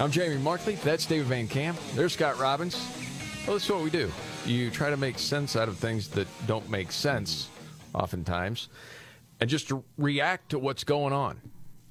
[0.00, 0.76] I'm Jamie Markley.
[0.76, 1.78] That's David Van Camp.
[1.94, 2.74] There's Scott Robbins.
[3.46, 4.10] Well, that's what we do.
[4.46, 7.50] You try to make sense out of things that don't make sense,
[7.92, 8.70] oftentimes,
[9.40, 11.42] and just react to what's going on,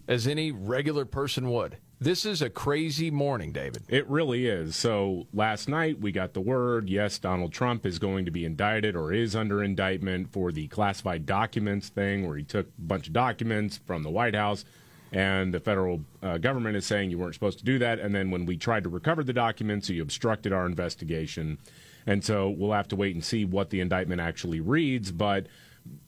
[0.08, 1.77] as any regular person would.
[2.00, 3.84] This is a crazy morning, David.
[3.88, 4.76] It really is.
[4.76, 8.95] So last night we got the word yes, Donald Trump is going to be indicted
[8.95, 13.14] or is under indictment for the classified documents thing, where he took a bunch of
[13.14, 14.66] documents from the White House.
[15.12, 18.00] And the federal uh, government is saying you weren't supposed to do that.
[18.00, 21.58] And then when we tried to recover the documents, you obstructed our investigation.
[22.05, 25.11] And so we'll have to wait and see what the indictment actually reads.
[25.11, 25.48] But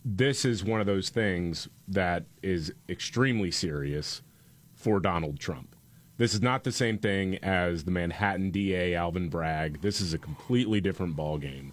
[0.06, 4.22] this is one of those things that is extremely serious
[4.76, 5.76] for Donald Trump.
[6.18, 9.82] This is not the same thing as the Manhattan DA Alvin Bragg.
[9.82, 11.72] This is a completely different ballgame.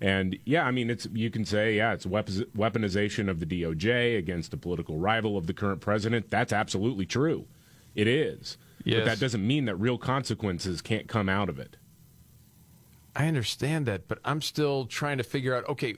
[0.00, 4.54] And yeah, I mean, it's you can say yeah, it's weaponization of the DOJ against
[4.54, 6.30] a political rival of the current president.
[6.30, 7.46] That's absolutely true.
[7.94, 8.56] It is.
[8.84, 9.00] Yes.
[9.00, 11.76] But that doesn't mean that real consequences can't come out of it.
[13.14, 15.96] I understand that, but I'm still trying to figure out okay,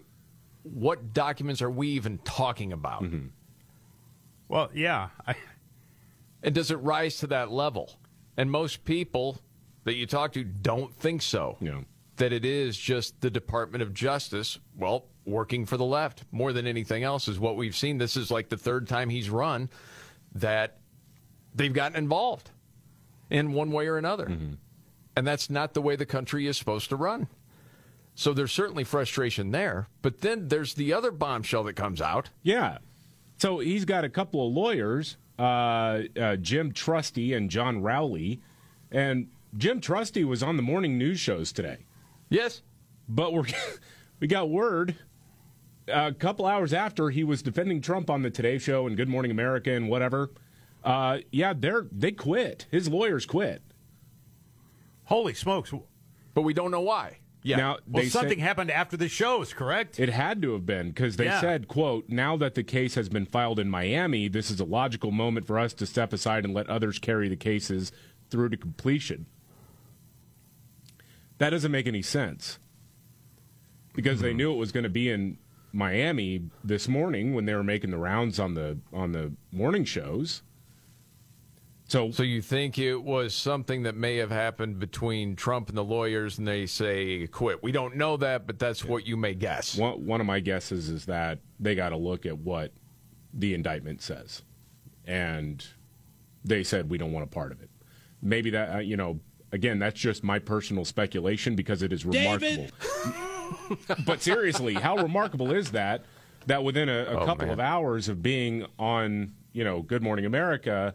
[0.64, 3.04] what documents are we even talking about?
[3.04, 3.26] Mm-hmm.
[4.48, 5.10] Well, yeah.
[5.26, 5.34] I,
[6.42, 7.98] And does it rise to that level?
[8.36, 9.40] And most people
[9.84, 11.56] that you talk to don't think so.
[11.60, 11.84] You know.
[12.16, 16.66] That it is just the Department of Justice, well, working for the left more than
[16.66, 17.98] anything else is what we've seen.
[17.98, 19.70] This is like the third time he's run
[20.34, 20.78] that
[21.54, 22.50] they've gotten involved
[23.30, 24.26] in one way or another.
[25.16, 27.28] And that's not the way the country is supposed to run.
[28.14, 29.88] So there's certainly frustration there.
[30.02, 32.30] But then there's the other bombshell that comes out.
[32.42, 32.78] Yeah.
[33.38, 38.40] So he's got a couple of lawyers, uh, uh, Jim Trusty and John Rowley.
[38.90, 41.78] And Jim Trusty was on the morning news shows today.
[42.32, 42.62] Yes.
[43.08, 43.44] But we're,
[44.20, 44.96] we got word
[45.88, 49.30] a couple hours after he was defending Trump on the Today Show and Good Morning
[49.30, 50.30] America and whatever.
[50.82, 52.66] Uh, yeah, they're they quit.
[52.70, 53.62] His lawyers quit.
[55.04, 55.72] holy smokes.
[56.34, 57.18] But we don't know why.
[57.42, 57.56] Yeah.
[57.56, 59.98] Now Well, something happened after the shows, correct?
[60.00, 61.40] It had to have been because they Yeah.
[61.40, 65.10] said, "quote Now that the case has been filed in Miami, this is a logical
[65.10, 67.92] moment for us to step aside and let others carry the cases
[68.30, 69.26] through to completion."
[71.42, 72.60] That doesn't make any sense
[73.94, 75.38] because they knew it was going to be in
[75.72, 80.42] Miami this morning when they were making the rounds on the on the morning shows.
[81.88, 85.82] So, So you think it was something that may have happened between Trump and the
[85.82, 87.60] lawyers, and they say quit?
[87.60, 89.76] We don't know that, but that's what you may guess.
[89.76, 92.70] one, one of my guesses is that they got to look at what
[93.34, 94.42] the indictment says,
[95.08, 95.66] and
[96.44, 97.70] they said we don't want a part of it.
[98.22, 99.18] Maybe that uh, you know,
[99.52, 102.66] again, that's just my personal speculation because it is remarkable.
[104.06, 106.04] but seriously, how remarkable is that?
[106.46, 107.52] That within a, a Oh, couple man.
[107.52, 110.94] of hours of being on, you know, Good Morning America,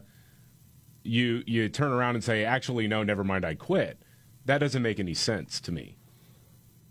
[1.04, 3.98] you you turn around and say, actually, no, never mind, I quit.
[4.44, 5.96] That doesn't make any sense to me.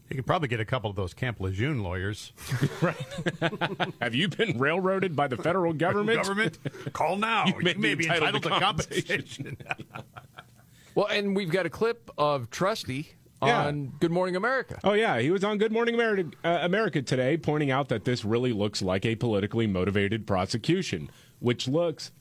[0.10, 2.32] You could probably get a couple of those Camp Lejeune lawyers.
[2.82, 2.96] right.
[4.02, 6.24] Have you been railroaded by the federal government?
[6.24, 6.58] Government,
[6.94, 7.46] call now.
[7.46, 9.58] You may may, be be entitled entitled, to to compensation.
[10.98, 13.10] Well, and we've got a clip of Trusty
[13.44, 13.68] Yeah.
[13.68, 14.80] on Good Morning America.
[14.84, 18.26] Oh yeah, he was on Good Morning America, uh, America today, pointing out that this
[18.26, 22.12] really looks like a politically motivated prosecution, which looks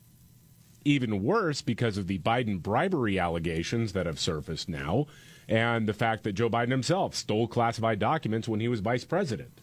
[0.84, 5.06] even worse because of the Biden bribery allegations that have surfaced now,
[5.48, 9.62] and the fact that Joe Biden himself stole classified documents when he was vice president.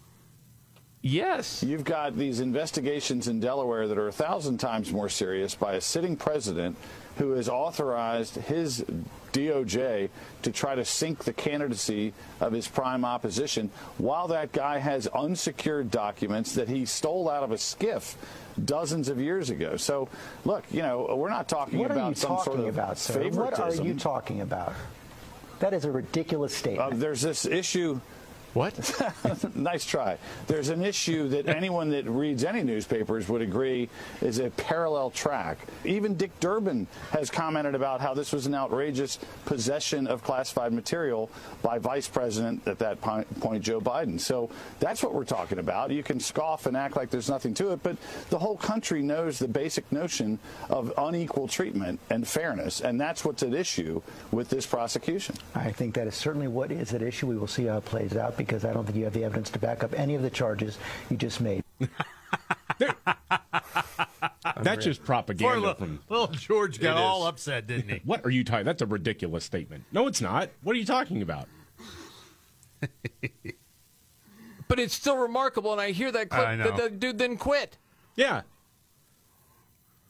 [1.04, 1.62] Yes.
[1.62, 5.82] You've got these investigations in Delaware that are a thousand times more serious by a
[5.82, 6.78] sitting president
[7.18, 8.84] who has authorized his
[9.34, 10.10] DOJ
[10.44, 15.90] to try to sink the candidacy of his prime opposition while that guy has unsecured
[15.92, 18.16] documents that he stole out of a SCIF
[18.64, 19.76] dozens of years ago.
[19.78, 20.08] So,
[20.46, 23.44] look, you know, we're not talking What about some talking sort of about, favoritism.
[23.44, 24.74] What are you talking about?
[25.60, 27.00] That is a ridiculous Uh, statement.
[27.00, 28.00] there's this issue
[28.54, 29.02] What?
[29.56, 30.18] nice try.
[30.46, 33.90] There's an issue that anyone that reads any newspapers would agree
[34.22, 35.58] is a parallel track.
[35.86, 41.32] Even Dick Durbin has commented about how this was an outrageous possession of classified material
[41.64, 43.28] by Vice President at that point,
[43.64, 44.20] Joe Biden.
[44.20, 45.90] So that's what we're talking about.
[45.90, 47.98] You can scoff and act like there's nothing to it, but
[48.30, 50.38] the whole country knows the basic notion
[50.70, 54.02] of unequal treatment and fairness, and that's what's at issue
[54.32, 55.36] with this prosecution.
[55.56, 57.26] I think that is certainly what is at issue.
[57.26, 59.50] We will see how it plays out because I don't think you have the evidence
[59.52, 60.78] to back up any of the charges
[61.10, 61.64] you just made.
[64.62, 66.00] That's just propaganda Poor little, from.
[66.10, 67.30] little George got all is.
[67.30, 68.02] upset, didn't he?
[68.06, 68.66] What are you talking?
[68.66, 69.84] That's a ridiculous statement.
[69.92, 70.50] No, it's not.
[70.64, 71.48] What are you talking about?
[74.68, 77.78] but it's still remarkable, and I hear that clip that the dude then quit.
[78.16, 78.42] Yeah.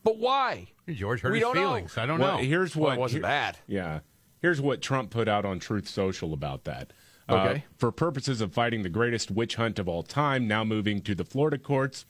[0.04, 0.68] But why?
[0.90, 1.62] George hurt We his don't know.
[1.62, 1.98] feelings.
[1.98, 2.44] I don't well, know.
[2.44, 3.60] here's Well, what it wasn't here- that.
[3.68, 4.00] Yeah.
[4.42, 6.92] Here's what Trump put out on Truth Social about that.
[7.30, 7.64] Uh, Okay.
[7.78, 11.24] for purposes of fighting the greatest witch hunt of all time, now moving to the
[11.24, 12.06] Florida courts,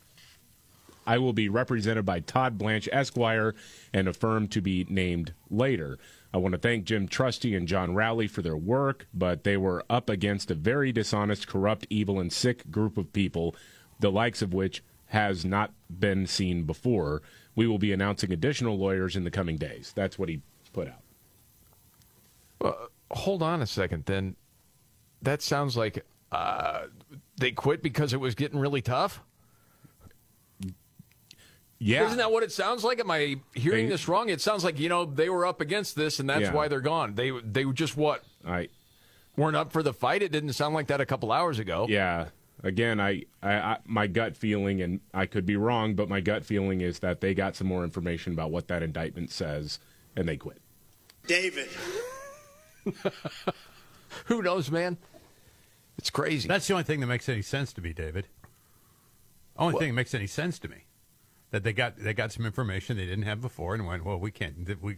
[1.06, 3.54] I will be represented by Todd Blanche Esquire
[3.94, 6.00] and a firm to be named later.
[6.34, 9.84] I want to thank Jim Trusty and John Rowley for their work, but they were
[9.90, 13.56] up against a very dishonest, corrupt, evil, and sick group of people,
[14.00, 17.22] the likes of which has not been seen before.
[17.56, 19.92] We will be announcing additional lawyers in the coming days.
[19.96, 21.02] That's what he put out.
[23.12, 24.06] Hold on a second.
[24.06, 24.36] Then
[25.24, 26.84] that sounds like uh,
[27.38, 29.22] they quit because it was getting really tough.
[31.80, 32.06] Yeah.
[32.06, 33.00] Isn't that what it sounds like?
[33.00, 34.30] Am I hearing They- this wrong?
[34.30, 36.54] It sounds like you know they were up against this, and that's Yeah.
[36.54, 37.16] why they're gone.
[37.16, 38.70] They they just what I
[39.36, 40.22] weren't up for the fight.
[40.22, 41.86] It didn't sound like that a couple hours ago.
[41.90, 42.30] yeah.
[42.66, 46.46] Again, I, I, I my gut feeling, and I could be wrong, but my gut
[46.46, 49.80] feeling is that they got some more information about what that indictment says,
[50.16, 50.62] and they quit.
[51.28, 51.68] David.
[54.28, 54.98] Who knows, man?
[55.98, 56.48] It's crazy.
[56.48, 58.28] That's the only thing that makes any sense to me, David.
[59.58, 60.86] Only thing that makes any sense to me
[61.52, 64.32] that they got they got some information they didn't have before and went, well, we
[64.32, 64.98] can't we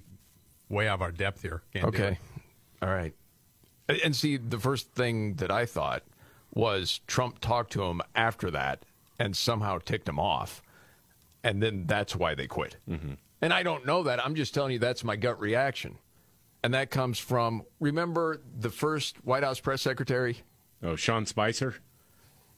[0.70, 1.62] way out of our depth here.
[1.74, 2.18] Can't Okay.
[2.82, 3.14] All right.
[3.88, 6.04] And- And see, the first thing that I thought
[6.54, 8.84] was Trump talked to him after that
[9.20, 10.62] and somehow ticked him off.
[11.44, 12.78] And then that's why they quit.
[12.90, 13.14] Mm-hmm.
[13.42, 14.26] And I don't know that.
[14.26, 15.98] I'm just telling you that's my gut reaction.
[16.64, 20.38] And that comes from, remember the first White House press secretary?
[20.86, 21.76] Oh, Sean Spicer.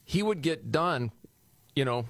[0.03, 1.11] He would get done,
[1.75, 2.05] you know,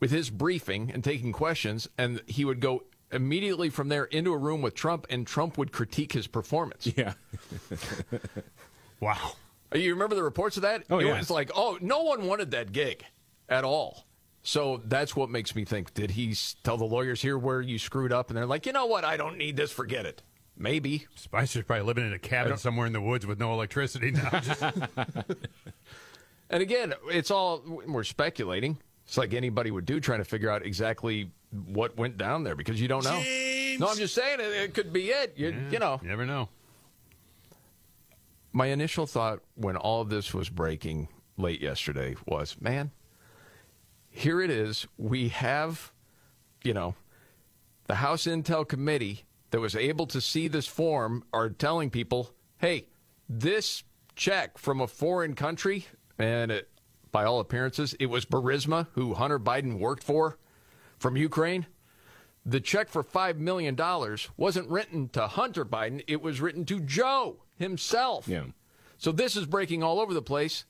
[0.00, 4.38] with his briefing and taking questions, and he would go immediately from there into a
[4.38, 6.92] room with Trump, and Trump would critique his performance.
[6.96, 7.14] Yeah.
[9.00, 9.32] Wow.
[9.74, 10.84] You remember the reports of that?
[10.88, 11.18] Oh, it yeah.
[11.18, 13.04] was like, oh, no one wanted that gig
[13.50, 14.06] at all.
[14.42, 15.92] So that's what makes me think.
[15.92, 18.30] Did he tell the lawyers here where you screwed up?
[18.30, 19.04] And they're like, you know what?
[19.04, 19.70] I don't need this.
[19.70, 20.22] Forget it.
[20.56, 21.06] Maybe.
[21.16, 24.30] Spicer's probably living in a cabin somewhere in the woods with no electricity now.
[24.40, 24.62] Just-
[26.50, 28.78] And again, it's all we're speculating.
[29.06, 31.30] It's like anybody would do, trying to figure out exactly
[31.66, 33.20] what went down there because you don't know.
[33.22, 33.80] James.
[33.80, 35.34] No, I'm just saying it, it could be it.
[35.36, 36.48] You, you know, you never know.
[38.52, 42.92] my initial thought when all of this was breaking late yesterday was, man,
[44.10, 44.86] here it is.
[44.96, 45.90] We have,
[46.62, 46.94] you know,
[47.86, 49.23] the House Intel Committee
[49.54, 52.88] that was able to see this form are telling people, hey,
[53.28, 53.84] this
[54.16, 55.86] check from a foreign country,
[56.18, 56.68] and it,
[57.12, 60.38] by all appearances, it was Burisma, who Hunter Biden worked for
[60.98, 61.66] from Ukraine.
[62.44, 63.78] The check for $5 million
[64.36, 68.26] wasn't written to Hunter Biden, it was written to Joe himself.
[68.26, 68.46] Yeah.
[68.98, 70.64] So this is breaking all over the place.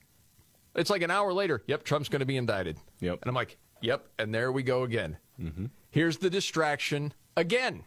[0.74, 1.62] It's like an hour later.
[1.68, 2.76] Yep, Trump's going to be indicted.
[3.00, 3.20] Yep.
[3.22, 4.08] And I'm like, yep.
[4.18, 5.16] And there we go again.
[5.40, 5.66] Mm-hmm.
[5.90, 7.84] Here's the distraction again.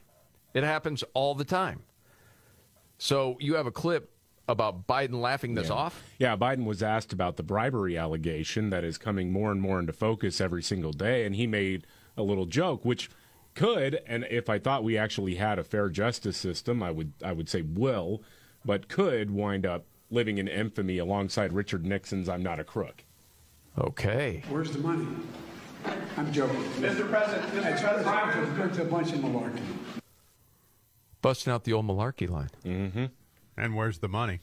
[0.54, 1.84] It happens all the time.
[2.98, 4.12] So you have a clip
[4.48, 6.04] about Biden laughing this off.
[6.20, 9.94] Yeah, Biden was asked about the bribery allegation that is coming more and more into
[9.94, 11.86] focus every single day, and he made
[12.16, 13.10] a little joke, which
[13.56, 17.34] could, and if I thought we actually had a fair justice system, I would I
[17.34, 18.22] would say will,
[18.64, 23.04] but could wind up living in infamy alongside Richard Nixon's "I'm not a crook."
[23.78, 24.44] Okay.
[24.50, 25.08] Where's the money?
[26.16, 26.64] I'm joking.
[26.80, 27.08] Mr.
[27.10, 27.86] President, Mr.
[28.16, 28.72] President.
[28.72, 29.62] It's a bunch of malarkey.
[31.28, 33.10] Busting out the old malarkey line.
[33.58, 34.40] And where's the money?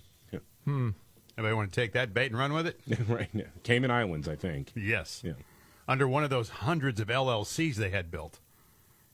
[0.67, 0.91] Hmm.
[1.39, 2.79] Anybody want to take that bait and run with it?
[3.09, 4.71] right now, Cayman Islands, I think.
[4.77, 5.23] Yes.
[5.25, 5.33] Yeah.
[5.89, 8.39] Under one of those hundreds of LLCs they had built.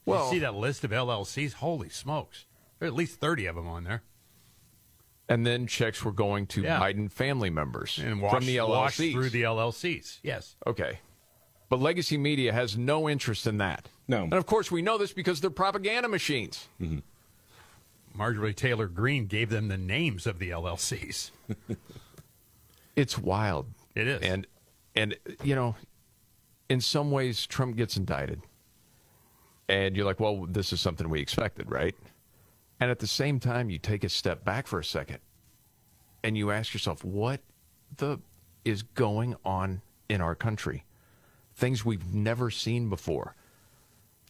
[0.05, 1.55] Well- you see that list of LLCs?
[1.55, 2.45] Holy smokes.
[2.79, 4.03] There are at least 30 of them on there.
[5.29, 6.81] And then checks were going to Yeah.
[6.81, 9.12] Biden family members And wash, from the wash LLCs.
[9.12, 10.19] through the LLCs.
[10.25, 10.57] Yes.
[10.67, 10.99] Okay.
[11.69, 13.89] But legacy media has no interest in that.
[14.09, 14.25] No.
[14.25, 16.67] And of course, we know this because they're propaganda machines.
[18.21, 21.31] Marjorie Taylor Greene gave them the names of the LLCs.
[22.97, 23.67] It's wild.
[23.95, 24.21] It is.
[24.21, 24.47] And
[24.95, 25.75] and you know,
[26.69, 28.43] in some ways Trump gets indicted.
[29.71, 31.95] And you're like, well, this is something we expected, right?
[32.79, 35.21] And at the same time, you take a step back for a second
[36.23, 37.41] and you ask yourself, what
[37.97, 38.19] the
[38.67, 40.85] is going on in our country?
[41.55, 43.35] Things we've never seen before.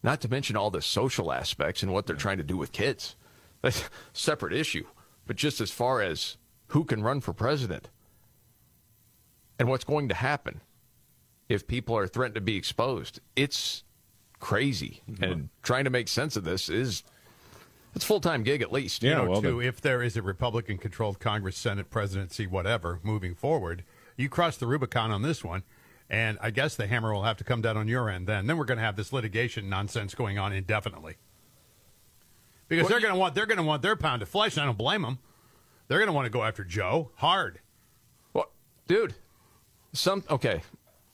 [0.05, 3.17] Not to mention all the social aspects and what they're trying to do with kids.
[3.62, 4.87] That's a separate issue.
[5.26, 6.37] But just as far as
[6.69, 7.88] who can run for president
[9.59, 10.61] and what's going to happen
[11.49, 13.85] if people are threatened to be exposed, it's
[14.38, 15.02] crazy.
[15.11, 15.25] Mm-hmm.
[15.25, 17.02] And trying to make sense of this is
[17.95, 19.02] it's a full time gig at least.
[19.02, 22.47] Yeah, you know, well, too, the- if there is a Republican controlled Congress, Senate, presidency,
[22.47, 23.85] whatever, moving forward,
[24.17, 25.62] you cross the Rubicon on this one.
[26.09, 28.49] And I guess the hammer will have to come down on your end then.
[28.49, 31.17] Then we're going to have this litigation nonsense going on indefinitely.
[32.71, 34.57] Because they're going to want they're going to want their pound of flesh.
[34.57, 35.19] And I don't blame them.
[35.89, 37.59] They're going to want to go after Joe hard.
[38.33, 38.49] Well,
[38.87, 39.15] dude,
[39.93, 40.62] some okay.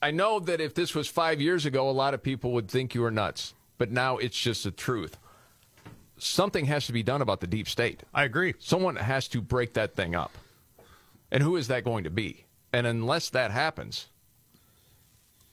[0.02, 2.94] I know that if this was five years ago, a lot of people would think
[2.94, 5.16] you were nuts, but now it's just the truth.
[6.18, 8.02] Something has to be done about the deep state.
[8.14, 8.54] I agree.
[8.58, 10.32] Someone has to break that thing up.
[11.32, 12.44] And who is that going to be?
[12.72, 14.06] And unless that happens,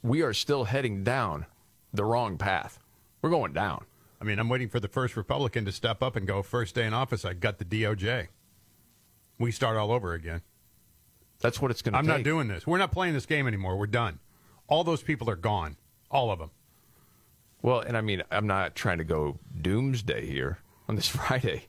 [0.02, 1.46] we are still heading down
[1.94, 2.80] the wrong path.
[3.22, 3.86] We're going down.
[4.24, 6.86] I mean, I'm waiting for the first Republican to step up and go, first day
[6.88, 8.28] in office, I got the DOJ.
[9.38, 10.44] We start all over again.
[11.42, 12.00] That's what it's going to be.
[12.00, 12.26] I'm take.
[12.26, 12.66] not doing this.
[12.66, 13.76] We're not playing this game anymore.
[13.76, 14.20] We're done.
[14.70, 15.76] All those people are gone.
[16.10, 16.52] All of them.
[17.62, 21.64] Well, and I mean, I'm not trying to go doomsday here on this Friday,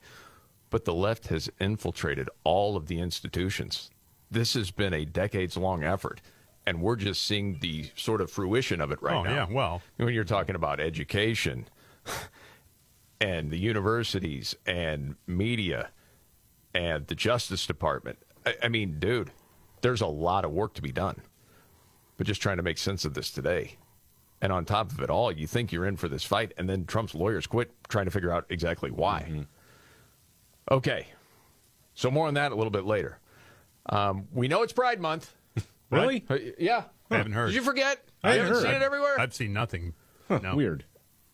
[0.71, 3.91] but the left has infiltrated all of the institutions.
[4.31, 6.21] This has been a decades long effort,
[6.65, 9.35] and we're just seeing the sort of fruition of it right Oh, now.
[9.35, 9.83] yeah, well.
[9.97, 11.67] when you're talking about education
[13.25, 15.89] and the universities and media
[16.75, 19.31] and the Justice Department, I, I mean, dude,
[19.81, 21.23] there's a lot of work to be done.
[22.19, 23.77] But just trying to make sense of this today.
[24.43, 26.85] And on top of it all, you think you're in for this fight, and then
[26.85, 29.47] Trump's lawyers quit trying to figure out exactly why.
[30.71, 31.07] Okay.
[31.95, 33.19] So, more on that a little bit later.
[33.87, 35.35] Um, we know it's Pride Month.
[35.91, 36.25] Really?
[36.29, 36.85] Uh, yeah.
[37.09, 37.49] I haven't heard.
[37.49, 38.03] Did you forget?
[38.25, 38.73] I you haven't haven't heard.
[38.73, 39.21] seen it everywhere?
[39.21, 39.95] I've seen nothing.
[40.29, 40.57] No.
[40.57, 40.85] Weird.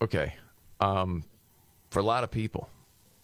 [0.02, 0.34] Okay.
[0.80, 1.24] Um,
[1.90, 2.68] for a lot of people,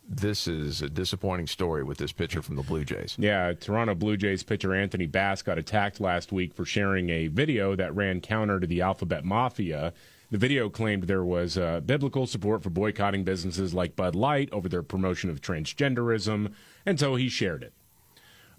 [0.08, 3.16] this is a disappointing story with this pitcher from the Blue Jays.
[3.18, 7.74] Yeah, Toronto Blue Jays pitcher Anthony Bass got attacked last week for sharing a video
[7.76, 9.92] that ran counter to the Alphabet Mafia.
[10.30, 14.68] The video claimed there was uh, biblical support for boycotting businesses like Bud Light over
[14.68, 16.52] their promotion of transgenderism,
[16.84, 17.72] and so he shared it.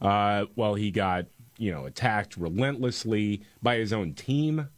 [0.02, 1.26] Uh, well, he got
[1.58, 4.70] you know attacked relentlessly by his own team,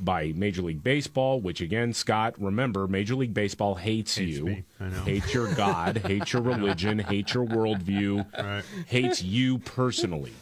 [0.00, 4.64] by Major League Baseball, which again, Scott, remember, Major League Baseball hates, Hates you, me.
[4.80, 5.00] I know.
[5.02, 8.64] hates your God, hates your religion, hates your worldview, Right.
[8.86, 10.32] hates you personally.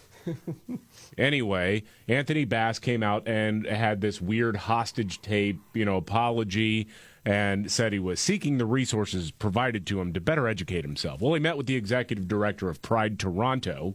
[1.17, 6.89] Anyway, Anthony Bass came out and had this weird hostage tape, you know, apology
[7.25, 11.21] and said he was seeking the resources provided to him to better educate himself.
[11.21, 13.95] Well, he met with the executive director of Pride Toronto,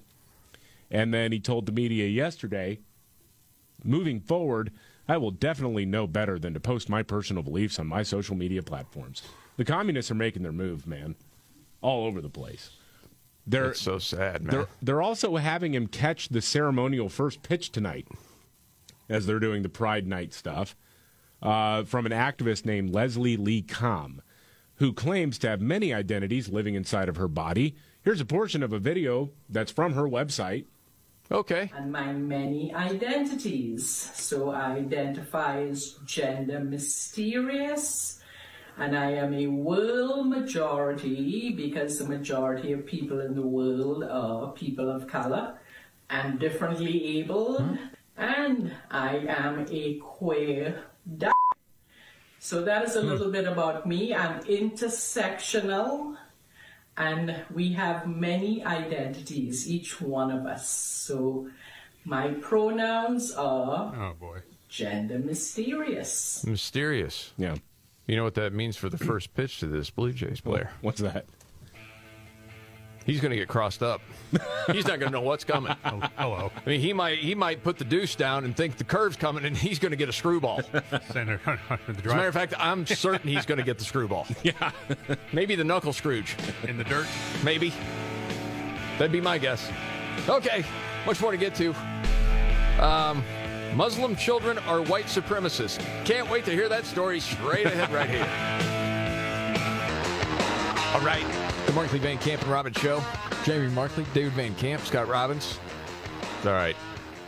[0.90, 2.80] and then he told the media yesterday,
[3.84, 4.72] moving forward,
[5.12, 8.64] I will definitely know better than to post my personal beliefs on my social media
[8.64, 9.22] platforms.
[9.58, 11.16] The communists are making their move, man,
[11.82, 12.70] all over the place.
[13.46, 14.56] They're It's so sad, man.
[14.56, 18.08] they're they're also having him catch the ceremonial first pitch tonight,
[19.10, 20.78] as they're doing the Pride Night stuff,
[21.42, 24.22] uh, from an activist named Leslie Lee Kam,
[24.76, 27.76] who claims to have many identities living inside of her body.
[28.02, 30.68] Here's a portion of a video that's from her website.
[31.32, 31.72] Okay.
[31.76, 33.90] and my many identities.
[33.90, 38.22] So I identify as gender mysterious,
[38.78, 44.52] and I am a world majority because the majority of people in the world are
[44.52, 45.58] people of color
[46.10, 47.76] and differently abled, hmm.
[48.18, 50.84] and I am a queer
[51.18, 51.32] di-
[52.40, 53.08] So that is a hmm.
[53.08, 54.14] little bit about me.
[54.14, 56.18] I'm intersectional
[57.02, 60.70] and we have many identities, each one of us.
[60.70, 61.50] So
[62.06, 64.40] my pronouns are Oh, boy.
[64.70, 66.44] gender mysterious.
[66.46, 67.32] Mysterious.
[67.38, 67.56] Yeah,
[68.08, 70.70] You know what that means for the first pitch to this Blue Jays player?
[70.82, 71.26] what's that?
[73.06, 74.02] He's going to get crossed up.
[74.72, 75.76] He's not going to know what's coming.
[75.86, 76.52] Oh, hello.
[76.56, 79.44] I mean, he might he might put the deuce down and think the curve's coming,
[79.46, 80.62] and he's going to get a screwball.
[80.92, 83.84] As Senator, the a matter drive of fact, I'm certain he's going to get the
[83.84, 84.28] screwball.
[84.44, 84.72] Yeah,
[85.34, 86.36] Maybe the knuckle Scrooge.
[86.68, 87.08] in the dirt.
[87.44, 87.74] Maybe.
[88.98, 89.70] That'd be my guess.
[90.28, 90.64] Okay,
[91.06, 91.74] much more to get to.
[92.80, 93.24] Um,
[93.76, 95.80] Muslim children are white supremacists.
[96.06, 98.28] Can't wait to hear that story straight ahead right here.
[100.94, 101.26] All right,
[101.72, 103.02] the Markley Van Camp and Robbins Show.
[103.46, 105.58] Jamie Markley, David Van Camp, Scott Robbins.
[106.44, 106.76] All right.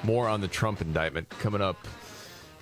[0.03, 1.87] More on the Trump indictment coming up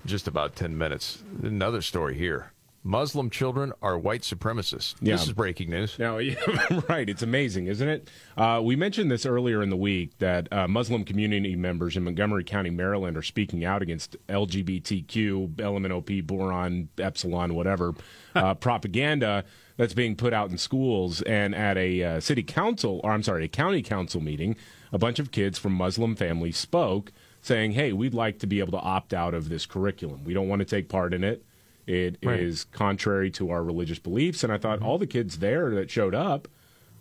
[0.03, 1.23] in just about 10 minutes.
[1.41, 2.51] Another story here.
[2.83, 4.93] Muslim children are white supremacists.
[5.01, 5.13] Yeah.
[5.13, 5.97] This is breaking news.
[5.97, 6.35] Now, yeah,
[6.89, 7.07] right.
[7.09, 8.09] It's amazing, isn't it?
[8.38, 12.43] Uh, we mentioned this earlier in the week that uh, Muslim community members in Montgomery
[12.43, 17.93] County, Maryland, are speaking out against LGBTQ, LMNOP, boron, epsilon, whatever
[18.35, 19.45] uh, propaganda
[19.81, 21.23] that's being put out in schools.
[21.23, 24.55] And at a uh, city council, or I'm sorry, a county council meeting,
[24.91, 27.11] a bunch of kids from Muslim families spoke,
[27.41, 30.23] saying, "Hey, we'd like to be able to opt out of this curriculum.
[30.23, 31.43] We don't want to take part in it."
[31.88, 32.77] It is Right.
[32.77, 34.43] contrary to our religious beliefs.
[34.43, 36.47] And I thought all the kids there that showed up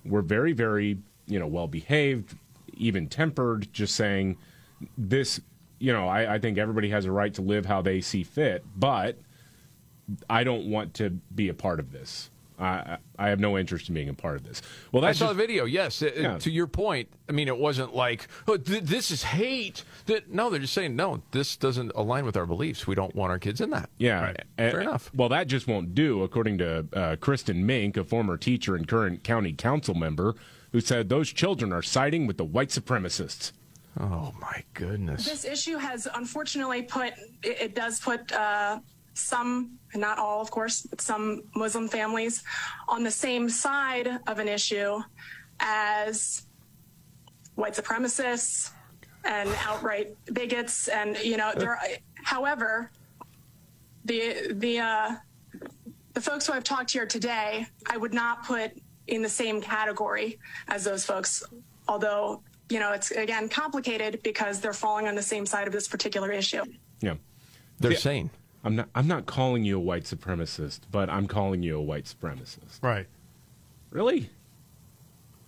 [0.03, 0.97] were very, very,
[1.27, 2.35] you know, well behaved,
[2.73, 4.39] even tempered, just saying
[4.97, 5.39] this,
[5.79, 8.65] you know, I, I think everybody has a right to live how they see fit,
[8.75, 9.19] but
[10.31, 12.31] I don't want to be a part of this.
[12.61, 14.63] I, I I have no interest in being a part of this.
[14.93, 15.65] Well, I saw just, the video.
[15.65, 16.39] Yes, It- it- Yeah.
[16.39, 17.09] to your point.
[17.29, 19.85] I mean, it wasn't like oh, th- this is hate.
[20.07, 21.23] Th- no, they're just saying no.
[21.33, 22.87] This doesn't align with our beliefs.
[22.87, 23.91] We don't want our kids in that.
[23.99, 25.11] Yeah, and- Fair enough.
[25.15, 29.23] Well, that just won't do, according to uh, Kristin Mink, a former teacher and current
[29.25, 30.35] county council member,
[30.73, 33.53] who said those children are siding with the white supremacists.
[33.99, 35.25] Oh my goodness.
[35.25, 37.09] This issue has unfortunately put,
[37.43, 38.79] it, it does put uh,
[39.15, 42.43] some, and not all, of course, but some Muslim families
[42.89, 45.01] on the same side of an issue
[45.61, 46.43] as
[47.55, 48.71] white supremacists
[49.25, 50.89] and outright bigots.
[50.89, 51.79] And, you know, there,
[52.15, 52.91] however,
[54.05, 55.11] the, the, uh,
[56.15, 58.73] the folks who I've talked to here today, I would not put
[59.09, 60.39] in the same category
[60.69, 61.43] as those folks,
[61.89, 65.89] although, you know, it's again complicated because they're falling on the same side of this
[65.89, 66.63] particular issue.
[67.01, 67.15] Yeah,
[67.81, 67.99] They're Yeah.
[67.99, 68.31] sane.
[68.63, 68.89] I'm not.
[68.95, 72.83] I'm not calling you a white supremacist, but I'm calling you a white supremacist.
[72.83, 73.07] Right.
[73.91, 74.31] Really?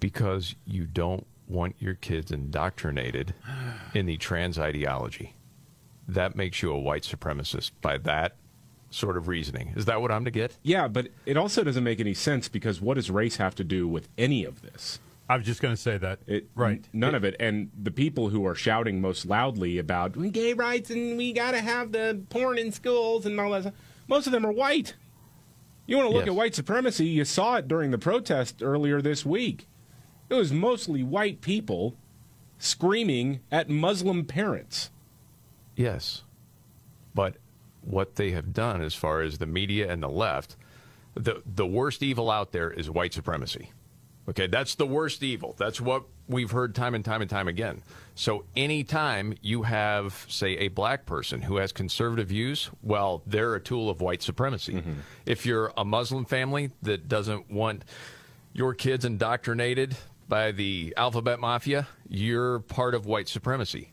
[0.02, 3.32] because you don't want your kids indoctrinated
[3.94, 5.34] in the trans ideology.
[6.08, 8.34] That makes you a white supremacist by that
[8.90, 9.72] sort of reasoning.
[9.76, 10.56] Is that what I'm to get?
[10.64, 13.86] Yeah, but it also doesn't make any sense because what does race have to do
[13.86, 14.98] with any of this?
[15.32, 16.18] I was just going to say that.
[16.26, 16.86] It, right.
[16.92, 17.36] None of it.
[17.40, 21.60] And the people who are shouting most loudly about gay rights and we got to
[21.60, 23.74] have the porn in schools and all that, stuff,
[24.08, 24.94] most of them are white.
[25.86, 26.32] You want to look Yes.
[26.32, 27.06] at white supremacy?
[27.06, 29.66] You saw it during the protest earlier this week.
[30.28, 31.96] It was mostly white people
[32.58, 34.90] screaming at Muslim parents.
[35.76, 36.24] Yes.
[37.14, 37.36] But
[37.80, 40.56] what they have done as far as the media and the left,
[41.14, 43.70] the the worst evil out there is white supremacy.
[44.28, 45.54] Okay, that's the worst evil.
[45.58, 47.82] That's what we've heard time and time and time again.
[48.14, 53.60] So anytime you have, say, a black person who has conservative views, well, they're a
[53.60, 54.74] tool of white supremacy.
[54.74, 54.92] Mm-hmm.
[55.26, 57.84] If you're a Muslim family that doesn't want
[58.52, 59.96] your kids indoctrinated
[60.28, 63.92] by the alphabet mafia, you're part of white supremacy.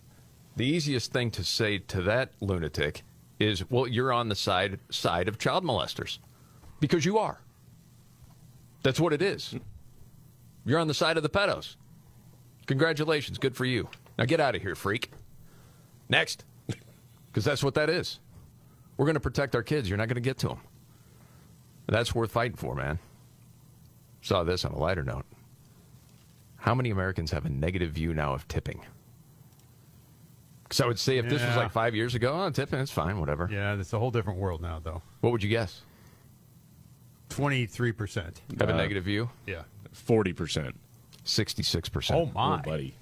[0.56, 3.04] The easiest thing to say to that lunatic
[3.40, 6.20] is, well, you're on the side side of child molesters.
[6.80, 7.40] Because you are.
[8.84, 9.56] That's what it is.
[10.70, 11.78] You're on the side of the pedos.
[12.68, 13.90] Congratulations, good for you.
[14.20, 15.10] Now get out of here, freak.
[16.08, 16.46] Next.
[17.32, 18.20] Because that's what that is.
[18.98, 19.88] We're going to protect our kids.
[19.88, 20.60] You're not going to get to them.
[21.88, 22.98] That's worth fighting for, man.
[24.24, 25.26] Saw this on a lighter note.
[26.58, 28.82] How many Americans have a negative view now of tipping?
[30.64, 33.20] Because I would say if this was like five years ago, oh, tipping, it's fine,
[33.20, 33.48] whatever.
[33.52, 35.02] Yeah, it's a whole different world now, though.
[35.22, 35.82] What would you guess?
[37.30, 38.18] 23%.
[38.60, 39.30] Have a Uh, negative view?
[39.46, 39.64] Yeah.
[39.96, 40.74] 40%.
[41.26, 42.12] 66%.
[42.12, 42.56] Oh, my.
[42.56, 42.96] Oh, buddy.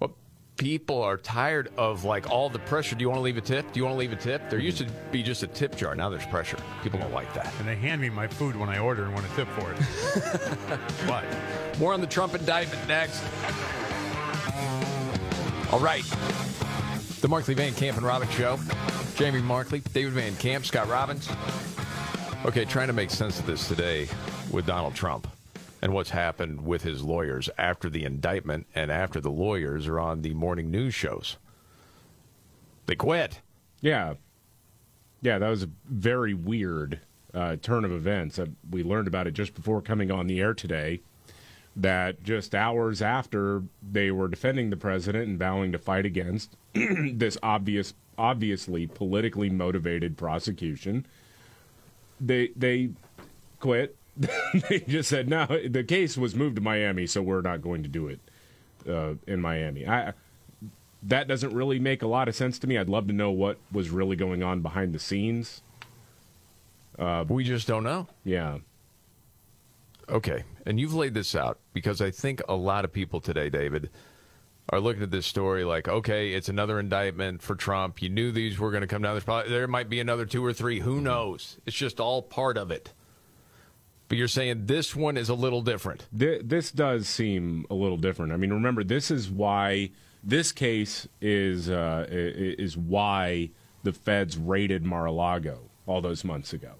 [0.00, 0.16] Well,
[0.56, 2.96] people are tired of like all the pressure.
[2.96, 3.72] Do you want to leave a tip?
[3.72, 4.50] Do you want to leave a tip?
[4.50, 5.94] There used to be just a tip jar.
[5.94, 6.58] Now there's pressure.
[6.82, 7.52] People don't like that.
[7.58, 9.78] And they hand me my food when I order and want a tip for it.
[11.08, 11.24] what?
[11.78, 13.22] More on the Trump indictment next.
[15.72, 16.04] All right.
[17.20, 18.58] The Markley Van Camp and Robbins Show.
[19.16, 21.28] Jamie Markley, David Van Camp, Scott Robbins.
[22.44, 24.08] Okay, trying to make sense of this today
[24.50, 25.28] with Donald Trump
[25.84, 30.22] and what's happened with his lawyers after the indictment and after the lawyers are on
[30.22, 31.36] the morning news shows.
[32.86, 33.42] They quit.
[33.82, 34.14] Yeah.
[35.20, 37.00] Yeah, that was a very weird
[37.34, 38.38] uh, turn of events.
[38.38, 41.02] Uh, we learned about it just before coming on the air today.
[41.76, 47.36] That just hours after they were defending the president and vowing to fight against this
[47.42, 51.04] obvious, obviously politically motivated prosecution,
[52.18, 52.90] they they
[53.60, 53.98] quit.
[54.68, 55.46] they just said no.
[55.46, 58.20] The case was moved to Miami, so we're not going to do it
[58.88, 59.86] uh, in Miami.
[59.86, 60.12] I
[61.04, 62.78] that doesn't really make a lot of sense to me.
[62.78, 65.62] I'd love to know what was really going on behind the scenes.
[66.98, 68.06] Uh, we just don't know.
[68.24, 68.58] Yeah.
[70.08, 70.44] Okay.
[70.64, 73.90] And you've laid this out because I think a lot of people today, David,
[74.70, 78.00] are looking at this story like, okay, it's another indictment for Trump.
[78.00, 79.14] You knew these were going to come down.
[79.14, 80.80] There's probably, there might be another two or three.
[80.80, 81.58] Who knows?
[81.66, 82.92] It's just all part of it.
[84.08, 86.06] But you're saying this one is a little different.
[86.12, 88.32] This does seem a little different.
[88.32, 89.90] I mean, remember, this is why
[90.22, 93.50] this case is uh, is why
[93.82, 96.74] the feds raided Mar-a-Lago all those months ago.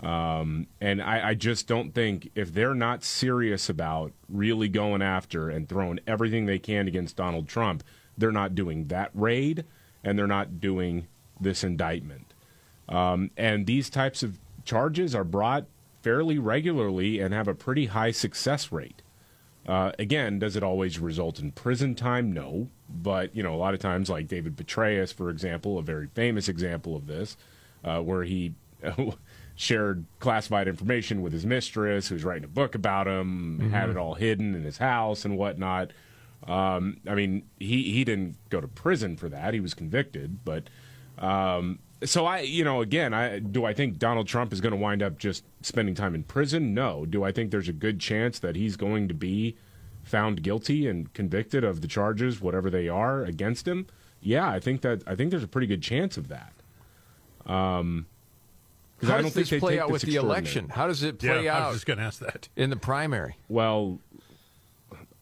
[0.00, 5.50] Um, and I, I, just don't think if they're not serious about really going after
[5.50, 7.82] and throwing everything they can against Donald Trump,
[8.16, 9.64] they're not doing that raid
[10.04, 11.08] and they're not doing
[11.40, 12.32] this indictment.
[12.88, 15.66] Um, and these types of charges are brought
[16.02, 19.02] fairly regularly and have a pretty high success rate.
[19.66, 22.32] Uh, again, does it always result in prison time?
[22.32, 22.68] No.
[22.88, 26.48] But, you know, a lot of times, like David Petraeus, for example, a very famous
[26.48, 27.36] example of this,
[27.84, 28.54] uh, where he
[29.54, 33.70] shared classified information with his mistress, who's writing a book about him, mm-hmm.
[33.70, 35.92] had it all hidden in his house and whatnot.
[36.46, 39.52] Um, I mean, he, he didn't go to prison for that.
[39.52, 40.44] He was convicted.
[40.46, 40.64] But
[41.18, 44.78] um, so I, you know, again, I do I think Donald Trump is going to
[44.78, 46.74] wind up just spending time in prison?
[46.74, 47.06] No.
[47.06, 49.56] Do I think there's a good chance that he's going to be
[50.04, 53.86] found guilty and convicted of the charges, whatever they are, against him?
[54.20, 56.52] Yeah, I think that I think there's a pretty good chance of that.
[57.46, 58.06] Um,
[59.02, 60.68] how I don't does this play out with the election?
[60.68, 61.62] How does it play yeah, out?
[61.62, 63.36] I was just going to ask that in the primary.
[63.48, 64.00] Well,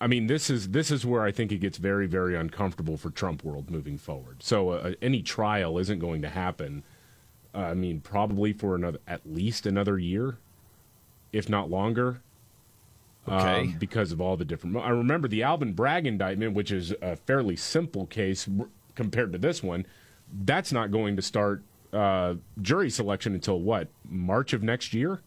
[0.00, 3.10] I mean, this is this is where I think it gets very, very uncomfortable for
[3.10, 4.42] Trump world moving forward.
[4.42, 6.82] So uh, any trial isn't going to happen.
[7.54, 10.36] Uh, I mean, probably for another at least another year,
[11.32, 12.20] if not longer.
[13.28, 13.60] Okay.
[13.62, 14.76] Um, because of all the different.
[14.76, 18.48] I remember the Alvin Bragg indictment, which is a fairly simple case
[18.94, 19.84] compared to this one.
[20.44, 25.22] That's not going to start uh, jury selection until what March of next year.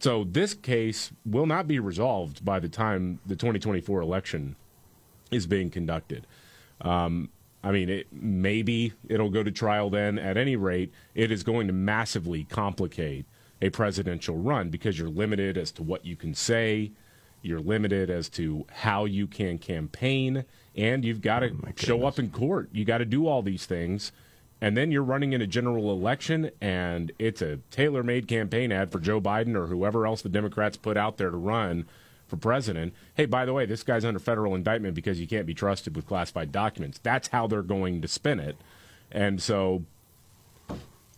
[0.00, 4.56] So this case will not be resolved by the time the 2024 election
[5.30, 6.26] is being conducted.
[6.80, 7.30] Um,
[7.62, 10.18] I mean, it, maybe it'll go to trial then.
[10.18, 13.26] At any rate, it is going to massively complicate
[13.60, 16.92] a presidential run because you're limited as to what you can say,
[17.42, 20.44] you're limited as to how you can campaign,
[20.76, 22.68] and you've got to oh show up in court.
[22.72, 24.12] You got to do all these things
[24.60, 28.98] and then you're running in a general election and it's a tailor-made campaign ad for
[28.98, 31.86] Joe Biden or whoever else the Democrats put out there to run
[32.26, 32.92] for president.
[33.14, 36.06] Hey, by the way, this guy's under federal indictment because you can't be trusted with
[36.06, 36.98] classified documents.
[37.02, 38.56] That's how they're going to spin it.
[39.10, 39.84] And so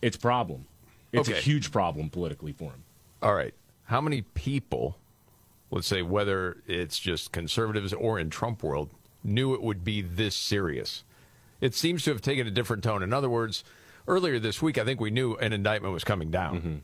[0.01, 0.65] it's a problem.
[1.11, 1.37] It's okay.
[1.37, 2.83] a huge problem politically for him.
[3.21, 3.53] All right.
[3.85, 4.97] How many people,
[5.69, 8.91] let's say whether it's just conservatives or in Trump world,
[9.23, 11.03] knew it would be this serious?
[11.61, 13.03] It seems to have taken a different tone.
[13.03, 13.63] In other words,
[14.07, 16.57] earlier this week, I think we knew an indictment was coming down.
[16.57, 16.75] Mm-hmm.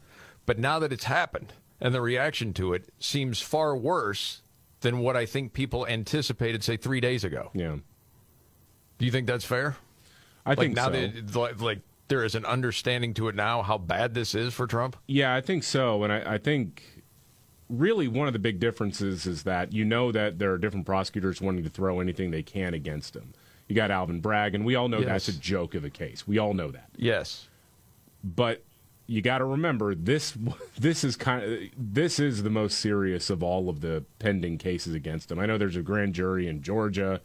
[0.46, 4.42] But now that it's happened and the reaction to it seems far worse
[4.82, 7.50] than what I think people anticipated, say, three days ago.
[7.54, 7.78] Yeah.
[8.98, 9.76] Do you think that's fair?
[10.46, 10.92] I like think now so.
[10.92, 14.96] That, like there is an understanding to it now how bad this is for Trump.
[15.08, 17.04] Yeah, I think so, and I, I think
[17.70, 21.42] really one of the big differences is that you know that there are different prosecutors
[21.42, 23.34] wanting to throw anything they can against him.
[23.68, 25.08] You got Alvin Bragg, and we all know yes.
[25.08, 26.28] that's a joke of a case.
[26.28, 26.90] We all know that.
[26.96, 27.48] Yes.
[28.24, 28.64] But
[29.08, 30.38] you got to remember this.
[30.80, 34.94] This is kind of this is the most serious of all of the pending cases
[34.94, 35.40] against him.
[35.40, 37.20] I know there's a grand jury in Georgia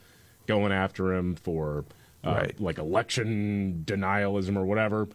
[0.46, 1.84] going after him for
[2.24, 2.60] uh, right.
[2.60, 5.06] like election denialism or whatever.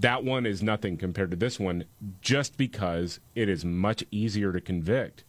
[0.00, 1.84] That one is nothing compared to this one,
[2.22, 5.24] just because it is much easier to convict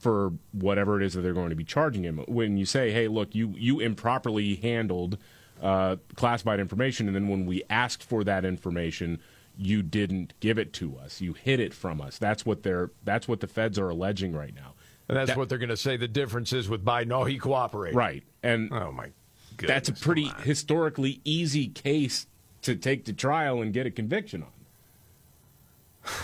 [0.00, 2.18] for whatever it is that they're going to be charging him.
[2.26, 5.18] When you say, "Hey, look, you you improperly handled
[5.62, 9.20] uh, classified information," and then when we asked for that information,
[9.56, 11.20] you didn't give it to us.
[11.20, 12.18] You hid it from us.
[12.18, 12.90] That's what they're.
[13.04, 14.74] That's what the feds are alleging right now.
[15.08, 15.96] And that's that, what they're going to say.
[15.96, 17.12] The difference is with Biden.
[17.12, 17.96] Oh, he cooperated.
[17.96, 18.22] Right.
[18.42, 19.10] And oh my,
[19.56, 22.26] goodness, that's a pretty historically easy case
[22.62, 24.44] to take to trial and get a conviction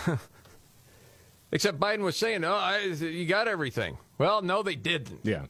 [0.07, 0.19] on.
[1.51, 5.21] Except Biden was saying, "Oh, I, you got everything." Well, no, they didn't.
[5.23, 5.45] Yeah,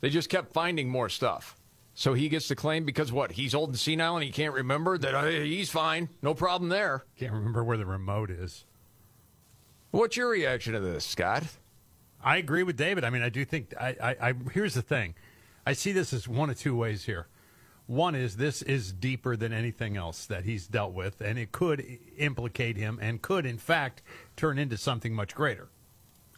[0.00, 1.56] they just kept finding more stuff.
[1.98, 3.32] So he gets the claim because what?
[3.32, 7.06] He's old and senile and he can't remember that uh, he's fine, no problem there.
[7.18, 8.66] Can't remember where the remote is.
[9.92, 11.44] What's your reaction to this, Scott?
[12.22, 13.02] I agree with David.
[13.02, 13.72] I mean, I do think.
[13.80, 15.14] I, I, I here's the thing.
[15.64, 17.28] I see this as one of two ways here.
[17.86, 21.84] One is this is deeper than anything else that he's dealt with, and it could
[22.18, 24.02] implicate him and could, in fact,
[24.36, 25.68] turn into something much greater.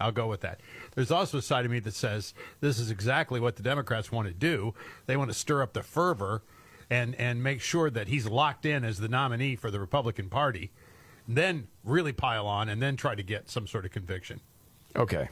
[0.00, 0.60] I'll go with that.
[0.94, 4.28] There's also a side of me that says this is exactly what the Democrats want
[4.28, 4.74] to do.
[5.06, 6.42] They want to stir up the fervor
[6.90, 10.70] and, and make sure that he's locked in as the nominee for the Republican Party,
[11.26, 14.40] then really pile on and then try to get some sort of conviction.
[14.94, 15.28] Okay.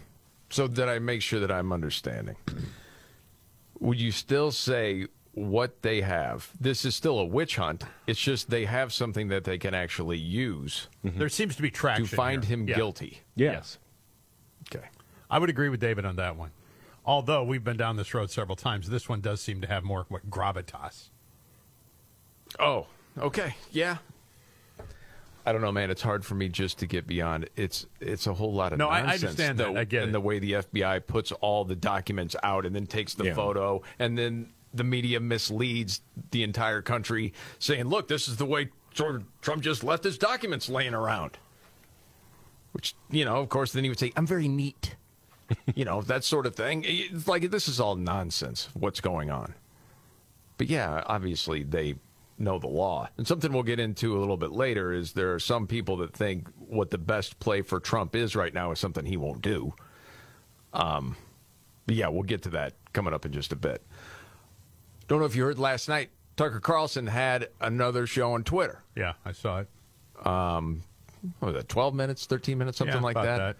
[0.50, 2.36] So that I make sure that I'm understanding
[3.80, 6.50] would you still say what they have?
[6.58, 7.84] This is still a witch hunt.
[8.06, 10.88] It's just they have something that they can actually use.
[11.04, 11.18] Mm-hmm.
[11.18, 12.56] There seems to be traction to find here.
[12.56, 12.76] him Yeah.
[12.76, 13.20] guilty.
[13.34, 13.78] Yes.
[14.74, 14.86] Okay.
[15.30, 16.50] I would agree with David on that one.
[17.04, 20.06] Although we've been down this road several times, this one does seem to have more
[20.08, 21.10] what gravitas.
[22.58, 22.86] Oh,
[23.18, 23.54] okay.
[23.70, 23.98] Yeah.
[25.44, 25.90] I don't know, man.
[25.90, 27.44] It's hard for me just to get beyond.
[27.44, 27.52] it.
[27.56, 29.22] It's it's a whole lot of No, I- I nonsense.
[29.24, 29.76] understand that.
[29.76, 30.12] I get and it.
[30.12, 33.34] the way the FBI puts all the documents out and then takes the Yeah.
[33.34, 38.70] photo, and then the media misleads the entire country, saying, "Look, this is the way
[38.94, 41.38] Trump just left his documents laying around."
[42.72, 44.96] Which you know, of course, then he would say, "I'm very neat,"
[45.74, 46.84] you know, that sort of thing.
[46.86, 48.68] It's like this is all nonsense.
[48.74, 49.54] What's going on?
[50.58, 51.96] But yeah, obviously they
[52.38, 53.08] know the law.
[53.16, 56.12] And something we'll get into a little bit later is there are some people that
[56.12, 59.74] think what the best play for Trump is right now is something he won't do.
[60.72, 61.16] Um,
[61.86, 63.82] but yeah, we'll get to that coming up in just a bit.
[65.08, 68.82] Don't know if you heard last night, Tucker Carlson had another show on Twitter.
[68.94, 69.68] Yeah, I saw it.
[70.26, 70.82] Um,
[71.38, 73.56] what was that, 12 minutes, 13 minutes, something Yeah, like about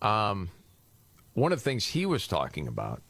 [0.00, 0.06] that?
[0.06, 0.50] Um,
[1.34, 3.02] one of the things he was talking about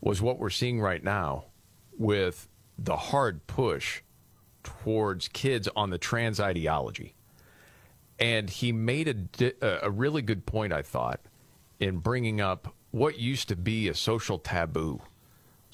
[0.00, 1.46] was what we're seeing right now
[1.96, 2.48] with
[2.78, 4.02] the hard push
[4.62, 7.14] towards kids on the trans ideology.
[8.18, 11.20] And he made a, di- a a really good point, I thought,
[11.80, 15.00] in bringing up what used to be a social taboo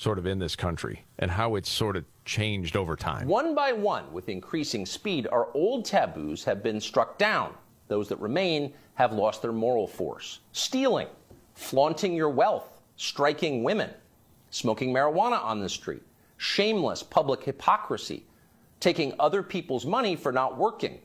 [0.00, 3.28] sort of in this country and how it's sort of changed over time.
[3.28, 7.52] One by one, with increasing speed, our old taboos have been struck down.
[7.88, 10.38] Those that remain have lost their moral force.
[10.52, 11.08] Stealing,
[11.54, 13.90] flaunting your wealth, striking women,
[14.48, 16.02] smoking marijuana on the street,
[16.38, 18.24] shameless public hypocrisy,
[18.80, 20.98] taking other people's money for not working.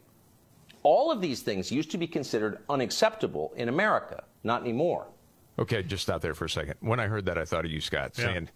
[0.84, 5.08] All of these things used to be considered unacceptable in America, not anymore.
[5.60, 6.76] Okay, just stop there for a second.
[6.80, 8.26] When I heard that, I thought of you, Scott, Yeah.
[8.26, 8.50] saying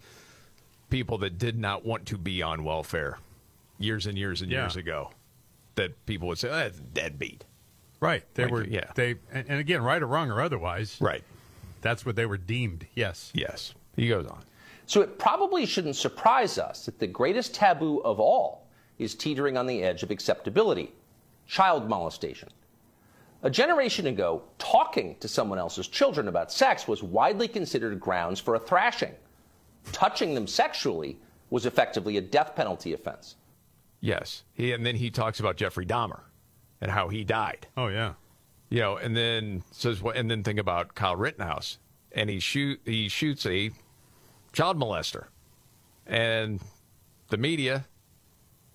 [0.89, 3.19] people that did not want to be on welfare
[3.77, 4.63] years and years and Yeah.
[4.63, 5.11] years ago,
[5.75, 7.45] that people would say, oh, that's deadbeat.
[7.99, 8.23] Right.
[8.33, 8.63] They Like, were.
[8.65, 8.91] yeah.
[8.95, 10.97] They and, and again, right or wrong or otherwise.
[10.99, 11.23] Right.
[11.81, 12.85] That's what they were deemed.
[12.95, 13.31] Yes.
[13.33, 13.73] Yes.
[13.95, 14.43] He goes on.
[14.85, 19.67] So it probably shouldn't surprise us that the greatest taboo of all is teetering on
[19.67, 20.91] the edge of acceptability
[21.47, 22.49] child molestation.
[23.43, 28.55] A generation ago, talking to someone else's children about sex was widely considered grounds for
[28.55, 29.13] a thrashing.
[29.91, 31.17] Touching them sexually
[31.49, 33.35] was effectively a death penalty offense.
[34.01, 34.43] Yes.
[34.53, 36.21] He, and then he talks about Jeffrey Dahmer
[36.81, 37.67] and how he died.
[37.75, 38.13] Oh yeah.
[38.69, 41.79] You know, and then says what and then think about Kyle Rittenhouse.
[42.11, 43.71] And he shoot he shoots a
[44.53, 45.25] child molester.
[46.05, 46.59] And
[47.29, 47.85] the media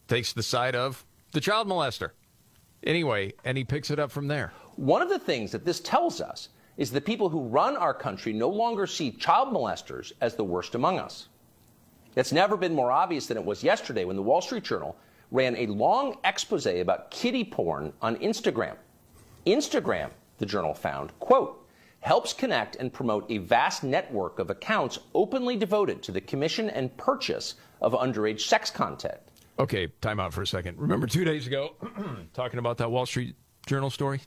[0.08, 2.10] takes the side of the child molester.
[2.82, 4.52] Anyway, and he picks it up from there.
[4.76, 8.32] One of the things that this tells us is the people who run our country
[8.32, 11.28] no longer see child molesters as the worst among us.
[12.16, 14.96] It's never been more obvious than it was yesterday when the Wall Street Journal
[15.30, 18.76] ran a long expose about kiddie porn on Instagram.
[19.46, 21.66] Instagram, the journal found, quote,
[22.00, 26.94] helps connect and promote a vast network of accounts openly devoted to the commission and
[26.96, 29.18] purchase of underage sex content.
[29.58, 30.78] Okay, time out for a second.
[30.78, 31.74] Remember two days ago
[32.34, 34.20] talking about that Wall Street Journal story?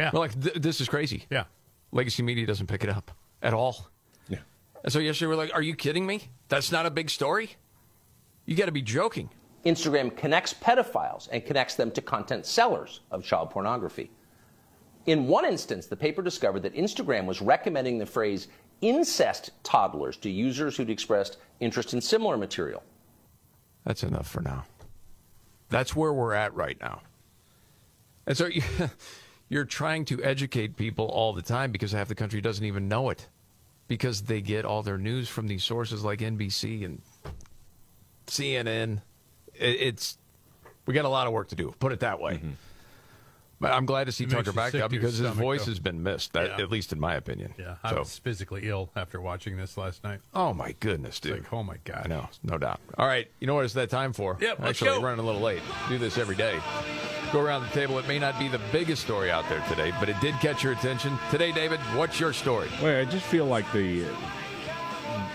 [0.00, 0.10] Yeah.
[0.12, 1.26] We're like, th- this is crazy.
[1.30, 1.44] Yeah.
[1.92, 3.10] Legacy media doesn't pick it up
[3.42, 3.88] at all.
[4.28, 4.38] Yeah.
[4.82, 6.30] And so yesterday we're like, are you kidding me?
[6.48, 7.50] That's not a big story?
[8.46, 9.28] You got to be joking.
[9.66, 14.10] Instagram connects pedophiles and connects them to content sellers of child pornography.
[15.06, 18.48] In one instance, the paper discovered that Instagram was recommending the phrase
[18.80, 22.82] incest toddlers to users who'd expressed interest in similar material.
[23.84, 24.64] That's enough for now.
[25.68, 27.02] That's where we're at right now.
[28.26, 28.62] And so you,
[29.50, 33.10] you're trying to educate people all the time because half the country doesn't even know
[33.10, 33.28] it
[33.88, 37.02] because they get all their news from these sources like NBC and
[38.28, 39.02] CNN.
[39.54, 40.16] It's
[40.86, 41.74] we got a lot of work to do.
[41.80, 42.36] Put it that way.
[42.36, 42.42] But
[43.62, 45.72] I'm glad to see It Tucker back up because his stomach, voice though.
[45.72, 46.32] has been missed.
[46.32, 46.64] That, Yeah.
[46.64, 47.54] At least in my opinion.
[47.58, 47.76] Yeah.
[47.82, 50.20] I So- was physically ill after watching this last night.
[50.34, 51.32] Oh my goodness, dude!
[51.44, 52.02] like, oh my god.
[52.04, 52.80] I know, no doubt.
[52.96, 54.38] All right, you know what it's that time for?
[54.40, 55.02] Yep, let's Actually, go.
[55.02, 55.60] running a little late.
[55.88, 56.58] Do this every day.
[57.32, 57.98] Go around the table.
[57.98, 60.72] It may not be the biggest story out there today, but it did catch your
[60.72, 61.16] attention.
[61.30, 62.68] Today, David, what's your story?
[62.82, 64.04] Well, I just feel like the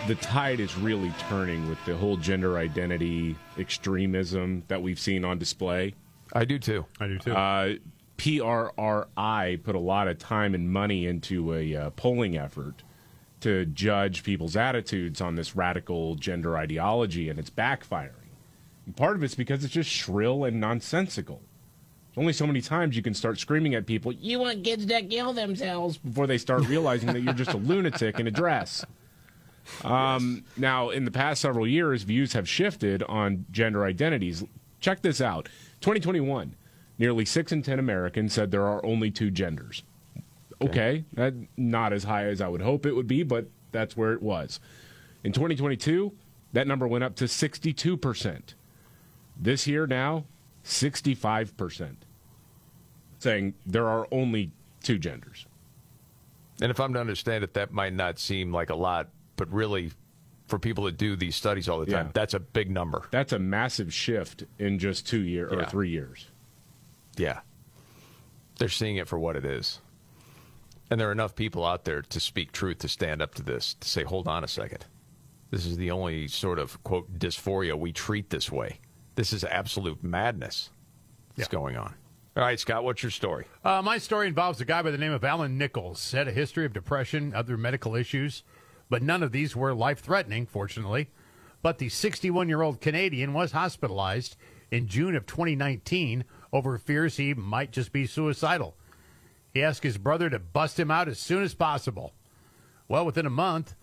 [0.07, 5.37] the tide is really turning with the whole gender identity extremism that we've seen on
[5.39, 5.93] display.
[6.33, 6.85] I do too.
[6.99, 7.33] I do too.
[7.33, 7.73] Uh,
[8.17, 12.83] PRRI put a lot of time and money into a uh, polling effort
[13.41, 18.11] to judge people's attitudes on this radical gender ideology, and it's backfiring.
[18.85, 21.41] And part of it's because it's just shrill and nonsensical.
[22.17, 25.33] Only so many times you can start screaming at people, you want kids to kill
[25.33, 28.85] themselves, before they start realizing that you're just a lunatic in a dress.
[29.83, 34.43] Um, Now, in the past several years, views have shifted on gender identities.
[34.79, 35.49] Check this out
[35.81, 36.55] 2021,
[36.97, 39.83] nearly 6 in 10 Americans said there are only two genders.
[40.61, 44.13] Okay, that, not as high as I would hope it would be, but that's where
[44.13, 44.59] it was.
[45.23, 46.13] In 2022,
[46.53, 48.53] that number went up to 62%.
[49.37, 50.23] This year now,
[50.63, 51.95] 65%,
[53.19, 55.45] saying there are only two genders.
[56.61, 59.91] And if I'm to understand it, that might not seem like a lot, but really,
[60.47, 62.11] for people that do these studies all the time, Yeah.
[62.13, 63.03] that's a big number.
[63.11, 65.65] That's a massive shift in just two years or Yeah.
[65.65, 66.27] three years.
[67.17, 67.39] Yeah.
[68.57, 69.79] They're seeing it for what it is.
[70.89, 73.73] And there are enough people out there to speak truth to stand up to this,
[73.75, 74.85] to say, hold on a second.
[75.51, 78.79] This is the only sort of, quote, dysphoria we treat this way.
[79.15, 80.69] This is absolute madness
[81.35, 81.95] that's going on.
[82.37, 83.45] All right, Scott, what's your story?
[83.63, 86.11] Uh, my story involves a guy by the name of Alan Nichols.
[86.11, 88.43] Had a history of depression, other medical issues,
[88.89, 91.09] but none of these were life threatening, fortunately.
[91.61, 94.35] But the 61 year old Canadian was hospitalized
[94.69, 96.25] in June of 2019
[96.55, 98.75] over fears he might just be suicidal.
[99.53, 102.13] He asked his brother to bust him out as soon as possible.
[102.87, 103.75] Well, within a month,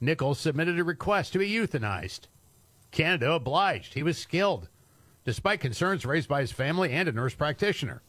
[0.00, 2.20] Nichols submitted a request to be euthanized.
[2.92, 3.94] Canada obliged.
[3.94, 4.68] He was skilled,
[5.24, 8.00] despite concerns raised by his family and a nurse practitioner.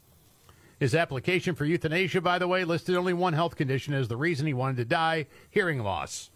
[0.79, 4.47] His application for euthanasia, by the way, listed only one health condition as the reason
[4.47, 6.29] he wanted to die hearing loss.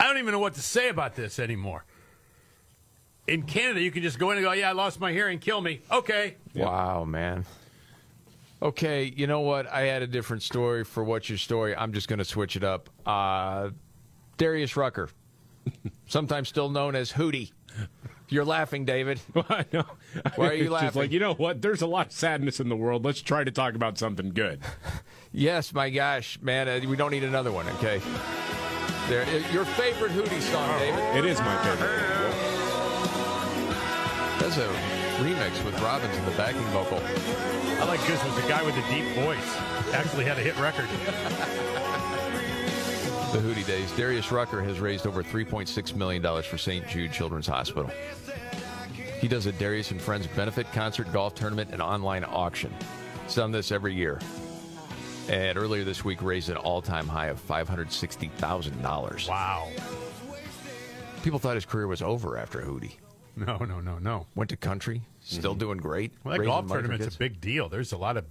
[0.00, 1.84] I don't even know what to say about this anymore.
[3.28, 5.60] In Canada, you can just go in and go, Yeah, I lost my hearing, kill
[5.60, 5.82] me.
[5.92, 6.36] Okay.
[6.54, 7.44] Wow, man.
[8.60, 9.70] Okay, you know what?
[9.70, 11.76] I had a different story for what's your story.
[11.76, 12.90] I'm just going to switch it up.
[13.06, 13.70] Uh,
[14.36, 15.10] Darius Rucker,
[16.08, 17.52] sometimes still known as Hootie.
[18.30, 19.20] You're laughing, David.
[19.36, 19.84] I know.
[20.34, 20.86] Why are you It's laughing?
[20.88, 21.62] Just like you know what?
[21.62, 23.04] There's a lot of sadness in the world.
[23.04, 24.60] Let's try to talk about something good.
[25.32, 28.00] Yes, my gosh, man, uh, we don't need another one, okay?
[29.08, 31.24] There, uh, your favorite Hootie song, David?
[31.24, 32.27] It is my favorite.
[34.56, 34.66] A
[35.20, 36.98] remix with Robbins in the backing vocal.
[37.04, 39.56] I like this was a guy with a deep voice.
[39.92, 40.88] Actually had a hit record.
[43.28, 43.92] The Hootie Days.
[43.92, 46.88] Darius Rucker has raised over $3.6 million for St.
[46.88, 47.90] Jude Children's Hospital.
[49.20, 52.72] He does a Darius and Friends benefit concert, golf tournament, and online auction.
[53.24, 54.18] He's done this every year.
[55.28, 59.28] And earlier this week raised an all time high of $560,000.
[59.28, 59.68] Wow.
[61.22, 62.94] People thought his career was over after Hootie.
[63.46, 64.26] No, no, no, no.
[64.34, 66.12] Went to country, still doing great.
[66.24, 67.16] Well, that raising golf tournament's kids.
[67.16, 67.68] a big deal.
[67.68, 68.24] There's a lot of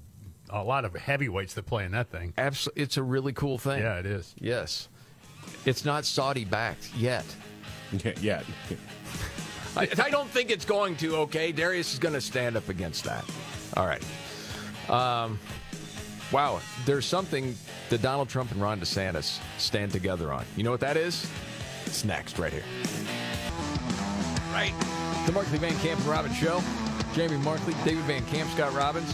[0.49, 2.33] a lot of heavyweights that play in that thing.
[2.37, 3.79] Abs- it's a really cool thing.
[3.81, 4.33] Yeah, it is.
[4.39, 4.87] Yes.
[5.65, 7.25] It's not Saudi backed yet.
[8.21, 8.41] yeah.
[9.75, 11.51] I, I don't think it's going to, okay?
[11.51, 13.25] Darius is going to stand up against that.
[13.75, 14.03] All right.
[14.89, 15.39] Um,
[16.31, 16.61] wow.
[16.85, 17.55] There's something
[17.89, 20.45] that Donald Trump and Ron DeSantis stand together on.
[20.55, 21.29] You know what that is?
[21.85, 22.63] It's next, right here.
[24.51, 24.73] Right.
[25.27, 26.63] The Markley Van Camp and Robbins Show.
[27.13, 29.13] Jamie Markley, David Van Camp, Scott Robbins.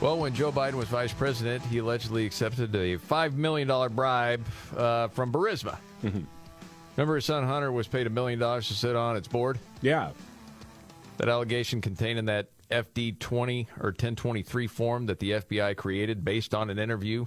[0.00, 5.08] Well, when Joe Biden was vice president, he allegedly accepted a $5 million bribe uh,
[5.08, 5.76] from Burisma.
[6.96, 9.58] Remember his son Hunter was paid a million dollars to sit on its board?
[9.82, 10.12] Yeah.
[11.18, 16.54] That allegation contained in that FD 20 or 1023 form that the FBI created based
[16.54, 17.26] on an interview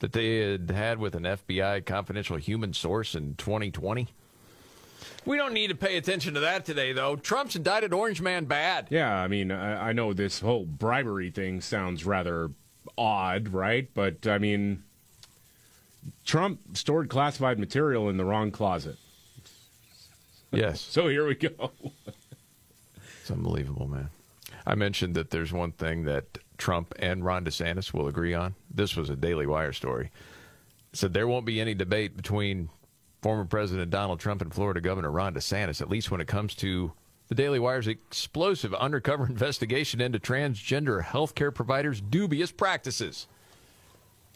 [0.00, 4.08] that they had had with an FBI confidential human source in 2020.
[5.26, 7.16] We don't need to pay attention to that today, though.
[7.16, 8.88] Trump's indicted Orange Man bad.
[8.90, 12.50] Yeah, I mean, I, I know this whole bribery thing sounds rather
[12.96, 13.88] odd, right?
[13.92, 14.82] But I mean,
[16.24, 18.96] Trump stored classified material in the wrong closet.
[20.52, 20.80] Yes.
[20.90, 21.70] So here we go.
[23.20, 24.10] It's unbelievable, man.
[24.66, 28.54] I mentioned that there's one thing that Trump and Ron DeSantis will agree on.
[28.68, 30.10] This was a Daily Wire story.
[30.92, 32.68] It said there won't be any debate between
[33.22, 36.92] former President Donald Trump and Florida Governor Ron DeSantis, at least when it comes to
[37.28, 43.26] the Daily Wire's explosive undercover investigation into transgender healthcare providers' dubious practices.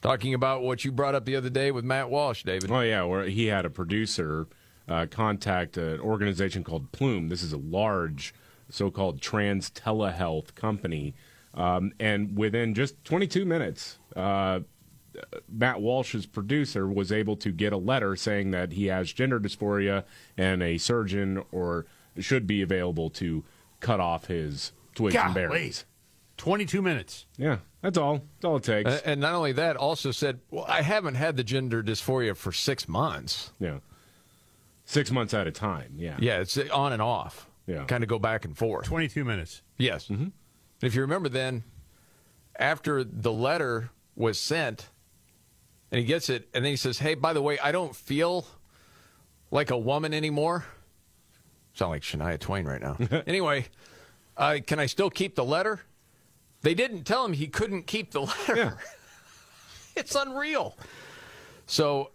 [0.01, 2.71] Talking about what you brought up the other day with Matt Walsh, David.
[2.71, 4.47] Oh yeah, where he had a producer
[4.87, 7.29] uh, contact an organization called Plume.
[7.29, 8.35] This is a large
[8.69, 11.15] so-called trans telehealth company,
[11.55, 14.61] um, and within just 22 minutes, uh,
[15.49, 20.05] Matt Walsh's producer was able to get a letter saying that he has gender dysphoria
[20.37, 21.87] and a surgeon or
[22.19, 23.45] should be available to
[23.81, 25.49] cut off his twigs and Golly.
[25.49, 25.85] berries.
[26.37, 27.27] 22 minutes.
[27.37, 28.15] Yeah, that's all.
[28.17, 28.91] That's all it takes.
[28.91, 32.51] Uh, and not only that, also said, well, I haven't had the gender dysphoria for
[32.53, 33.53] six months.
[33.61, 33.79] Yeah.
[34.85, 35.95] Six months at a time.
[35.97, 36.17] Yeah.
[36.19, 37.49] Yeah, it's on and off.
[37.67, 37.85] Yeah.
[37.85, 38.85] Kind of go back and forth.
[38.87, 39.63] 22 minutes.
[39.79, 40.09] Yes.
[40.09, 40.29] Mm-hmm.
[40.83, 41.63] If you remember then,
[42.59, 44.91] after the letter was sent,
[45.91, 48.47] And he gets it, and then he says, Hey, by the way, I don't feel
[49.51, 50.65] like a woman anymore.
[51.75, 52.97] Sound like Shania Twain right now.
[53.27, 53.67] anyway,
[54.37, 55.81] uh, can I still keep the letter?
[56.63, 58.79] They didn't tell him he couldn't keep the letter.
[59.97, 60.77] it's unreal.
[61.67, 62.11] So,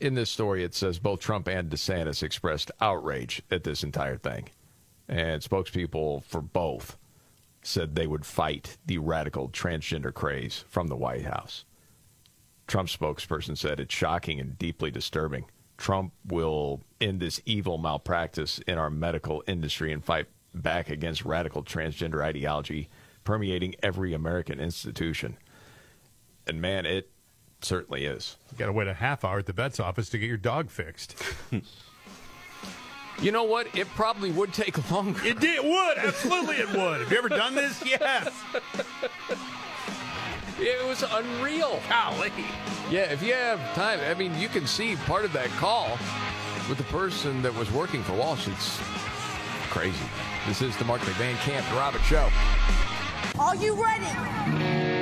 [0.00, 4.48] in this story, it says both Trump and DeSantis expressed outrage at this entire thing.
[5.08, 6.96] And spokespeople for both
[7.62, 11.64] said they would fight the radical transgender craze from the White House.
[12.68, 15.46] Trump's spokesperson said it's shocking and deeply disturbing.
[15.78, 21.64] Trump will end this evil malpractice in our medical industry and fight back against radical
[21.64, 22.88] transgender ideology
[23.24, 25.36] permeating every American institution.
[26.46, 27.10] And man, it
[27.60, 28.36] certainly is.
[28.52, 30.70] You got to wait a half hour at the vet's office to get your dog
[30.70, 31.22] fixed.
[33.20, 33.66] you know what?
[33.76, 35.24] It probably would take longer.
[35.24, 35.62] It did.
[35.62, 37.00] Would absolutely it would.
[37.00, 37.82] Have you ever done this?
[37.84, 38.30] Yes.
[40.60, 41.80] It was unreal.
[41.88, 42.32] Golly.
[42.90, 45.90] Yeah, if you have time, I mean, you can see part of that call
[46.68, 48.48] with the person that was working for Walsh.
[48.48, 48.80] It's
[49.70, 50.04] crazy.
[50.48, 52.28] This is the Markley Van Camp Robbins Show.
[53.38, 54.97] Are you ready?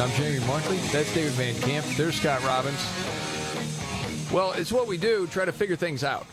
[0.00, 0.76] I'm Jamie Markley.
[0.92, 1.84] That's David Van Camp.
[1.96, 2.78] There's Scott Robbins.
[4.32, 6.26] Well, it's what we do, try to figure things out,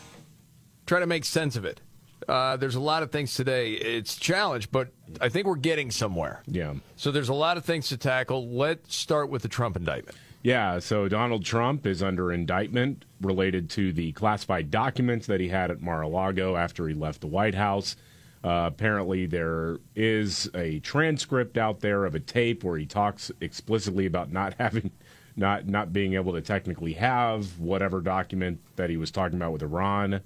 [0.86, 1.80] try to make sense of it.
[2.28, 3.72] Uh, there's a lot of things today.
[3.72, 4.88] It's a challenge, but
[5.20, 6.42] I think we're getting somewhere.
[6.46, 6.74] Yeah.
[6.96, 8.48] So there's a lot of things to tackle.
[8.48, 10.16] Let's start with the Trump indictment.
[10.42, 15.72] Yeah, so Donald Trump is under indictment related to the classified documents that he had
[15.72, 17.96] at Mar a Lago after he left the White House.
[18.44, 24.06] Uh, apparently, there is a transcript out there of a tape where he talks explicitly
[24.06, 24.90] about not having,
[25.36, 29.62] not not being able to technically have whatever document that he was talking about with
[29.62, 30.20] Iran.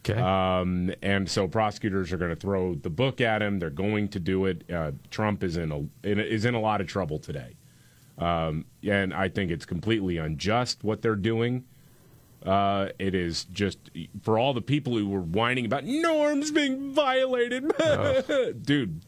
[0.00, 0.18] Okay.
[0.18, 3.58] Um, and so prosecutors are going to throw the book at him.
[3.58, 4.64] They're going to do it.
[4.70, 7.56] Uh, Trump is in a in, is in a lot of trouble today,
[8.18, 11.64] um, and I think it's completely unjust what they're doing.
[12.44, 13.78] Uh, it is just
[14.22, 17.70] for all the people who were whining about norms being violated,
[18.62, 19.02] dude.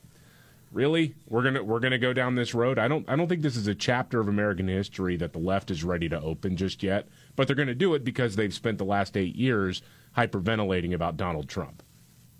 [0.70, 2.78] Really, we're gonna we're gonna go down this road.
[2.78, 5.70] I don't I don't think this is a chapter of American history that the left
[5.70, 7.08] is ready to open just yet.
[7.36, 9.82] But they're going to do it because they've spent the last eight years
[10.16, 11.82] hyperventilating about Donald Trump.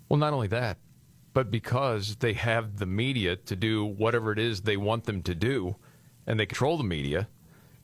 [0.08, 0.78] Well, not only that,
[1.34, 5.34] but because they have the media to do whatever it is they want them to
[5.34, 5.76] do,
[6.26, 7.28] and they control the media,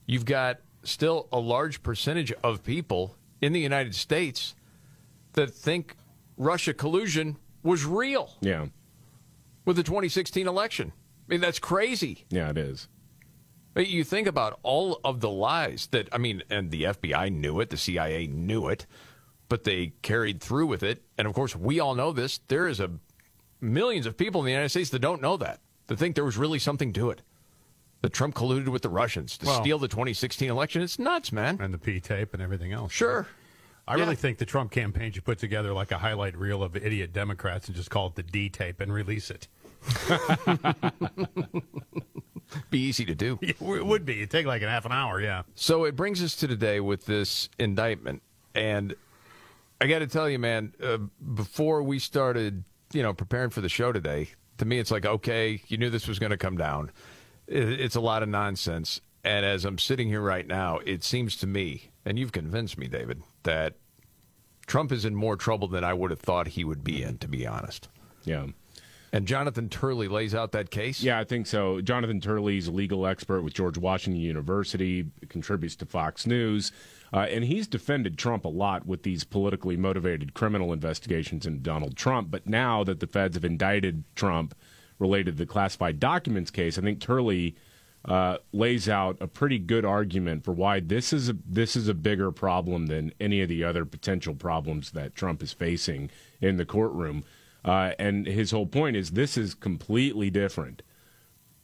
[0.06, 4.54] you've got still a large percentage of people in the United States
[5.34, 5.96] that think
[6.36, 8.30] Russia collusion was real.
[8.40, 8.66] Yeah.
[9.64, 10.92] With the 2016 election.
[10.96, 12.24] I mean, that's crazy.
[12.30, 12.88] Yeah, it is.
[13.76, 17.70] You think about all of the lies that, I mean, and the FBI knew it,
[17.70, 18.86] the CIA knew it,
[19.48, 21.02] but they carried through with it.
[21.16, 22.40] And of course, we all know this.
[22.48, 22.90] There is a
[23.60, 26.36] millions of people in the United States that don't know that, that think there was
[26.36, 27.22] really something to it.
[28.02, 30.82] That Trump colluded with the Russians to Well- steal the 2016 election.
[30.82, 31.58] It's nuts, man.
[31.60, 32.92] And the P tape and everything else.
[32.92, 33.26] Sure.
[33.88, 37.12] I really think the Trump campaign should put together like a highlight reel of idiot
[37.14, 39.48] Democrats and just call it the D tape and release it.
[42.70, 43.38] Be easy to do.
[43.42, 44.18] It would be.
[44.18, 45.42] It'd take like a half an hour, yeah.
[45.54, 48.22] So it brings us to today with this indictment,
[48.54, 48.94] and
[49.80, 50.98] I got to tell you, man, uh,
[51.34, 54.28] before we started, you know, preparing for the show today,
[54.58, 56.90] to me, it's like, okay, you knew this was going to come down.
[57.48, 61.36] It, it's a lot of nonsense, and as I'm sitting here right now, it seems
[61.38, 63.74] to me, and you've convinced me, David, that
[64.66, 67.28] Trump is in more trouble than I would have thought he would be in, to
[67.28, 67.88] be honest.
[68.24, 68.46] Yeah.
[69.10, 71.02] And Jonathan Turley lays out that case.
[71.02, 71.80] Yeah, I think so.
[71.80, 76.72] Jonathan Turley is a legal expert with George Washington University, contributes to Fox News,
[77.14, 81.96] uh, and he's defended Trump a lot with these politically motivated criminal investigations into Donald
[81.96, 82.30] Trump.
[82.30, 84.54] But now that the feds have indicted Trump
[84.98, 87.56] related to the classified documents case, I think Turley
[88.04, 91.94] uh, lays out a pretty good argument for why this is a this is a
[91.94, 96.64] bigger problem than any of the other potential problems that Trump is facing in the
[96.64, 97.24] courtroom.
[97.64, 100.82] Uh, and his whole point is this is completely different,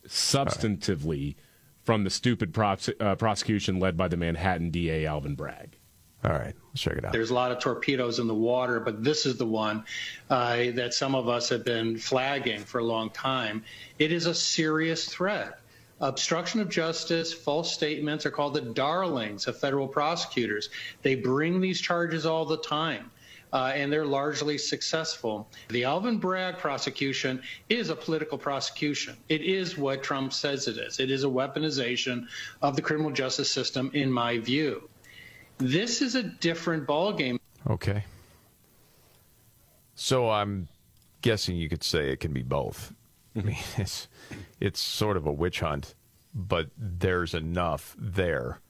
[0.06, 1.36] substantively,
[1.82, 5.78] from the stupid prose- uh, prosecution led by the Manhattan DA Alvin Bragg.
[6.24, 7.12] All right, let's check it out.
[7.12, 9.84] There's a lot of torpedoes in the water, but this is the one
[10.30, 13.62] uh, that some of us have been flagging for a long time.
[13.98, 15.58] It is a serious threat.
[16.00, 20.70] Obstruction of justice, false statements are called the darlings of federal prosecutors.
[21.02, 23.10] They bring these charges all the time.
[23.52, 25.48] Uh, and they're largely successful.
[25.68, 29.16] The Alvin Bragg prosecution is a political prosecution.
[29.28, 30.98] It is what Trump says it is.
[30.98, 32.26] It is a weaponization
[32.62, 34.88] of the criminal justice system, in my view.
[35.58, 37.38] This is a different ball game.
[37.68, 38.04] Okay.
[39.94, 40.68] So I'm
[41.22, 42.92] guessing you could say it can be both.
[43.36, 44.08] I mean, it's
[44.60, 45.94] it's sort of a witch hunt,
[46.34, 48.60] but there's enough there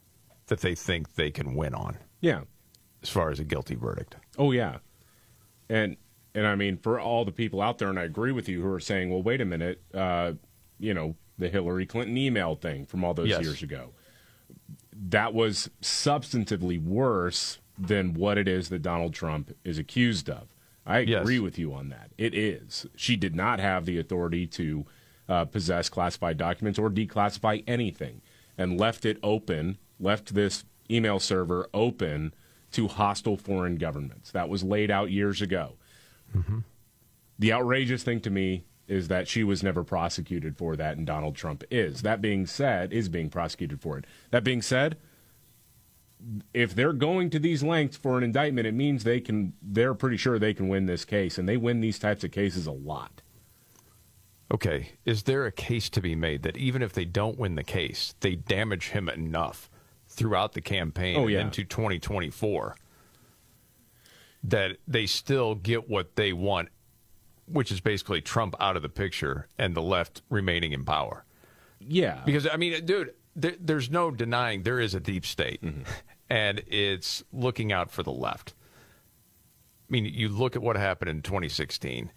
[0.46, 1.96] that they think they can win on.
[2.20, 2.42] Yeah.
[3.02, 4.16] As far as a guilty verdict.
[4.38, 4.78] Oh yeah,
[5.68, 5.96] and
[6.34, 8.72] and I mean for all the people out there, and I agree with you who
[8.72, 10.32] are saying, well, wait a minute, uh,
[10.78, 13.42] you know, the Hillary Clinton email thing from all those Yes.
[13.42, 13.90] years ago,
[15.08, 20.48] that was substantively worse than what it is that Donald Trump is accused of.
[20.86, 22.10] I agree with you on that.
[22.18, 22.86] It is.
[22.94, 24.84] She did not have the authority to
[25.28, 28.20] uh, possess classified documents or declassify anything,
[28.58, 32.34] and left it open, left this email server open
[32.72, 34.30] to hostile foreign governments.
[34.30, 35.76] That was laid out years ago.
[37.38, 41.34] The outrageous thing to me is that she was never prosecuted for that, and Donald
[41.36, 42.02] Trump is.
[42.02, 44.04] That being said, is being prosecuted for it.
[44.30, 44.96] That being said,
[46.52, 49.54] if they're going to these lengths for an indictment, it means they can.
[49.62, 52.66] They're pretty sure they can win this case, and they win these types of cases
[52.66, 53.22] a lot.
[54.52, 57.64] Okay, is there a case to be made that even if they don't win the
[57.64, 59.70] case, they damage him enough
[60.06, 61.40] throughout the campaign Oh, yeah.
[61.40, 62.76] into 2024
[64.44, 66.68] that they still get what they want,
[67.46, 71.24] which is basically Trump out of the picture and the left remaining in power?
[71.80, 72.22] Yeah.
[72.24, 75.62] Because, I mean, dude, there, there's no denying there is a deep state,
[76.30, 78.54] and it's looking out for the left.
[79.88, 82.10] I mean, you look at what happened in 2016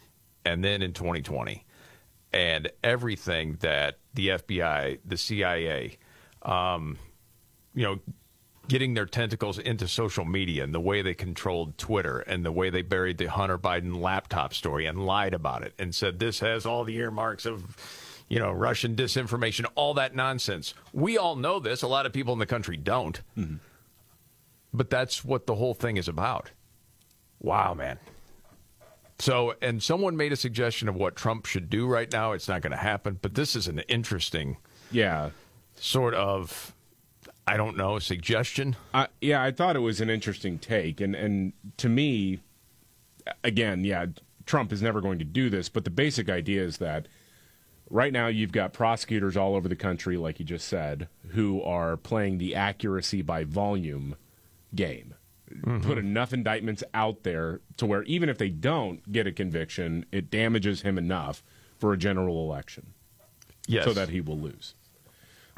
[0.45, 1.65] and then in 2020,
[2.31, 5.97] and everything that the FBI, the CIA,
[6.43, 6.97] um,
[7.73, 7.99] you know,
[8.67, 12.69] getting their tentacles into social media and the way they controlled Twitter and the way
[12.69, 16.65] they buried the Hunter Biden laptop story and lied about it and said this has
[16.65, 17.77] all the earmarks of,
[18.27, 20.73] you know, Russian disinformation, all that nonsense.
[20.91, 21.81] We all know this.
[21.81, 23.21] A lot of people in the country don't.
[23.37, 23.55] Mm-hmm.
[24.73, 26.51] But that's what the whole thing is about.
[27.39, 27.99] Wow, man.
[29.19, 32.33] So, and someone made a suggestion of what Trump should do right now.
[32.33, 34.57] It's not going to happen, but this is an interesting,
[34.91, 35.31] yeah,
[35.75, 36.75] sort of,
[37.47, 38.75] I don't know, suggestion.
[38.93, 42.39] I, yeah, I thought it was an interesting take, and and to me,
[43.43, 44.07] again, yeah,
[44.45, 47.07] Trump is never going to do this, but the basic idea is that
[47.89, 51.95] right now you've got prosecutors all over the country, like you just said, who are
[51.95, 54.15] playing the accuracy by volume
[54.75, 55.13] game.
[55.49, 55.87] Mm-hmm.
[55.87, 60.29] Put enough indictments out there to where even if they don't get a conviction, it
[60.29, 61.41] damages him enough
[61.77, 62.87] for a general election.
[63.65, 63.85] Yes.
[63.85, 64.75] So that he will lose.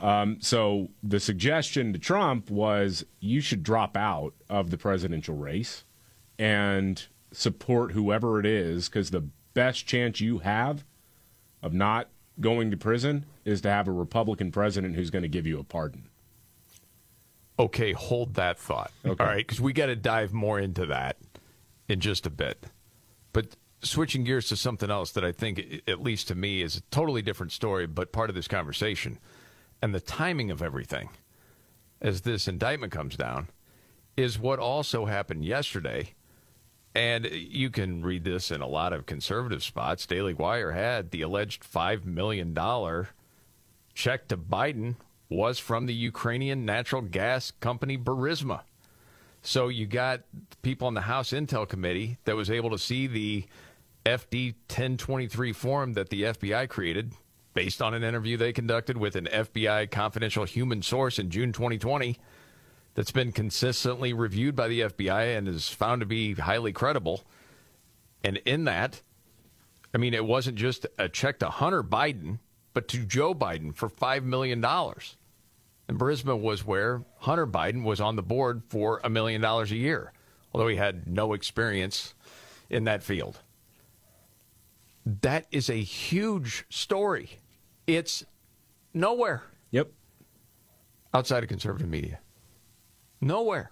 [0.01, 5.83] Um, so the suggestion to Trump was you should drop out of the presidential race
[6.37, 10.85] and support whoever it is because the best chance you have
[11.61, 15.45] of not going to prison is to have a Republican president who's going to give
[15.45, 16.07] you a pardon.
[17.57, 18.91] Okay, hold that thought.
[19.05, 21.17] All right, because we got to dive more into that
[21.89, 22.65] in just a bit.
[23.33, 26.81] But switching gears to something else that I think, at least to me, is a
[26.89, 29.19] totally different story, but part of this conversation
[29.81, 31.09] and the timing of everything
[32.01, 33.47] as this indictment comes down
[34.15, 36.13] is what also happened yesterday.
[36.95, 40.05] And you can read this in a lot of conservative spots.
[40.05, 42.53] Daily Wire had the alleged $5 million
[43.93, 44.95] check to Biden
[45.29, 48.61] was from the Ukrainian natural gas company Burisma.
[49.41, 50.21] So you got
[50.63, 53.45] people on the House Intel Committee that was able to see the
[54.05, 57.13] FD 1023 form that the FBI created
[57.59, 62.17] based on an interview they conducted with an FBI confidential human source in June 2020
[62.95, 67.21] that's been consistently reviewed by the FBI and is found to be highly credible.
[68.23, 69.01] And in that,
[69.93, 72.39] I mean, it wasn't just a check to Hunter Biden,
[72.73, 74.63] but to Joe Biden for $5 million.
[74.63, 79.75] And Burisma was where Hunter Biden was on the board for a million dollars a
[79.75, 80.13] year,
[80.53, 82.13] although he had no experience
[82.69, 83.41] in that field.
[85.05, 87.39] That is a huge story.
[87.95, 88.23] It's
[88.93, 89.43] nowhere.
[89.71, 89.91] Yep.
[91.13, 92.19] Outside of conservative media.
[93.19, 93.71] Nowhere.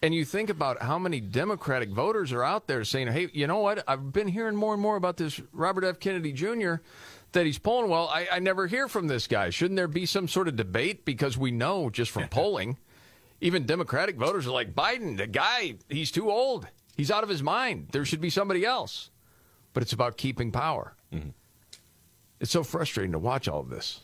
[0.00, 3.58] And you think about how many Democratic voters are out there saying, hey, you know
[3.58, 3.82] what?
[3.88, 5.98] I've been hearing more and more about this Robert F.
[5.98, 6.74] Kennedy Jr.
[7.32, 8.08] that he's polling well.
[8.08, 9.50] I, I never hear from this guy.
[9.50, 11.04] Shouldn't there be some sort of debate?
[11.04, 12.78] Because we know just from polling,
[13.40, 16.68] even Democratic voters are like, Biden, the guy, he's too old.
[16.96, 17.88] He's out of his mind.
[17.90, 19.10] There should be somebody else.
[19.72, 20.94] But it's about keeping power.
[21.12, 21.30] Mm-hmm.
[22.40, 24.00] It's so frustrating to watch all of this.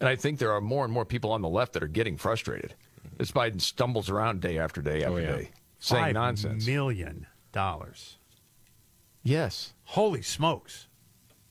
[0.00, 2.16] And I think there are more and more people on the left that are getting
[2.16, 2.74] frustrated
[3.18, 5.26] as Biden stumbles around day after day oh, after yeah.
[5.36, 6.66] day saying Five nonsense.
[6.66, 8.16] million dollars.
[9.22, 9.74] Yes.
[9.84, 10.86] Holy smokes.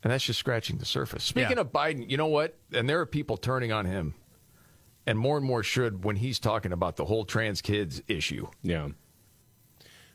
[0.03, 1.23] And that's just scratching the surface.
[1.23, 1.61] Speaking Yeah.
[1.61, 2.57] of Biden, you know what?
[2.73, 4.15] And there are people turning on him.
[5.05, 8.47] And more and more should when he's talking about the whole trans kids issue.
[8.61, 8.89] Yeah.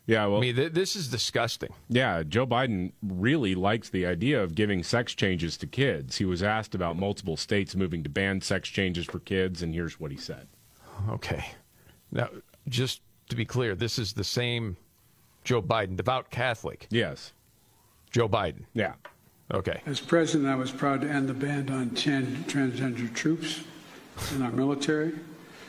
[0.07, 1.73] Yeah, well, I mean, th- this is disgusting.
[1.89, 6.17] Yeah, Joe Biden really likes the idea of giving sex changes to kids.
[6.17, 9.99] He was asked about multiple states moving to ban sex changes for kids, and here's
[9.99, 10.47] what he said.
[11.09, 11.45] Okay.
[12.13, 12.29] Now,
[12.69, 13.01] just
[13.31, 14.77] to be clear, this is the same
[15.43, 16.87] Joe Biden, devout Catholic.
[16.91, 17.33] Yes.
[18.11, 18.65] Joe Biden.
[18.75, 18.95] Yeah.
[19.53, 19.81] Okay.
[19.87, 23.61] As president, I was proud to end the ban on tran- transgender troops
[24.35, 25.13] in our military,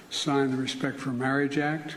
[0.10, 1.96] sign the Respect for Marriage Act,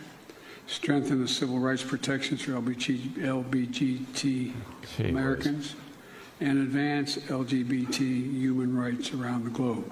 [0.68, 4.52] strengthen the civil rights protections for LBG, LBGT
[5.00, 5.74] Americans,
[6.40, 9.90] and advance LGBT human rights around the globe.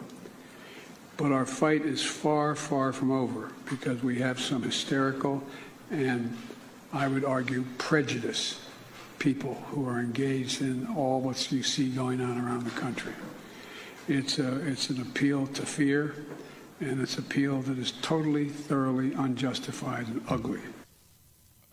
[1.16, 5.42] But our fight is far, far from over because we have some hysterical
[5.90, 6.36] and
[6.92, 8.60] I would argue prejudice
[9.18, 13.12] people who are engaged in all what you see going on around the country.
[14.08, 16.14] It's, a, it's an appeal to fear,
[16.80, 20.60] and it's appeal that is totally, thoroughly unjustified and ugly.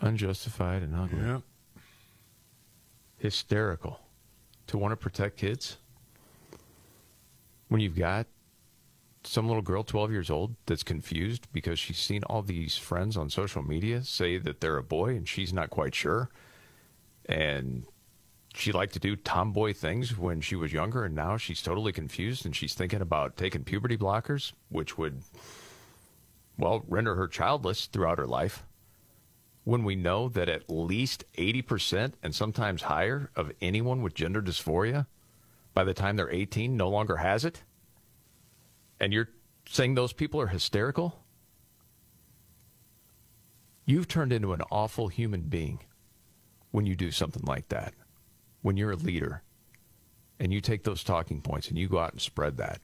[0.02, 1.20] Unjustified and ugly.
[1.20, 1.40] Yeah.
[3.18, 4.00] Hysterical.
[4.68, 5.78] To want to protect kids?
[7.68, 8.28] When you've got
[9.24, 13.30] some little girl, 12 years old, that's confused because she's seen all these friends on
[13.30, 16.30] social media say that they're a boy and she's not quite sure.
[17.26, 17.86] And
[18.54, 22.46] she liked to do tomboy things when she was younger, and now she's totally confused
[22.46, 25.24] and she's thinking about taking puberty blockers, which would,
[26.58, 28.64] well, render her childless throughout her life.
[29.64, 35.08] When we know that at least 80% and sometimes higher of anyone with gender dysphoria
[35.74, 37.64] by the time they're 18 no longer has it?
[39.00, 39.30] And you're
[39.68, 41.24] saying those people are hysterical?
[43.86, 45.80] You've turned into an awful human being
[46.72, 47.94] when you do something like that.
[48.64, 49.44] When you're a leader
[50.40, 52.82] and you take those talking points and you go out and spread that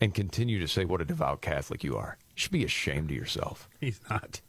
[0.00, 2.16] and continue to say what a devout Catholic you are.
[2.28, 3.68] You should be ashamed of yourself.
[3.80, 4.40] He's not.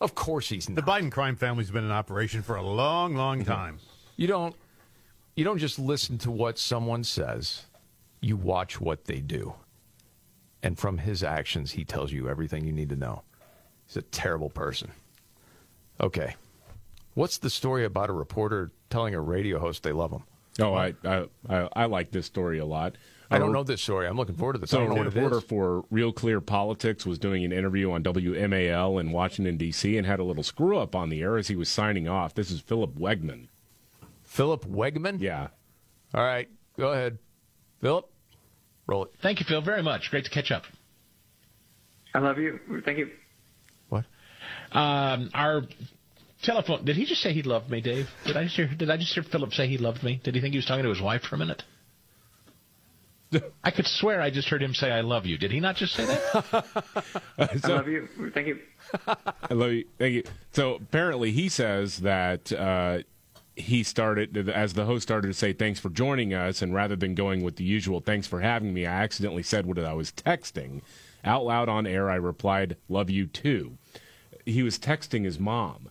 [0.00, 0.76] Of course he's not.
[0.76, 3.50] The Biden crime family's been in operation for a long, long mm-hmm.
[3.50, 3.78] time.
[4.16, 4.54] You don't
[5.36, 7.64] you don't just listen to what someone says.
[8.20, 9.54] You watch what they do.
[10.62, 13.22] And from his actions he tells you everything you need to know.
[13.86, 14.90] He's a terrible person.
[16.00, 16.36] Okay.
[17.20, 20.24] What's the story about a reporter telling a radio host they love him?
[20.58, 22.96] Oh, I I, I, I like this story a lot.
[23.30, 24.06] I don't know this story.
[24.06, 24.70] I'm looking forward to this.
[24.70, 27.92] So I a don't know what reporter for Real Clear Politics was doing an interview
[27.92, 29.98] on WMAL in Washington D.C.
[29.98, 32.32] and had a little screw up on the air as he was signing off.
[32.32, 33.48] This is Philip Wegmann.
[34.22, 35.20] Philip Wegmann?
[35.20, 35.48] Yeah.
[36.14, 36.48] All right.
[36.78, 37.18] Go ahead.
[37.82, 38.08] Philip,
[38.86, 39.12] roll it.
[39.20, 40.10] Thank you, Phil, very much.
[40.10, 40.64] Great to catch up.
[42.14, 42.58] I love you.
[42.82, 43.10] Thank you.
[43.90, 44.06] What?
[44.72, 45.64] Um, our
[46.42, 46.84] telephone.
[46.84, 48.08] Did he just say he loved me, Dave?
[48.26, 48.66] Did I just hear?
[48.68, 50.20] Did I just hear Philip say he loved me?
[50.22, 51.62] Did he think he was talking to his wife for a minute?
[53.64, 55.94] I could swear I just heard him say "I love you." Did he not just
[55.94, 56.64] say that?
[57.38, 58.08] I love you.
[58.34, 58.58] Thank you.
[59.06, 59.84] I love you.
[59.98, 60.24] Thank you.
[60.52, 63.00] So apparently, he says that uh,
[63.54, 67.14] he started as the host started to say thanks for joining us, and rather than
[67.14, 70.82] going with the usual thanks for having me, I accidentally said what I was texting
[71.24, 72.10] out loud on air.
[72.10, 73.78] I replied, "Love you too."
[74.44, 75.89] He was texting his mom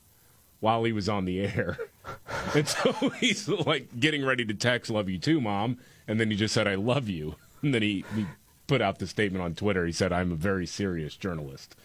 [0.60, 1.78] while he was on the air,
[2.56, 6.38] and so he's like getting ready to text "Love you too, mom," and then he
[6.38, 8.26] just said, "I love you," and then he, he
[8.68, 9.86] put out the statement on Twitter.
[9.86, 11.76] He said, "I'm a very serious journalist."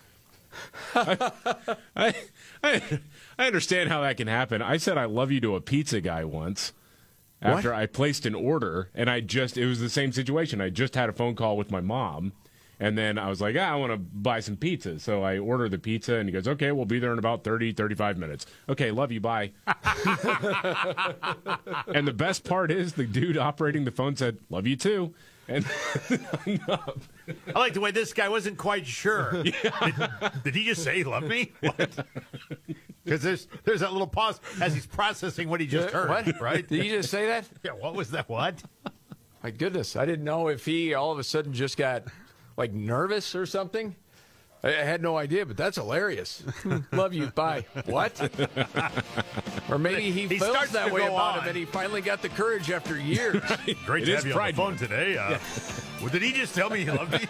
[0.95, 1.33] I,
[1.97, 2.15] I,
[2.63, 3.01] I
[3.39, 4.63] I understand how that can happen.
[4.63, 6.73] I said I love you to a pizza guy once
[7.43, 7.79] after What?
[7.79, 10.61] I placed an order, and I just it was the same situation.
[10.61, 12.33] I just had a phone call with my mom,
[12.81, 14.99] and then I was like, ah, I want to buy some pizza.
[14.99, 17.73] So I ordered the pizza, and he goes, okay, we'll be there in about 30,
[17.73, 18.47] 35 minutes.
[18.69, 19.53] Okay, love you, bye.
[21.95, 25.15] and the best part is the dude operating the phone said, love you too.
[25.47, 25.65] And.
[26.09, 26.79] I
[27.55, 29.43] like the way this guy wasn't quite sure.
[29.43, 29.55] Did,
[30.43, 31.53] did he just say "love me?
[33.05, 36.09] Because there's there's that little pause as he's processing what he just heard.
[36.09, 36.41] What?
[36.41, 36.67] Right?
[36.67, 37.47] Did he just say that?
[37.63, 37.73] Yeah.
[37.73, 38.29] What was that?
[38.29, 38.63] What?
[39.43, 42.05] My goodness, I didn't know if he all of a sudden just got
[42.57, 43.95] like nervous or something.
[44.63, 46.43] I, I had no idea, but that's hilarious.
[46.93, 47.65] Love you, bye.
[47.87, 48.19] What?
[49.71, 51.43] or maybe he, He feels starts that to way go about on.
[51.43, 53.43] him, and he finally got the courage after years.
[53.87, 54.81] Great It to is have you on the Pride phone Month.
[54.81, 55.17] today.
[55.19, 55.39] Uh,
[56.01, 57.27] well, did he just tell me he loved me?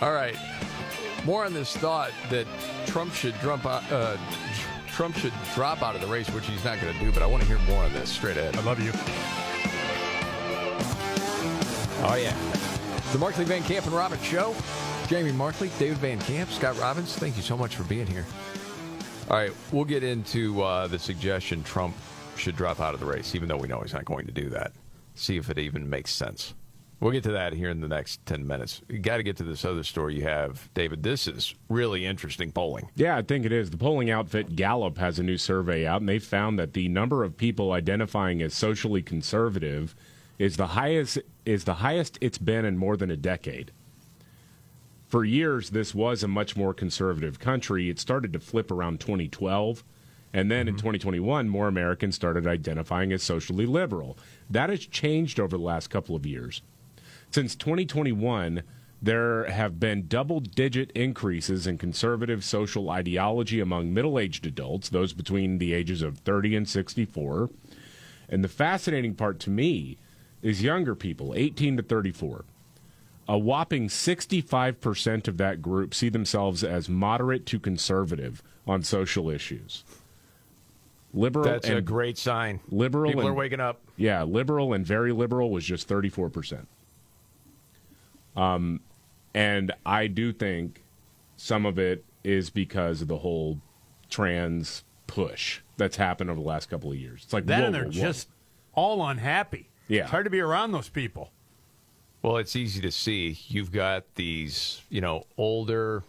[0.00, 0.36] All right.
[1.24, 2.46] More on this thought that
[2.86, 4.16] Trump should drop out, uh,
[4.86, 7.26] Trump should drop out of the race, which he's not going to do, but I
[7.26, 8.56] want to hear more on this straight ahead.
[8.56, 8.92] I love you.
[12.00, 12.36] Oh, yeah.
[13.12, 14.54] The Markley Van Camp and Robbins Show.
[15.08, 18.26] Jamie Markley, David Van Camp, Scott Robbins, thank you so much for being here.
[19.30, 21.94] All right, we'll get into uh, the suggestion Trump
[22.36, 24.50] should drop out of the race, even though we know he's not going to do
[24.50, 24.72] that.
[25.14, 26.54] See if it even makes sense.
[27.00, 28.82] We'll get to that here in the next 10 minutes.
[28.88, 31.02] You got to get to this other story you have, David.
[31.02, 32.90] This is really interesting polling.
[32.94, 33.70] Yeah, I think it is.
[33.70, 37.24] The polling outfit Gallup has a new survey out, and they found that the number
[37.24, 39.94] of people identifying as socially conservative
[40.38, 43.72] is the highest is the highest it's been in more than a decade.
[45.08, 47.88] For years, this was a much more conservative country.
[47.88, 49.82] It started to flip around 2012.
[50.34, 50.80] And then in mm-hmm.
[50.80, 54.18] 2021, more Americans started identifying as socially liberal.
[54.50, 56.60] That has changed over the last couple of years.
[57.30, 58.62] Since 2021,
[59.00, 65.14] there have been double digit increases in conservative social ideology among middle aged adults, those
[65.14, 67.48] between the ages of 30 and 64.
[68.28, 69.96] And the fascinating part to me
[70.42, 72.44] is younger people, 18 to 34.
[73.28, 79.84] A whopping 65% of that group see themselves as moderate to conservative on social issues.
[81.12, 82.60] Liberal That's and a great sign.
[82.70, 83.80] liberal People and, are waking up.
[83.96, 86.66] Yeah, liberal and very liberal was just 34%.
[88.36, 88.80] Um,
[89.34, 90.84] and I do think
[91.36, 93.60] some of it is because of the whole
[94.10, 97.22] trans push that's happened over the last couple of years.
[97.24, 98.00] It's like That whoa, and they're whoa, whoa.
[98.00, 98.28] just
[98.74, 99.67] all unhappy.
[99.88, 100.02] Yeah.
[100.02, 101.32] It's hard to be around those people.
[102.22, 103.38] Well, it's easy to see.
[103.48, 106.02] You've got these, you know, older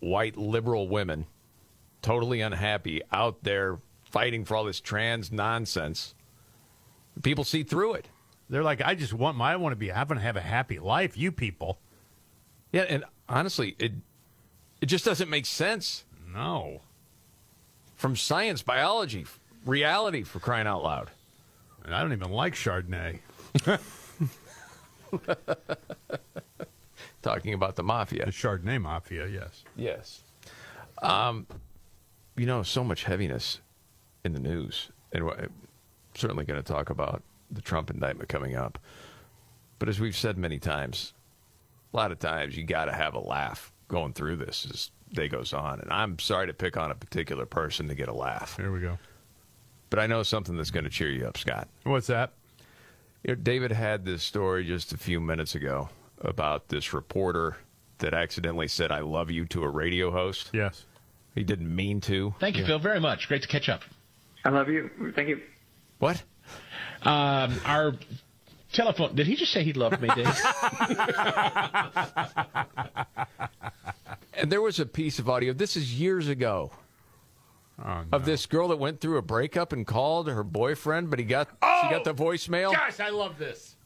[0.00, 1.26] white liberal women
[2.02, 6.14] totally unhappy out there fighting for all this trans nonsense.
[7.22, 8.08] People see through it.
[8.50, 10.40] They're like, I just want my, I want to be, I want to have a
[10.40, 11.16] happy life.
[11.16, 11.78] You people.
[12.72, 13.92] Yeah, and honestly, it
[14.80, 16.04] it just doesn't make sense.
[16.26, 16.80] No.
[17.94, 19.26] From science, biology,
[19.64, 21.10] reality for crying out loud.
[21.84, 23.18] And I don't even like Chardonnay.
[27.22, 28.26] Talking about the mafia.
[28.26, 29.64] The Chardonnay mafia, yes.
[29.76, 30.22] Yes.
[31.02, 31.46] Um,
[32.36, 33.60] you know, so much heaviness
[34.24, 35.48] in the news, and we're
[36.14, 38.78] certainly going to talk about the Trump indictment coming up.
[39.78, 41.12] But as we've said many times,
[41.92, 45.28] a lot of times you got to have a laugh going through this as day
[45.28, 45.80] goes on.
[45.80, 48.56] And I'm sorry to pick on a particular person to get a laugh.
[48.56, 48.98] There we go.
[49.92, 51.68] But I know something that's going to cheer you up, Scott.
[51.82, 52.32] What's that?
[53.24, 55.90] You know, David had this story just a few minutes ago
[56.22, 57.58] about this reporter
[57.98, 60.48] that accidentally said "I love you" to a radio host.
[60.54, 60.86] Yes,
[61.34, 62.34] he didn't mean to.
[62.40, 63.28] Thank you, Phil, very much.
[63.28, 63.82] Great to catch up.
[64.46, 64.88] I love you.
[65.14, 65.42] Thank you.
[65.98, 66.22] What?
[67.02, 67.92] Um, our
[68.72, 69.14] telephone.
[69.14, 70.26] Did he just say he loved me, Dave?
[74.34, 75.52] And there was a piece of audio.
[75.52, 76.72] This is years ago.
[77.84, 81.24] Oh, of this girl that went through a breakup and called her boyfriend, but he
[81.24, 81.88] got she oh!
[81.90, 82.72] got the voicemail.
[82.72, 83.76] Gosh, I love this.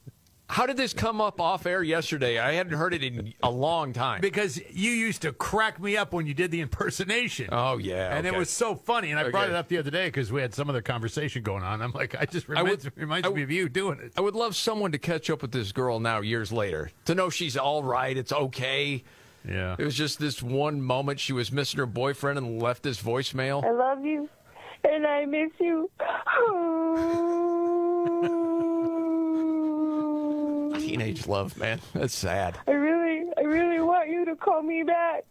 [0.48, 2.38] How did this come up off air yesterday?
[2.38, 4.20] I hadn't heard it in a long time.
[4.20, 7.48] Because you used to crack me up when you did the impersonation.
[7.50, 9.10] Oh yeah, And it was so funny.
[9.10, 11.64] And I brought it up the other day because we had some other conversation going
[11.64, 11.82] on.
[11.82, 14.12] I'm like, I just reminds, would- reminds I me of you doing it.
[14.16, 17.28] I would love someone to catch up with this girl now, years later, to know
[17.28, 18.16] she's all right.
[18.16, 19.02] It's okay.
[19.48, 19.76] Yeah.
[19.78, 23.64] It was just this one moment she was missing her boyfriend and left this voicemail.
[23.64, 24.28] I love you,
[24.84, 25.90] and I miss you.
[30.80, 31.80] Teenage love, man.
[31.94, 32.58] That's sad.
[32.66, 32.95] I really, I really want
[34.16, 35.24] you to call me back.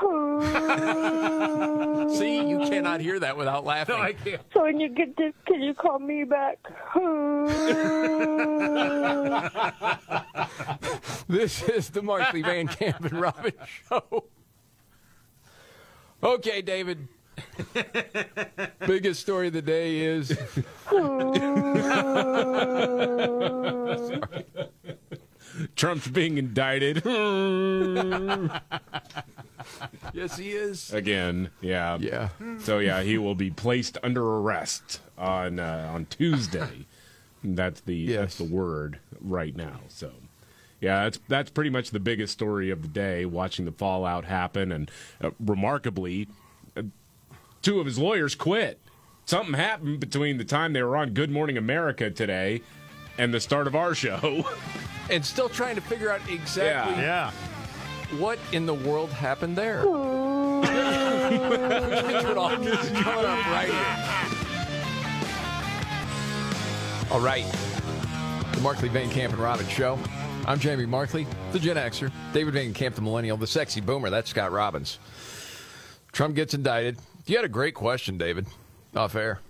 [2.18, 3.96] See, you cannot hear that without laughing.
[3.96, 4.40] No, I can't.
[4.54, 6.58] So when you get this, can you call me back?
[11.30, 13.54] This is the Markley Van Camp and Robbins
[13.88, 14.24] show.
[16.20, 17.06] Okay, David.
[18.80, 20.36] Biggest story of the day is
[25.76, 27.02] Trump's being indicted.
[30.12, 30.92] yes, he is.
[30.92, 31.98] Again, yeah.
[32.00, 32.28] Yeah.
[32.60, 36.86] So yeah, he will be placed under arrest on uh, on Tuesday.
[37.44, 39.80] that's the that's the word right now.
[39.88, 40.12] So
[40.80, 43.24] yeah, that's that's pretty much the biggest story of the day.
[43.24, 44.90] Watching the fallout happen, and
[45.22, 46.28] uh, remarkably,
[46.76, 46.82] uh,
[47.62, 48.78] two of his lawyers quit.
[49.26, 52.62] Something happened between the time they were on Good Morning America today
[53.20, 54.48] and the start of our show.
[55.10, 57.30] and still trying to figure out exactly Yeah.
[58.18, 59.82] what in the world happened there.
[60.62, 63.96] That's what all this is coming up right here.
[67.12, 67.44] All right.
[68.54, 69.98] The Markley Van Camp and Robbins Show.
[70.46, 72.10] I'm Jamie Markley, the Gen Xer.
[72.32, 74.08] David Van Camp, the Millennial, the Sexy Boomer.
[74.08, 74.98] That's Scott Robbins.
[76.12, 76.96] Trump gets indicted.
[77.26, 78.46] You had a great question, David,
[78.96, 79.40] off air.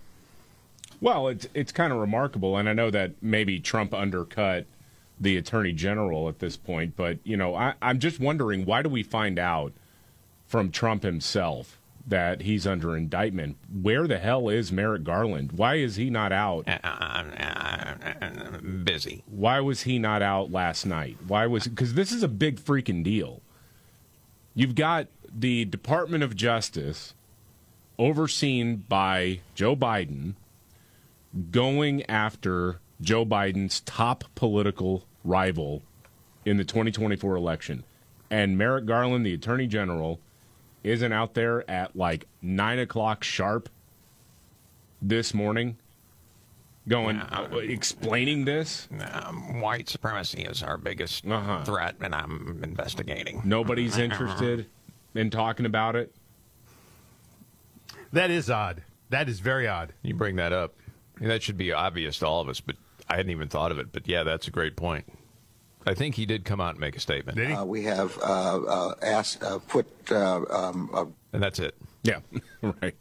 [1.01, 4.67] Well, it's it's kind of remarkable, and I know that maybe Trump undercut
[5.19, 8.89] the attorney general at this point, but you know, I, I'm just wondering why do
[8.89, 9.73] we find out
[10.45, 13.57] from Trump himself that he's under indictment?
[13.81, 15.53] Where the hell is Merrick Garland?
[15.53, 16.67] Why is he not out?
[16.67, 17.31] Uh, uh, um,
[18.21, 19.23] uh, busy.
[19.25, 21.17] Why was he not out last night?
[21.27, 23.41] Why was because this is a big freaking deal.
[24.53, 27.15] You've got the Department of Justice
[27.97, 30.33] overseen by Joe Biden
[31.51, 35.81] going after Joe Biden's top political rival
[36.45, 37.83] in the 2024 election.
[38.29, 40.19] And Merrick Garland, the Attorney General,
[40.83, 43.69] isn't out there at like 9 o'clock sharp
[45.01, 45.77] this morning
[46.87, 48.87] going, uh, explaining this.
[49.11, 51.63] Um, white supremacy is our biggest Uh-huh.
[51.63, 53.41] threat, and I'm investigating.
[53.45, 54.65] Nobody's interested
[55.13, 56.13] in talking about it.
[58.13, 58.83] That is odd.
[59.09, 59.93] That is very odd.
[60.01, 60.73] You bring that up.
[61.17, 62.75] I mean, that should be obvious to all of us, but
[63.09, 63.91] I hadn't even thought of it.
[63.91, 65.05] But yeah, that's a great point.
[65.85, 67.39] I think he did come out and make a statement.
[67.59, 68.21] Uh, we have uh,
[68.61, 71.75] uh, asked, uh, put, uh, um, uh, And that's it.
[72.03, 72.19] Yeah,
[72.81, 72.95] right.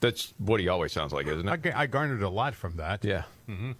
[0.00, 1.62] That's what he always sounds like, isn't it?
[1.62, 3.04] ga- I garnered a lot from that.
[3.04, 3.22] Yeah.
[3.46, 3.72] hmm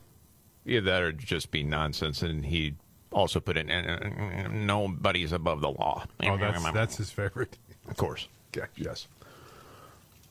[0.65, 2.23] Either that or just be nonsense.
[2.23, 2.75] And he
[3.11, 6.05] also put in, "Uh, nobody's above the law.
[6.23, 7.59] Oh, that's that's his favorite.
[7.89, 8.29] Of course.
[8.57, 8.67] Okay.
[8.77, 9.09] Yes.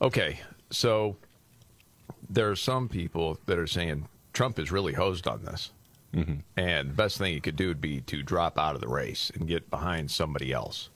[0.00, 1.16] Okay, so
[2.34, 5.72] there are some people that are saying Trump is really hosed on this.
[6.14, 6.40] Mm-hmm.
[6.56, 9.30] And the best thing he could do would be to drop out of the race
[9.34, 10.90] and get behind somebody else.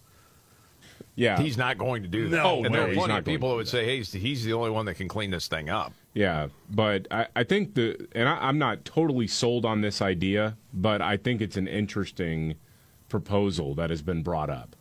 [1.14, 1.40] Yeah.
[1.40, 2.42] He's not going to do that.
[2.42, 4.12] No, and no, there are he's plenty not of people that would say, hey, he's,
[4.12, 5.92] he's the only one that can clean this thing up.
[6.12, 10.56] Yeah, but I, I think the and I, I'm not totally sold on this idea,
[10.72, 12.54] but I think it's an interesting
[13.10, 14.76] proposal that has been brought up.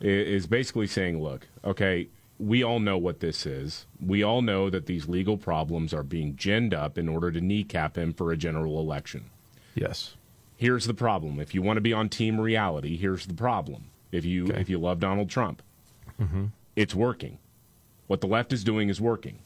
[0.00, 2.08] It is basically saying, look, okay,
[2.38, 3.86] we all know what this is.
[4.04, 7.98] We all know that these legal problems are being ginned up in order to kneecap
[7.98, 9.24] him for a general election.
[9.74, 10.14] Yes.
[10.56, 11.40] Here's the problem.
[11.40, 13.84] If you want to be on team reality, here's the problem.
[14.10, 15.62] If you if you love Donald Trump,
[16.20, 16.46] Mm-hmm.
[16.74, 17.38] it's working.
[18.08, 19.38] What the left is doing is working.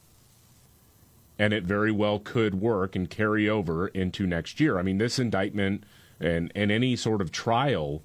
[1.39, 4.79] And it very well could work and carry over into next year.
[4.79, 5.85] I mean, this indictment
[6.21, 8.03] and, and any sort of trial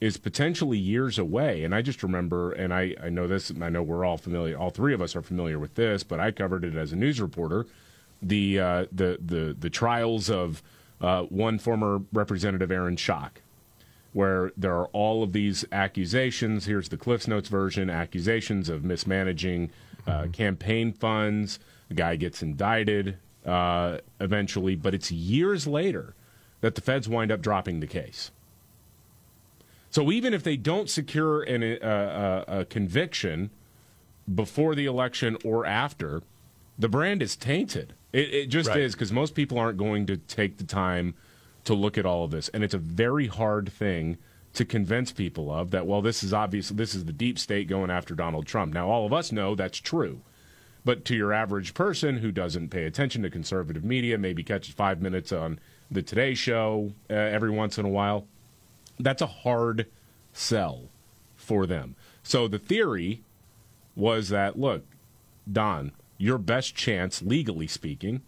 [0.00, 1.64] is potentially years away.
[1.64, 4.70] And I just remember, and I, I know this, I know we're all familiar, all
[4.70, 7.66] three of us are familiar with this, but I covered it as a news reporter.
[8.20, 10.62] The, uh, the, the, the trials of
[11.00, 13.30] uh, one former representative, Aaron Schock,
[14.12, 16.66] where there are all of these accusations.
[16.66, 19.70] Here's the Cliffs Notes version accusations of mismanaging
[20.06, 21.58] uh, campaign funds.
[21.88, 26.14] The guy gets indicted uh, eventually, but it's years later
[26.60, 28.30] that the feds wind up dropping the case.
[29.94, 33.50] So even if they don't secure an, uh, a, a conviction
[34.34, 36.20] before the election or after,
[36.76, 37.94] the brand is tainted.
[38.12, 38.80] It, it just Right.
[38.80, 41.14] is because most people aren't going to take the time
[41.62, 44.18] to look at all of this, and it's a very hard thing
[44.54, 45.86] to convince people of that.
[45.86, 46.70] Well, this is obvious.
[46.70, 48.74] This is the deep state going after Donald Trump.
[48.74, 50.22] Now, all of us know that's true,
[50.84, 55.00] but to your average person who doesn't pay attention to conservative media, maybe catches five
[55.00, 58.26] minutes on the Today Show uh, every once in a while,
[58.98, 59.86] that's a hard
[60.32, 60.88] sell
[61.36, 61.96] for them.
[62.22, 63.22] So the theory
[63.94, 64.84] was that look,
[65.50, 68.22] Don, your best chance, legally speaking,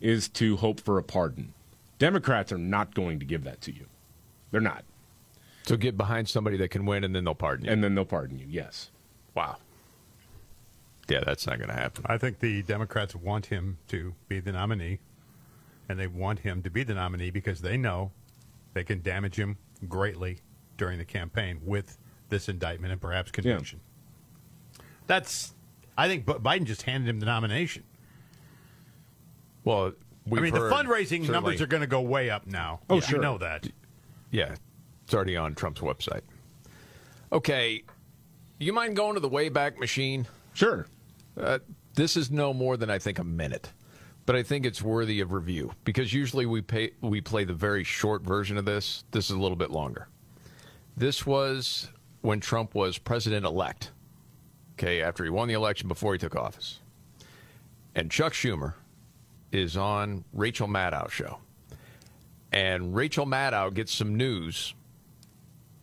[0.00, 1.54] is to hope for a pardon.
[1.98, 3.86] Democrats are not going to give that to you.
[4.50, 4.84] They're not.
[5.64, 7.72] So get behind somebody that can win, and then they'll pardon you.
[7.72, 8.90] And then they'll pardon you, yes.
[9.34, 9.58] Wow.
[11.08, 12.04] Yeah, that's not going to happen.
[12.08, 15.00] I think the Democrats want him to be the nominee,
[15.88, 18.12] and they want him to be the nominee because they know
[18.74, 19.58] they can damage him
[19.88, 20.38] greatly
[20.76, 23.80] during the campaign with this indictment and perhaps conviction.
[25.06, 25.54] That's,
[25.98, 27.82] I think, Biden just handed him the nomination.
[29.64, 29.92] Well, I
[30.26, 32.80] we've mean, the fundraising certainly- numbers are going to go way up now.
[32.88, 33.20] Oh, You sure.
[33.20, 33.66] know that.
[34.30, 34.54] Yeah,
[35.04, 36.22] it's already on Trump's website.
[37.32, 37.82] Okay,
[38.58, 40.26] you mind going to the Wayback Machine?
[40.54, 40.86] Sure.
[41.36, 41.58] Uh,
[41.94, 43.70] this is no more than I think a minute,
[44.30, 47.82] but I think it's worthy of review because usually we pay we play the very
[47.82, 49.02] short version of this.
[49.10, 50.06] This is a little bit longer.
[50.96, 51.88] This was
[52.20, 53.90] when Trump was president elect.
[54.74, 56.78] Okay, after he won the election before he took office,
[57.96, 58.74] and Chuck Schumer
[59.50, 61.38] is on Rachel Maddow show,
[62.52, 64.74] and Rachel Maddow gets some news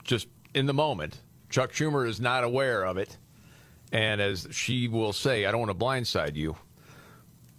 [0.06, 1.20] just in the moment.
[1.50, 3.18] Chuck Schumer is not aware of it.
[3.92, 6.56] And as she will say, I don't want to blindside you.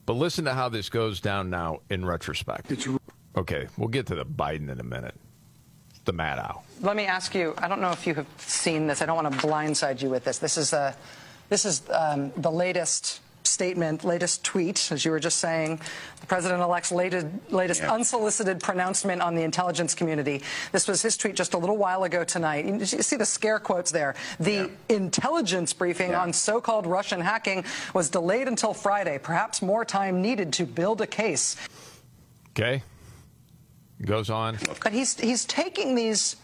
[0.08, 2.72] But listen to how this goes down now in retrospect.
[3.36, 5.14] Okay, we'll get to the Biden in a minute.
[6.06, 6.62] The Maddow.
[6.80, 7.52] Let me ask you.
[7.58, 9.02] I don't know if you have seen this.
[9.02, 10.38] I don't want to blindside you with this.
[10.38, 10.96] This is a,
[11.50, 15.80] this is um, the latest statement, latest tweet, as you were just saying,
[16.20, 17.92] the president elect's latest, latest Yeah.
[17.92, 20.42] unsolicited pronouncement on the intelligence community.
[20.72, 22.64] This was his tweet just a little while ago tonight.
[22.66, 24.14] You see the scare quotes there.
[24.38, 29.18] The intelligence briefing on so called Russian hacking was delayed until Friday.
[29.18, 31.56] Perhaps more time needed to build a case.
[32.50, 32.82] Okay.
[34.04, 34.58] Goes on.
[34.82, 36.36] But he's, he's taking these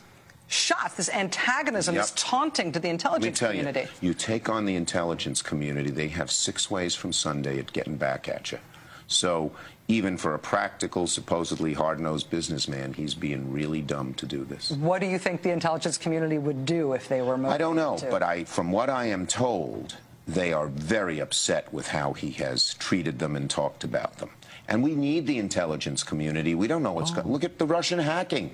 [0.49, 3.89] shots, this antagonism, this taunting to the intelligence tell community.
[4.01, 7.97] you, you take on the intelligence community, they have six ways from Sunday at getting
[7.97, 8.59] back at you.
[9.07, 9.53] So
[9.89, 14.71] even for a practical, supposedly hard-nosed businessman, he's being really dumb to do this.
[14.71, 17.77] What do you think the intelligence community would do if they were motivated I don't
[17.77, 18.11] know, to?
[18.11, 22.75] but I, from what I am told, they are very upset with how he has
[22.75, 24.31] treated them and talked about them.
[24.69, 26.55] And we need the intelligence community.
[26.55, 27.27] We don't know what's going.
[27.27, 27.31] Oh.
[27.31, 28.53] Look at the Russian hacking.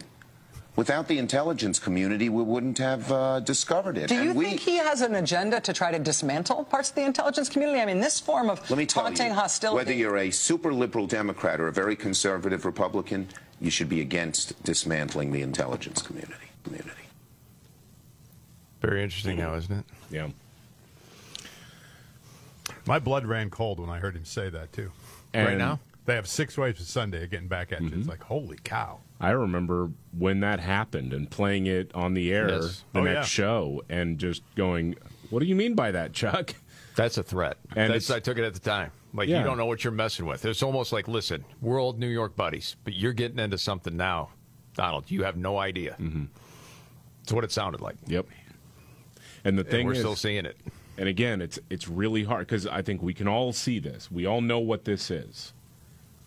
[0.77, 4.09] Without the intelligence community, we wouldn't have uh, discovered it.
[4.09, 6.95] Do you and we, think he has an agenda to try to dismantle parts of
[6.95, 7.81] the intelligence community?
[7.81, 9.75] I mean, this form of Let me tell taunting you, hostility.
[9.77, 13.29] whether you're a super liberal Democrat or a very conservative Republican,
[13.61, 16.35] you should be against dismantling the intelligence community.
[16.65, 16.91] community.
[18.81, 19.85] Very interesting now, isn't it?
[20.11, 20.29] Yeah.
[22.87, 24.91] My blood ran cold when I heard him say that too.
[25.35, 25.81] And- Right now?
[26.07, 27.89] they have six ways to Sunday getting back at you.
[27.91, 28.01] Mm-hmm.
[28.01, 29.01] It's like holy cow.
[29.21, 32.85] I remember when that happened and playing it on the air Yes.
[32.93, 33.45] the Oh, next yeah.
[33.45, 34.97] show and just going,
[35.29, 36.55] "What do you mean by that, Chuck?"
[36.97, 37.57] That's a threat.
[37.77, 38.91] And That's, I took it at the time.
[39.13, 39.39] Like Yeah.
[39.39, 40.45] you don't know what you're messing with.
[40.45, 44.31] It's almost like, listen, we're old New York buddies, but you're getting into something now,
[44.75, 45.11] Donald.
[45.11, 45.97] You have no idea.
[46.01, 46.25] Mm-hmm.
[47.23, 47.97] It's what it sounded like.
[48.07, 48.27] Yep.
[49.45, 50.57] And the And thing we're is, still seeing it.
[50.99, 54.11] And again, it's it's really hard because I think we can all see this.
[54.11, 55.53] We all know what this is.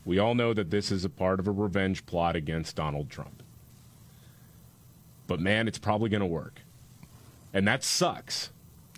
[0.05, 3.41] We all know that this is a part of a revenge plot against Donald Trump.
[5.27, 6.61] But man, it's probably going to work,
[7.53, 8.49] and that sucks.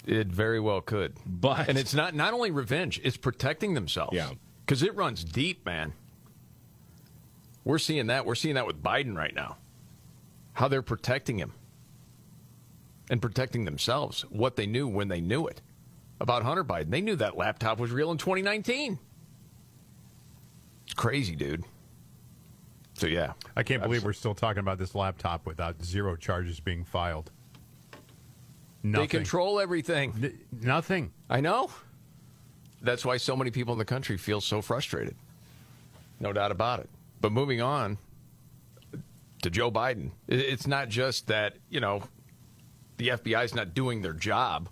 [0.05, 1.13] It very well could.
[1.25, 4.15] But and it's not not only revenge; it's protecting themselves.
[4.15, 4.31] Yeah.
[4.65, 5.93] because it runs deep, man.
[7.63, 8.25] We're seeing that.
[8.25, 9.57] We're seeing that with Biden right now.
[10.53, 11.53] How they're protecting him
[13.09, 14.21] and protecting themselves.
[14.29, 15.61] What they knew when they knew it
[16.19, 16.89] about Hunter Biden.
[16.89, 18.99] They knew that laptop was real in 2019.
[20.85, 21.63] It's crazy, dude.
[22.93, 26.85] So yeah, I can't believe we're still talking about this laptop without zero charges being
[26.85, 27.31] filed.
[28.83, 29.01] Nothing.
[29.01, 30.13] They control everything.
[30.23, 31.11] N- nothing.
[31.29, 31.71] I know.
[32.81, 35.15] That's why so many people in the country feel so frustrated.
[36.19, 36.89] No doubt about it.
[37.19, 37.97] But moving on
[39.41, 42.03] to Joe Biden, it's not just that, you know,
[42.97, 44.69] the FBI is not doing their job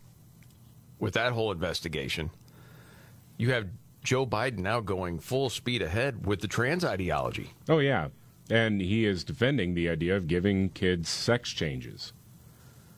[1.00, 2.30] with that whole investigation.
[3.38, 3.68] You have
[4.04, 7.52] Joe Biden now going full speed ahead with the trans ideology.
[7.70, 8.10] Oh yeah,
[8.50, 12.12] and he is defending the idea of giving kids sex changes,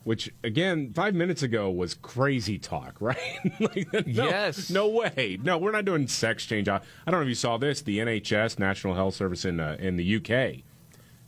[0.04, 3.16] which again, five minutes ago was crazy talk, right?
[3.60, 4.68] like, no, Yes.
[4.70, 6.68] no way, no, we're not doing sex change.
[6.68, 7.82] I, I don't know if you saw this.
[7.82, 10.62] The NHS, National Health Service in uh, in the UK,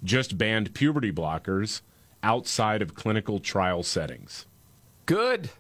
[0.02, 1.82] just banned puberty blockers
[2.22, 4.46] outside of clinical trial settings.
[5.06, 5.50] Good.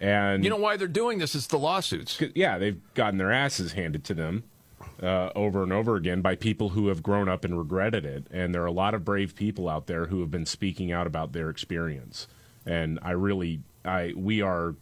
[0.00, 1.34] And You know why they're doing this?
[1.34, 2.20] It's the lawsuits.
[2.34, 4.44] yeah, they've gotten their asses handed to them
[5.02, 8.26] uh, over and over again by people who have grown up and regretted it.
[8.30, 11.06] And there are a lot of brave people out there who have been speaking out
[11.06, 12.26] about their experience.
[12.66, 14.74] And I really, I we are,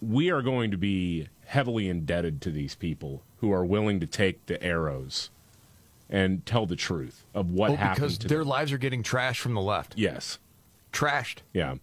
[0.00, 4.46] we are going to be heavily indebted to these people who are willing to take
[4.46, 5.30] the arrows
[6.08, 8.48] and tell the truth of what Oh, happened because to their them.
[8.48, 9.94] lives are getting trashed from the left.
[9.96, 10.38] Yes.
[10.92, 11.38] Trashed.
[11.52, 11.76] Yeah.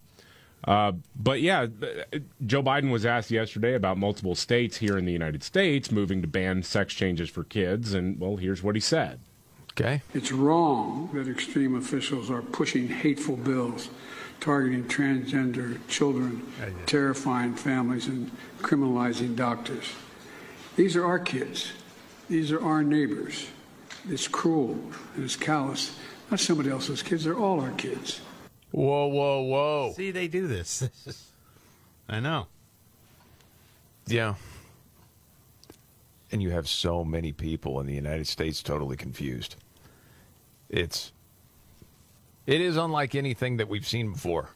[0.68, 1.66] Uh, but yeah,
[2.46, 6.28] Joe Biden was asked yesterday about multiple states here in the United States moving to
[6.28, 9.20] ban sex changes for kids, and well, here's what he said.
[9.72, 10.02] Okay.
[10.14, 13.90] It's wrong that extreme officials are pushing hateful bills
[14.40, 16.46] targeting transgender children,
[16.86, 19.94] terrifying families, and criminalizing doctors.
[20.76, 21.72] These are our kids.
[22.30, 23.48] These are our neighbors.
[24.10, 24.80] It's cruel
[25.16, 25.98] and it's callous.
[26.30, 28.22] Not somebody else's kids, they're all our kids.
[28.78, 29.94] Whoa, whoa, whoa.
[29.96, 30.88] See, they do this.
[32.10, 32.46] I know.
[34.06, 34.36] Yeah.
[36.32, 39.56] And you have so many people in the United States totally confused.
[40.70, 41.12] It's
[42.46, 44.52] it is unlike anything that we've seen before.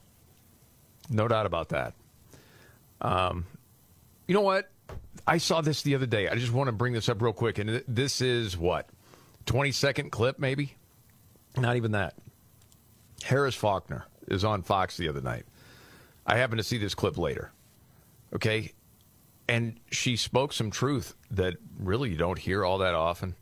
[1.09, 1.95] No doubt about that.
[3.01, 3.47] Um,
[4.27, 4.69] you know what?
[5.25, 6.29] I saw this the other day.
[6.29, 7.57] I just want to bring this up real quick.
[7.57, 8.87] And this is what?
[9.47, 10.75] 20 second clip, maybe?
[11.57, 12.13] Not even that.
[13.23, 15.45] Harris Faulkner is on Fox the other night.
[16.25, 17.51] I happened to see this clip later.
[18.33, 18.71] Okay.
[19.47, 23.35] And she spoke some truth that really you don't hear all that often.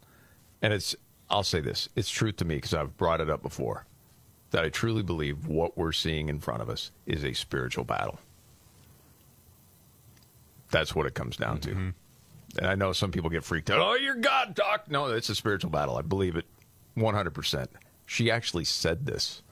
[0.61, 0.95] And it's,
[1.29, 3.85] I'll say this, it's truth to me because I've brought it up before
[4.51, 8.19] that I truly believe what we're seeing in front of us is a spiritual battle.
[10.71, 11.69] That's what it comes down to.
[11.69, 11.89] Mm-hmm.
[12.57, 13.79] And I know some people get freaked out.
[13.79, 14.89] Oh, you're God, Doc.
[14.89, 15.97] No, it's a spiritual battle.
[15.97, 16.45] I believe it
[16.97, 17.67] 100%.
[18.07, 19.43] She actually said this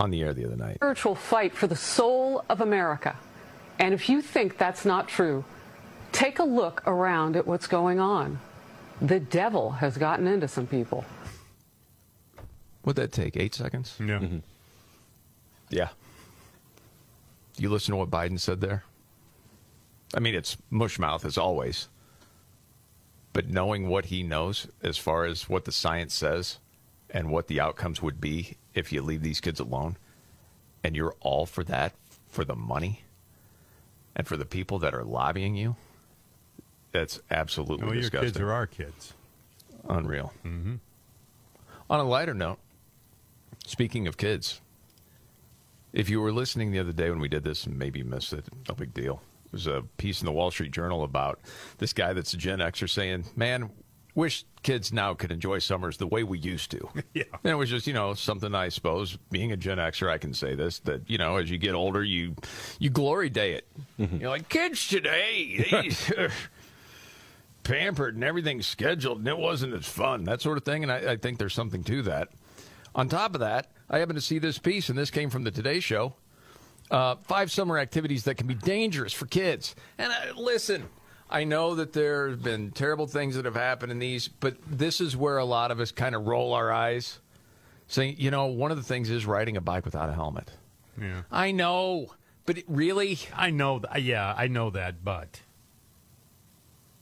[0.00, 0.76] on the air the other night.
[0.76, 3.16] Spiritual fight for the soul of America.
[3.78, 5.44] And if you think that's not true,
[6.10, 8.40] take a look around at what's going on.
[9.00, 11.04] The devil has gotten into some people.
[12.84, 13.94] Would that take eight seconds?
[14.00, 14.18] Yeah.
[14.18, 14.38] Mm-hmm.
[15.68, 15.88] Yeah.
[17.58, 18.84] You listen to what Biden said there?
[20.14, 21.88] I mean, it's mushmouth as always.
[23.32, 26.58] But knowing what he knows as far as what the science says
[27.12, 29.96] and what the outcomes would be if you leave these kids alone,
[30.84, 31.92] and you're all for that,
[32.28, 33.02] for the money,
[34.16, 35.76] and for the people that are lobbying you,
[36.92, 38.28] that's absolutely Well, your disgusting.
[38.32, 39.14] kids are our kids.
[39.88, 40.32] Unreal.
[40.44, 40.76] Mm-hmm.
[41.88, 42.58] On a lighter note,
[43.66, 44.60] speaking of kids,
[45.92, 48.44] if you were listening the other day when we did this and maybe missed it,
[48.68, 49.22] no big deal.
[49.52, 51.40] Was a piece in the Wall Street Journal about
[51.78, 53.70] this guy that's a Gen Xer saying, man,
[54.14, 56.88] wish kids now could enjoy summers the way we used to.
[57.14, 57.24] Yeah.
[57.42, 60.32] And it was just, you know, something I suppose, being a Gen Xer, I can
[60.32, 62.36] say this, that, you know, as you get older, you
[62.78, 63.66] you glory day it.
[63.98, 65.90] You're like, kids today,
[67.62, 70.82] pampered and everything's scheduled and it wasn't as fun, that sort of thing.
[70.82, 72.28] And I, I think there's something to that.
[72.94, 75.50] On top of that, I happen to see this piece, and this came from the
[75.50, 76.14] Today Show.
[76.90, 79.76] Uh, five summer activities that can be dangerous for kids.
[79.98, 80.88] And uh, listen,
[81.30, 85.00] I know that there have been terrible things that have happened in these, but this
[85.00, 87.20] is where a lot of us kind of roll our eyes,
[87.86, 90.50] saying, you know, one of the things is riding a bike without a helmet.
[91.00, 91.22] Yeah.
[91.30, 92.08] I know,
[92.46, 93.78] but it really, I know.
[93.78, 95.40] Th- yeah, I know that, but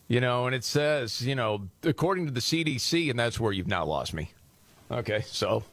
[0.09, 3.67] you know, and it says, you know, according to the CDC, and that's where you've
[3.67, 4.31] now lost me.
[4.91, 5.65] Okay, so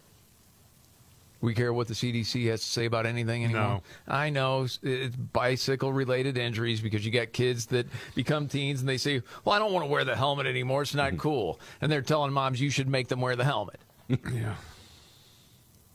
[1.45, 3.61] we care what the CDC has to say about anything anymore.
[3.61, 3.83] No.
[4.07, 7.85] I know it's bicycle related injuries because you got kids that
[8.15, 10.81] become teens and they say, "Well, I don't want to wear the helmet anymore.
[10.81, 11.19] It's not mm-hmm.
[11.19, 13.79] cool." And they're telling moms you should make them wear the helmet.
[14.09, 14.55] yeah,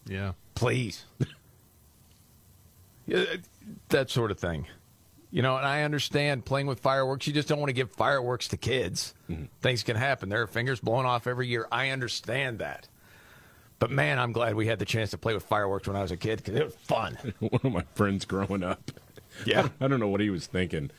[0.06, 0.32] yeah.
[0.54, 1.04] Please.
[3.06, 3.24] Yeah,
[3.88, 4.68] that sort of thing.
[5.32, 7.26] You know, and I understand playing with fireworks.
[7.26, 9.14] You just don't want to give fireworks to kids.
[9.28, 9.46] Mm-hmm.
[9.62, 10.28] Things can happen.
[10.28, 11.66] There are fingers blown off every year.
[11.72, 12.86] I understand that.
[13.80, 16.12] But man, I'm glad we had the chance to play with fireworks when I was
[16.12, 17.16] a kid because it was fun.
[17.40, 18.90] One of my friends growing up.
[19.44, 19.68] Yeah.
[19.80, 20.90] I don't know what he was thinking,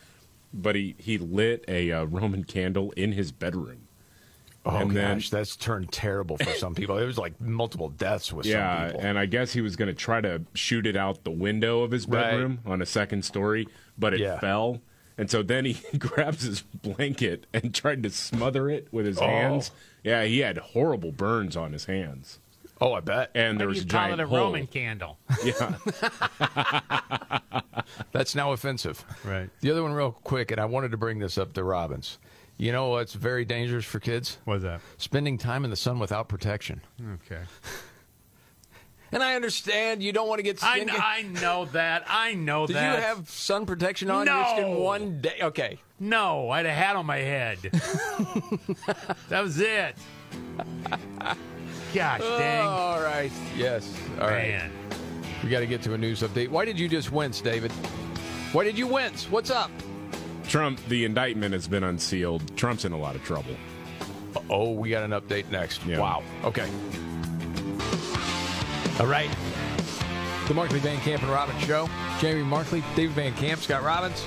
[0.54, 3.88] but he, he lit a uh, Roman candle in his bedroom.
[4.66, 6.98] Oh And then- gosh, that's turned terrible for some people.
[6.98, 9.02] It was like multiple deaths with some Yeah, people.
[9.02, 11.92] and I guess he was going to try to shoot it out the window of
[11.92, 12.32] his Right.
[12.32, 13.68] bedroom on a second story,
[13.98, 14.40] but it Yeah.
[14.40, 14.82] fell.
[15.18, 19.26] And so then he grabs his blanket and tried to smother it with his Oh.
[19.28, 19.72] hands.
[20.04, 22.40] Yeah, he had horrible burns on his hands.
[22.82, 23.30] Oh, I bet.
[23.36, 24.38] And there Why was do a you call giant it a hole.
[24.40, 25.18] Roman candle?
[25.46, 25.76] Yeah.
[28.12, 29.04] That's now offensive.
[29.24, 29.50] Right.
[29.62, 32.18] The other one, real quick, and I wanted to bring this up to Robbins.
[32.58, 34.38] You know what's very dangerous for kids?
[34.46, 34.82] What's that?
[34.98, 36.82] Spending time in the sun without protection.
[37.26, 37.42] Okay.
[39.14, 40.88] And I understand you don't want to get I, skin.
[40.88, 42.06] kn- I know that.
[42.08, 42.72] I know that.
[42.74, 44.38] Did you have sun protection on No.
[44.38, 45.38] your skin one day?
[45.42, 45.80] Okay.
[46.00, 47.58] No, I had a hat on my head.
[49.28, 49.98] that was it.
[51.94, 52.66] Gosh dang.
[52.66, 53.32] Oh, all right.
[53.56, 53.94] Yes.
[54.20, 54.50] All right.
[54.50, 54.72] Man.
[55.44, 56.50] We got to get to a news update.
[56.50, 57.72] Why did you just wince, David?
[58.52, 59.30] Why did you wince?
[59.30, 59.72] What's up?
[60.48, 62.56] Trump, the indictment has been unsealed.
[62.56, 63.56] Trump's in a lot of trouble.
[64.50, 65.86] Oh, we got an update next.
[65.86, 66.00] Yeah.
[66.00, 66.24] Wow.
[66.44, 66.70] Okay.
[69.00, 69.30] All right.
[70.48, 71.90] The Markley Van Camp and Robbins Show.
[72.20, 74.24] Jamie Markley, David Van Camp, Scott Robbins.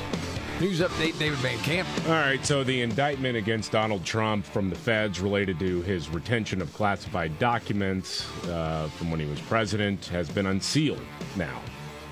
[0.60, 1.88] News update, David Van Camp.
[2.06, 6.62] All right, so the indictment against Donald Trump from the feds related to his retention
[6.62, 11.00] of classified documents uh, from when he was president has been unsealed
[11.36, 11.60] now.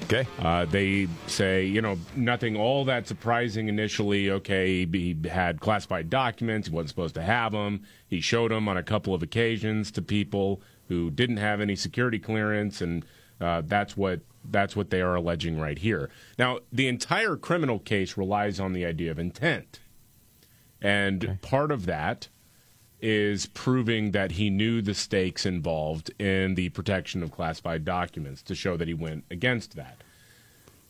[0.03, 0.27] Okay.
[0.41, 4.29] Uh, they say, you know, nothing all that surprising initially.
[4.31, 6.67] Okay, he had classified documents.
[6.67, 7.85] He wasn't supposed to have them.
[8.09, 12.19] He showed them on a couple of occasions to people who didn't have any security
[12.19, 13.05] clearance, and
[13.41, 16.11] uh, that's what that's what they are alleging right here.
[16.39, 19.81] Now, the entire criminal case relies on the idea of intent,
[20.81, 22.29] and part of that
[23.01, 28.55] is proving that he knew the stakes involved in the protection of classified documents to
[28.55, 30.03] show that he went against that.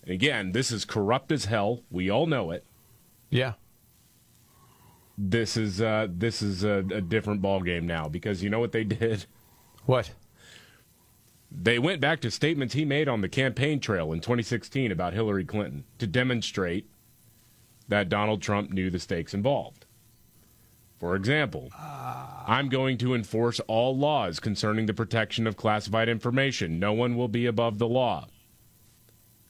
[0.03, 1.83] And again, this is corrupt as hell.
[1.91, 2.65] We all know it.
[3.31, 3.55] Yeah.
[5.17, 8.85] This is uh, this is a, a different ballgame now because you know what they
[8.85, 9.27] did.
[9.87, 10.11] What?
[11.55, 15.45] They went back to statements he made on the campaign trail in 2016 about Hillary
[15.45, 16.89] Clinton to demonstrate
[17.89, 19.85] that Donald Trump knew the stakes involved.
[20.99, 26.79] For example, I'm going to enforce all laws concerning the protection of classified information.
[26.79, 28.29] No one will be above the law.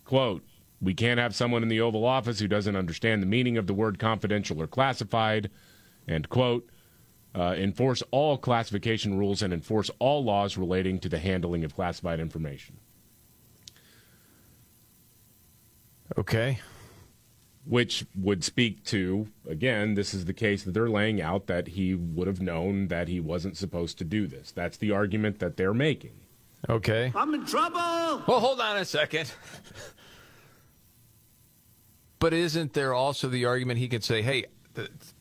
[0.04, 0.42] Quote,
[0.80, 3.74] We can't have someone in the Oval Office who doesn't understand the meaning of the
[3.74, 5.50] word confidential or classified.
[6.08, 6.68] End quote.
[7.34, 12.20] Uh, enforce all classification rules and enforce all laws relating to the handling of classified
[12.20, 12.76] information.
[16.18, 16.60] Okay.
[17.64, 21.94] Which would speak to, again, this is the case that they're laying out that he
[21.94, 24.52] would have known that he wasn't supposed to do this.
[24.52, 26.20] That's the argument that they're making.
[26.68, 27.12] Okay.
[27.14, 28.22] I'm in trouble.
[28.26, 29.32] Well, hold on a second.
[32.18, 34.46] but isn't there also the argument he could say, hey,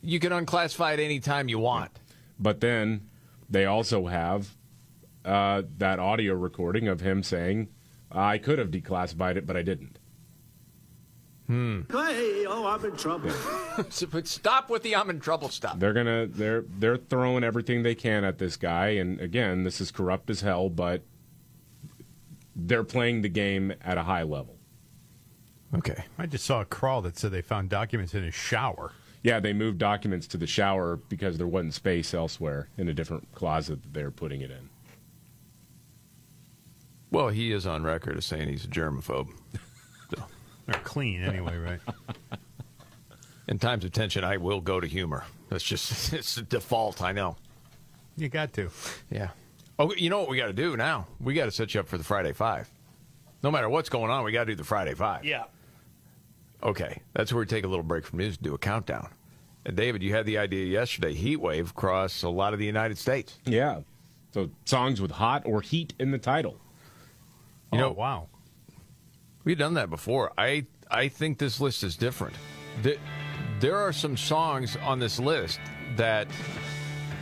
[0.02, 1.90] you can unclassify it anytime you want?
[2.42, 3.08] But then
[3.48, 4.56] they also have
[5.24, 7.68] uh, that audio recording of him saying,
[8.10, 9.98] I could have declassified it, but I didn't.
[11.46, 11.82] Hmm.
[11.90, 13.30] Hey, oh, I'm in trouble.
[13.88, 15.78] So, but stop with the I'm in trouble stuff.
[15.78, 19.90] They're gonna they're they're throwing everything they can at this guy, and again, this is
[19.90, 21.00] corrupt as hell, but
[22.54, 24.58] they're playing the game at a high level.
[25.74, 26.04] Okay.
[26.18, 28.92] I just saw a crawl that said they found documents in his shower.
[29.22, 33.32] Yeah, they moved documents to the shower because there wasn't space elsewhere in a different
[33.32, 34.68] closet that they're putting it in.
[37.10, 39.28] Well, he is on record as saying he's a germaphobe.
[40.66, 41.80] They're clean anyway, right?
[43.48, 45.24] In times of tension, I will go to humor.
[45.48, 47.02] That's just it's a default.
[47.02, 47.36] I know.
[48.16, 48.70] You got to.
[49.10, 49.30] Yeah.
[49.78, 51.06] Oh, you know what we got to do now?
[51.20, 52.70] We got to set you up for the Friday Five.
[53.42, 55.24] No matter what's going on, we got to do the Friday Five.
[55.24, 55.44] Yeah.
[56.62, 59.08] Okay, that's where we take a little break from news to do a countdown.
[59.66, 61.14] And David, you had the idea yesterday.
[61.14, 63.38] Heat wave across a lot of the United States.
[63.44, 63.80] Yeah.
[64.32, 66.56] So songs with hot or heat in the title.
[67.72, 68.28] You know, Oh, wow.
[69.44, 70.32] We've done that before.
[70.38, 72.34] I I think this list is different.
[72.82, 72.96] There,
[73.60, 75.58] there are some songs on this list
[75.96, 76.28] that,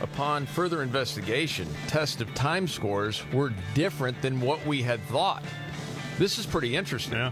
[0.01, 5.43] upon further investigation, test of time scores were different than what we had thought.
[6.19, 7.13] This is pretty interesting.
[7.13, 7.31] Yeah.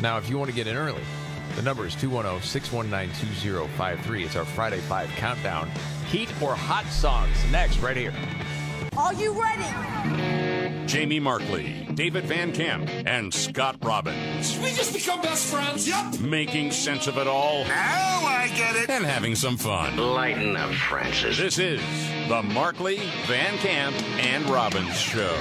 [0.00, 1.02] Now, if you want to get in early,
[1.56, 4.24] the number is 210 619 2053.
[4.24, 5.70] It's our Friday 5 countdown.
[6.08, 8.12] Heat or hot songs next, right here.
[8.96, 10.86] Are you ready?
[10.86, 14.56] Jamie Markley, David Van Camp, and Scott Robbins.
[14.58, 15.88] We just become best friends.
[15.88, 16.20] Yep.
[16.20, 17.64] Making sense of it all.
[17.64, 18.90] Now I get it.
[18.90, 19.96] And having some fun.
[19.96, 21.38] Lighten up, Francis.
[21.38, 21.80] This is
[22.28, 25.34] the Markley, Van Camp, and Robbins Show.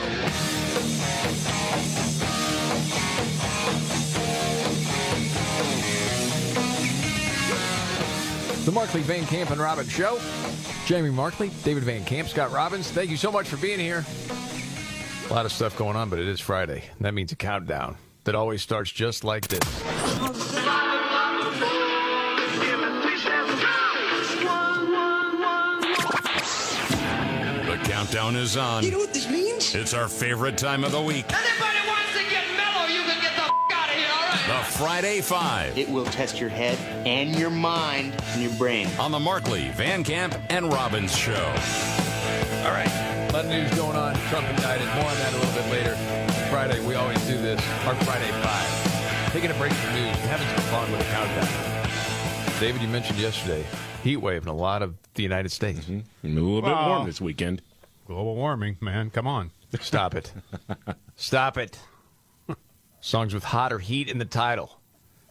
[8.66, 10.22] The Markley, Van Camp, and Robbins Show.
[10.86, 14.06] Jamie Markley, David Van Camp, Scott Robbins, thank you so much for being here.
[15.30, 16.84] A lot of stuff going on, but it is Friday.
[17.02, 19.60] That means a countdown that always starts just like this.
[27.66, 28.84] The countdown is on.
[28.84, 29.76] You know what this means?
[29.76, 31.26] It's our favorite time of the week.
[31.34, 31.73] Anybody
[34.78, 35.78] Friday Five.
[35.78, 38.88] It will test your head and your mind and your brain.
[39.00, 41.34] On the Markley, Van Camp, and Robbins Show.
[41.34, 42.90] All right.
[43.30, 44.16] A lot of news going on.
[44.30, 44.88] Trump indicted.
[44.88, 45.96] More on that a little bit later.
[46.50, 47.60] Friday, we always do this.
[47.86, 49.32] Our Friday Five.
[49.32, 52.60] Taking a break from news and having some fun with a countdown.
[52.60, 53.66] David, you mentioned yesterday
[54.04, 55.82] heat wave in a lot of the United States.
[55.86, 56.26] Mm-hmm.
[56.38, 57.62] A little bit Well- warm this weekend.
[58.08, 59.10] Global warming, man.
[59.12, 59.52] Come on.
[59.80, 60.34] Stop it.
[61.16, 61.80] Stop it.
[63.06, 64.80] Songs with hot or heat in the title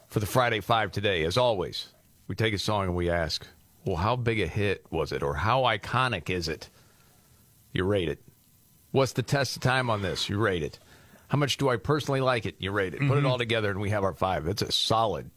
[0.09, 1.24] for the Friday Five today.
[1.24, 1.89] As always,
[2.28, 3.47] we take a song and we ask,
[3.86, 5.23] well, how big a hit was it?
[5.23, 6.69] Or how iconic is it?
[7.73, 8.23] You rate it.
[8.90, 10.28] What's the test of time on this?
[10.28, 10.78] You rate it.
[11.28, 12.57] How much do I personally like it?
[12.59, 13.01] You rate it.
[13.09, 13.31] Put it Mhm.
[13.31, 14.47] all together and we have our five.
[14.47, 15.31] It's a solid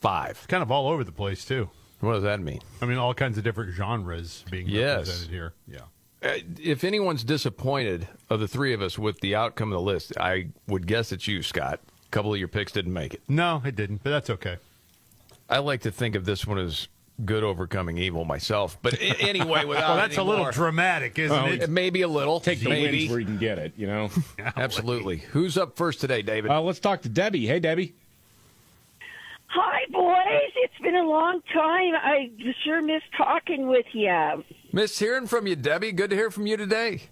[0.00, 0.46] five.
[0.46, 1.68] Kind of all over the place, too.
[1.98, 2.60] What does that mean?
[2.80, 4.98] I mean, all kinds of different genres being Yes.
[5.08, 5.54] represented here.
[5.66, 5.80] Yeah.
[6.22, 10.12] Uh, if anyone's disappointed of the three of us with the outcome of the list,
[10.18, 11.80] I would guess it's you, Scott.
[12.06, 13.22] A couple of your picks didn't make it.
[13.28, 14.56] No, it didn't, but that's okay.
[15.50, 16.86] I like to think of this one as
[17.24, 18.78] good overcoming evil myself.
[18.82, 21.68] But anyway, without Well, that's a little more- dramatic, isn't Well, it?
[21.68, 22.38] Maybe a little.
[22.40, 22.98] Take the maybe.
[23.00, 24.08] wins where you can get it, you know?
[24.56, 25.18] Absolutely.
[25.18, 26.50] Who's up first today, David?
[26.50, 27.46] Uh, let's talk to Debbie.
[27.46, 27.94] Hey, Debbie.
[29.54, 30.50] Hi, boys.
[30.56, 31.94] It's been a long time.
[31.94, 32.30] I
[32.64, 34.42] sure miss talking with you.
[34.72, 35.92] Miss hearing from you, Debbie.
[35.92, 37.02] Good to hear from you today.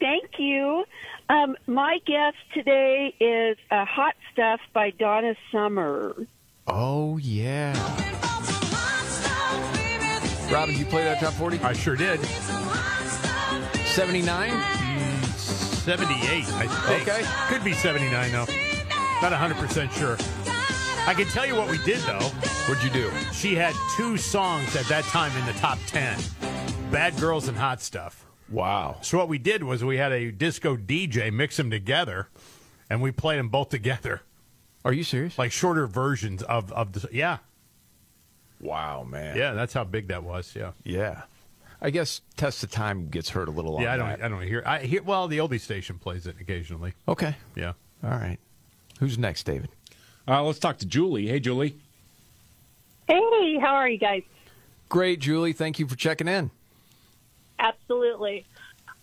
[0.00, 0.84] Thank you.
[1.28, 6.14] Um, my guest today is uh, Hot Stuff by Donna Summer.
[6.66, 7.74] Oh, yeah.
[10.50, 11.58] Robin, you play that top 40?
[11.58, 12.24] I sure did.
[13.84, 14.48] 79?
[15.36, 17.08] 78, I think.
[17.08, 17.22] Okay.
[17.48, 18.46] Could be 79, though.
[19.20, 20.16] Not 100% sure.
[21.06, 22.18] I can tell you what we did, though.
[22.68, 23.10] What'd you do?
[23.32, 26.18] She had two songs at that time in the top 10
[26.90, 28.26] Bad Girls and Hot Stuff.
[28.50, 28.98] Wow.
[29.02, 32.28] So what we did was we had a disco DJ mix them together,
[32.90, 34.22] and we played them both together.
[34.84, 35.38] Are you serious?
[35.38, 37.38] Like shorter versions of of the yeah.
[38.60, 39.36] Wow, man.
[39.36, 40.54] Yeah, that's how big that was.
[40.56, 40.72] Yeah.
[40.84, 41.22] Yeah.
[41.80, 43.80] I guess Test of Time gets heard a little.
[43.80, 44.08] Yeah, I don't.
[44.08, 44.22] that.
[44.24, 44.62] I don't hear.
[44.64, 45.02] I hear.
[45.02, 46.94] Well, the oldie station plays it occasionally.
[47.06, 47.36] Okay.
[47.54, 47.72] Yeah.
[48.02, 48.38] All right.
[49.00, 49.70] Who's next, David?
[50.28, 51.28] Uh, let's talk to Julie.
[51.28, 51.76] Hey, Julie.
[53.06, 54.22] Hey, how are you guys?
[54.88, 55.52] Great, Julie.
[55.52, 56.50] Thank you for checking in.
[57.58, 58.44] Absolutely.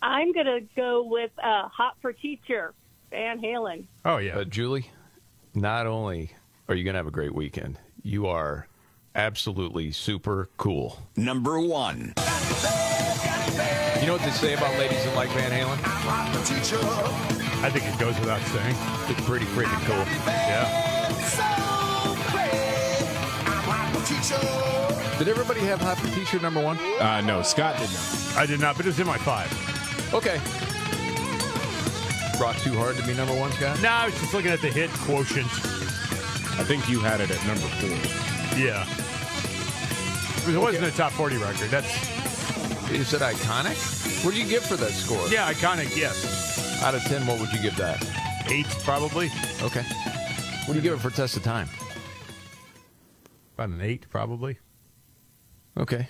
[0.02, 2.74] I'm going to go with uh, Hot for Teacher,
[3.10, 3.86] Van Halen.
[4.04, 4.92] Oh yeah, uh, Julie.
[5.56, 6.32] Not only
[6.68, 8.68] are you going to have a great weekend, you are
[9.16, 11.00] absolutely super cool.
[11.16, 12.14] Number one.
[14.02, 15.80] You know what they say about ladies that like Van Halen?
[17.64, 18.76] I think it goes without saying.
[19.08, 20.04] It's pretty freaking cool.
[20.26, 20.93] Yeah.
[24.04, 26.78] Did everybody have Hot for Teacher number one?
[27.00, 28.34] Uh, no, Scott did not.
[28.38, 29.48] I did not, but it was in my five.
[30.14, 30.42] Okay.
[32.38, 33.82] Brought too hard to be number one, Scott?
[33.82, 35.48] No, I was just looking at the hit quotient.
[36.60, 38.60] I think you had it at number four.
[38.60, 38.86] Yeah.
[40.54, 41.70] It wasn't a top 40 record.
[41.70, 41.88] That's
[42.92, 44.26] Is it iconic?
[44.26, 45.28] What do you give for that score?
[45.30, 45.96] yeah, iconic.
[45.96, 48.04] Yes, Out of 10, what would you give that?
[48.48, 49.28] eight probably.
[49.62, 49.84] Okay.
[50.66, 51.70] What do you give it for Test of Time?
[53.64, 54.58] About an eight probably.
[55.78, 56.10] Okay.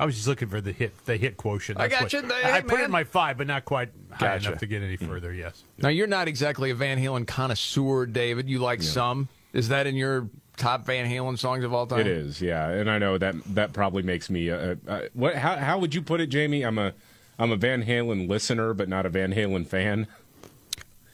[0.00, 1.78] I was just looking for the hit the hit quotient.
[1.78, 2.22] I got what- you.
[2.22, 4.48] Hey, I put it in my five, but not quite high Gotcha.
[4.48, 5.32] enough to get any further.
[5.32, 5.62] Yes.
[5.78, 8.48] Now, you're not exactly a Van Halen connoisseur, David.
[8.48, 9.28] You like some.
[9.52, 12.00] Is that in your top Van Halen songs of all time?
[12.00, 14.50] It is, yeah, and I know that that probably makes me.
[14.50, 15.36] Uh, uh, what?
[15.36, 16.62] How, how would you put it, Jamie?
[16.62, 16.92] I'm a
[17.38, 20.08] I'm a Van Halen listener, but not a Van Halen fan.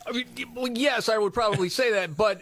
[0.06, 2.40] I mean, well, yes, I would probably say that, but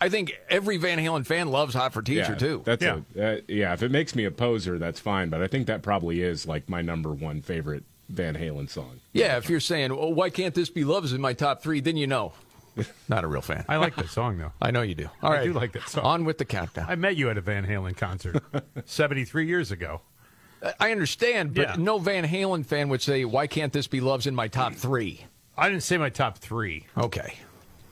[0.00, 2.62] I think every Van Halen fan loves Hot for Teacher, yeah, too.
[2.64, 3.00] That's yeah.
[3.16, 3.72] A, uh, yeah.
[3.72, 5.30] If it makes me a poser, that's fine.
[5.30, 9.00] But I think that probably is like my number one favorite Van Halen song.
[9.12, 11.96] Yeah, if you're saying, well, why can't this be Love's in my top three, then
[11.96, 12.32] you know.
[13.08, 13.64] Not a real fan.
[13.70, 14.52] I like that song though.
[14.60, 15.08] I know you do.
[15.22, 15.44] All I right.
[15.44, 16.04] do like that song.
[16.04, 16.86] On with the countdown.
[16.88, 18.42] I met you at a Van Halen concert
[18.84, 20.02] 73 years ago.
[20.78, 21.76] I understand, but Yeah.
[21.78, 25.24] no Van Halen fan would say, why can't this be Love's in my top three?
[25.56, 26.86] I didn't say my top three.
[26.98, 27.34] Okay.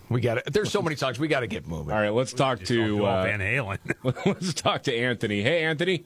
[0.09, 0.53] We got it.
[0.53, 1.19] There's so many talks.
[1.19, 1.93] We got to get moving.
[1.95, 3.79] All right, let's talk to uh, Van Halen.
[4.27, 5.43] let's talk to Anthony.
[5.43, 6.05] Hey, Anthony.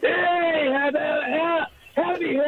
[0.00, 0.98] Hey, happy,
[1.94, 2.38] happy,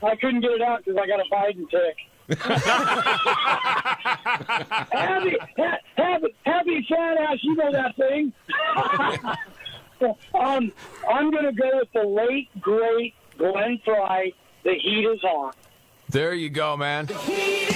[0.00, 1.96] I couldn't get it out because I got a Biden tick.
[4.92, 8.32] happy, ha- happy, happy fat ass, you know that thing.
[10.34, 10.72] um,
[11.10, 14.34] I'm going to go with the late, great Glenn Frey.
[14.62, 15.52] The heat is on.
[16.10, 17.08] There you go, man.
[17.08, 17.68] You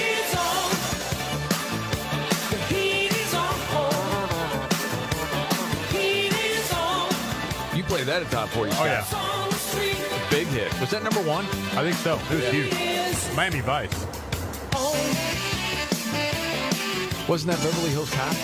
[8.07, 8.73] that at top 40.
[8.75, 9.05] Oh yeah,
[10.31, 10.73] Big hit.
[10.81, 11.45] Was that number one?
[11.77, 12.19] I think so.
[12.31, 13.37] It was huge.
[13.37, 14.07] Miami Vice.
[17.29, 18.35] Wasn't that Beverly Hills Cop?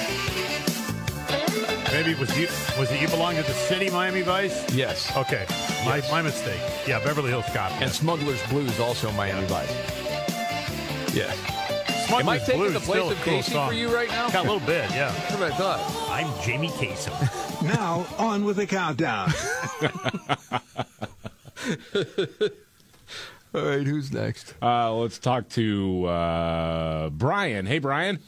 [1.92, 2.46] Maybe it was you.
[2.78, 4.72] Was it you belong to the city, Miami Vice?
[4.72, 5.14] Yes.
[5.16, 5.46] Okay,
[5.84, 6.60] my, my mistake.
[6.86, 7.72] Yeah, Beverly Hills Cop.
[7.82, 9.70] And Smuggler's Blues, also Miami Vice.
[11.14, 11.32] Yeah.
[12.10, 13.68] Am I Smuggler's taking Blues the place still a of cool Casey song.
[13.68, 14.28] for you right now?
[14.28, 14.90] Yeah, a little bit.
[14.90, 15.12] Yeah.
[15.12, 16.08] That's what I thought.
[16.10, 17.44] I'm Jamie Kasem.
[17.62, 19.32] Now, on with the countdown.
[23.54, 24.54] All right, who's next?
[24.62, 27.66] Uh, let's talk to uh, Brian.
[27.66, 28.20] Hey, Brian.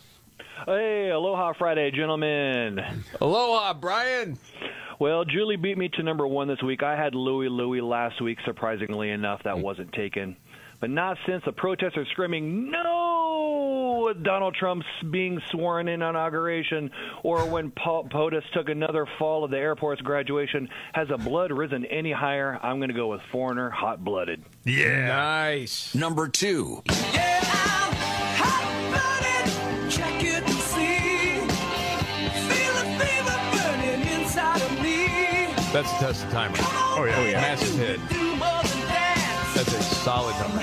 [0.66, 2.81] Hey, aloha Friday, gentlemen.
[3.20, 4.39] Aloha, Brian.
[4.98, 6.82] Well, Julie beat me to number one this week.
[6.82, 9.43] I had Louie Louie last week, surprisingly enough.
[9.44, 10.36] That wasn't taken.
[10.81, 14.15] But not since the protesters screaming, no!
[14.23, 16.90] Donald Trump's being sworn in inauguration,
[17.23, 20.69] or when Po- POTUS took another fall of the airport's graduation.
[20.94, 22.59] Has the blood risen any higher?
[22.62, 24.43] I'm going to go with Foreigner, hot blooded.
[24.65, 25.09] Yeah.
[25.09, 25.94] Nice.
[25.94, 26.82] Number two.
[35.73, 36.51] That's a test of time.
[36.57, 37.15] Oh yeah.
[37.16, 37.40] Oh, yeah.
[37.40, 38.30] Massive hit.
[39.60, 40.58] That's a solid number.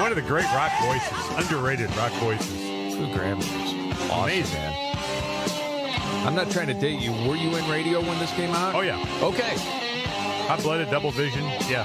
[0.00, 2.48] One of the great rock voices, underrated rock voices.
[2.94, 3.44] Two Grammys.
[4.08, 4.58] Awesome, Amazing.
[4.58, 6.26] man.
[6.26, 7.12] I'm not trying to date you.
[7.28, 8.74] Were you in radio when this came out?
[8.74, 8.96] Oh yeah.
[9.20, 9.58] Okay.
[10.48, 11.44] Hot blooded, double vision.
[11.68, 11.84] Yeah.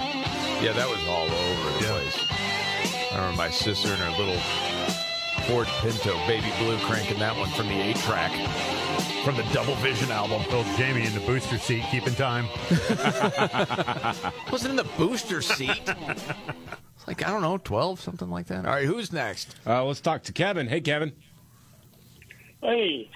[0.61, 1.91] Yeah, that was all over the Yeah.
[1.91, 3.11] place.
[3.11, 4.39] I remember my sister and her little
[5.45, 8.31] Ford Pinto, baby blue, cranking that one from the eight track
[9.23, 10.41] from the Double Vision album.
[10.43, 12.45] Little Jamie in the booster seat, keeping time.
[14.51, 15.81] Wasn't in the booster seat.
[15.87, 18.65] It's like I don't know, twelve, something like that.
[18.65, 19.55] All right, who's next?
[19.65, 20.67] Uh, let's talk to Kevin.
[20.67, 21.13] Hey, Kevin.
[22.61, 23.09] Hey,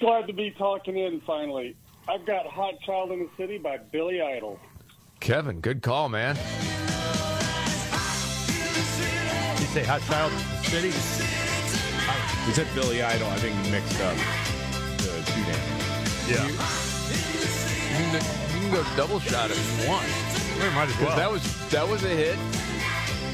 [0.00, 1.76] glad to be talking in finally.
[2.08, 4.58] I've got Hot Child in the City by Billy Idol.
[5.20, 6.34] Kevin, good call, man.
[9.56, 10.90] You say Hot Child in the City?
[12.46, 13.28] He said Billy Idol.
[13.28, 14.16] I think he mixed up
[15.24, 16.28] the two names.
[16.28, 16.46] Yeah.
[17.98, 18.14] You can,
[18.54, 20.06] you can go double shot if you want.
[20.58, 21.16] We might as 'Cause well.
[21.16, 22.36] That was that was a hit.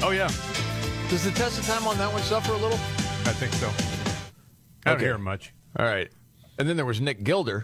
[0.01, 0.29] oh yeah,
[1.09, 2.77] Does the test of time on that one suffer a little?
[3.27, 3.67] I think so.
[4.85, 5.05] I don't Okay.
[5.05, 5.53] hear much.
[5.77, 6.09] All right.
[6.57, 7.63] And then there was Nick Gilder.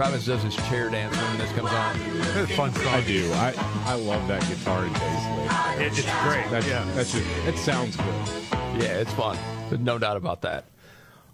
[0.00, 1.94] Robbins does his chair dance when this comes on.
[2.20, 2.86] It's a fun song.
[2.86, 3.30] I do.
[3.34, 3.52] I
[3.84, 5.92] I love that guitar and bass lick.
[5.92, 6.50] It- it's great.
[6.50, 6.90] That's, yeah.
[6.94, 8.14] that's just it sounds good.
[8.80, 9.36] Yeah, it's fun.
[9.68, 10.64] There's no doubt about that.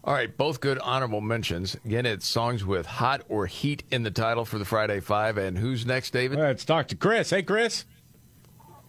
[0.03, 1.77] All right, both good honorable mentions.
[1.85, 5.39] Again, it's songs with hot or heat in the title for the Friday Five.
[5.39, 6.41] And who's next, David?
[6.41, 7.31] Let's talk to Chris.
[7.31, 7.85] Hey, Chris.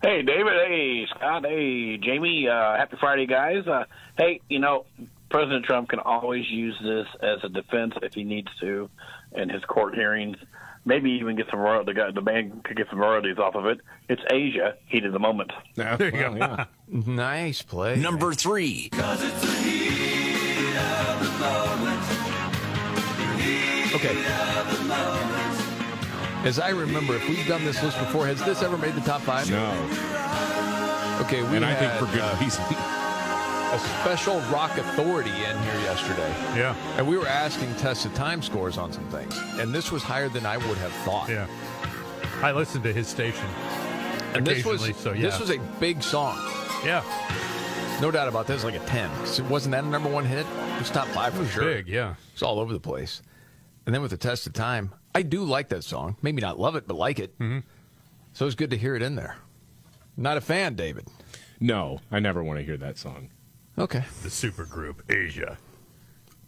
[0.01, 0.53] Hey, David.
[0.53, 1.45] Hey, Scott.
[1.45, 2.47] Hey, Jamie.
[2.49, 3.67] Uh, happy Friday, guys.
[3.67, 3.85] Uh,
[4.17, 4.85] hey, you know,
[5.29, 8.89] President Trump can always use this as a defense if he needs to
[9.37, 10.37] in his court hearings.
[10.85, 11.87] Maybe even get some royalties.
[11.87, 13.79] The, guy, the band could get some royalties off of it.
[14.07, 15.51] It's Asia, heat of the moment.
[15.75, 16.35] there you go.
[16.35, 16.65] Yeah.
[16.87, 17.97] Nice play.
[17.97, 18.89] Number three.
[23.93, 24.15] Okay.
[26.43, 29.21] As I remember, if we've done this list before, has this ever made the top
[29.21, 29.49] five?
[29.49, 29.71] No.
[31.25, 32.63] Okay, we and I think for good uh, reason.
[33.73, 36.29] A special rock authority in here yesterday.
[36.55, 36.75] Yeah.
[36.97, 39.37] And we were asking test of time scores on some things.
[39.59, 41.29] And this was higher than I would have thought.
[41.29, 41.47] Yeah.
[42.41, 43.47] I listened to his station.
[44.33, 45.21] And this was so yeah.
[45.21, 46.37] this was a big song.
[46.85, 47.03] yeah.
[47.99, 49.25] No doubt about this, like a 10.
[49.25, 50.45] So wasn't that a number one hit?
[50.45, 51.63] It was top five for sure.
[51.63, 52.13] Big, yeah.
[52.33, 53.23] It's all over the place.
[53.85, 56.15] And then with the test of time, I do like that song.
[56.21, 57.37] Maybe not love it, but like it.
[57.39, 57.59] Mm-hmm.
[58.33, 59.37] So it's good to hear it in there.
[60.15, 61.07] Not a fan, David.
[61.59, 63.29] No, I never want to hear that song.
[63.77, 64.03] Okay.
[64.23, 65.57] The super group Asia.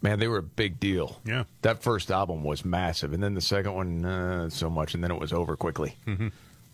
[0.02, 1.20] Man, they were a big deal.
[1.24, 1.44] Yeah.
[1.62, 3.12] That first album was massive.
[3.12, 4.94] And then the second one, uh, so much.
[4.94, 5.96] And then it was over quickly.
[6.06, 6.28] Mm-hmm.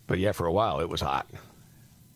[0.07, 1.27] But yeah, for a while, it was hot.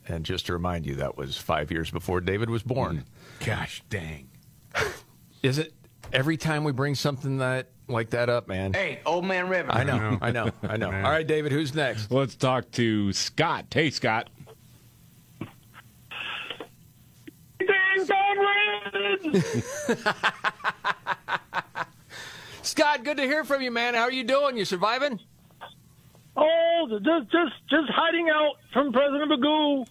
[0.08, 3.06] And just to remind you, that was five years before David was born.
[3.46, 4.30] Gosh dang.
[5.44, 5.74] Is it
[6.14, 8.74] every time we bring something that like that up, man?
[8.74, 9.72] Hey, old man River.
[9.72, 10.92] I know, I know, I know.
[10.92, 11.06] Man.
[11.06, 12.12] All right, David, who's next?
[12.12, 13.66] Let's talk to Scott.
[13.72, 14.30] Hey, Scott.
[22.64, 23.94] Scott, good to hear from you, man.
[23.94, 24.58] How are you doing?
[24.58, 25.20] You surviving?
[26.36, 29.86] Oh, just just just hiding out from President Magoo.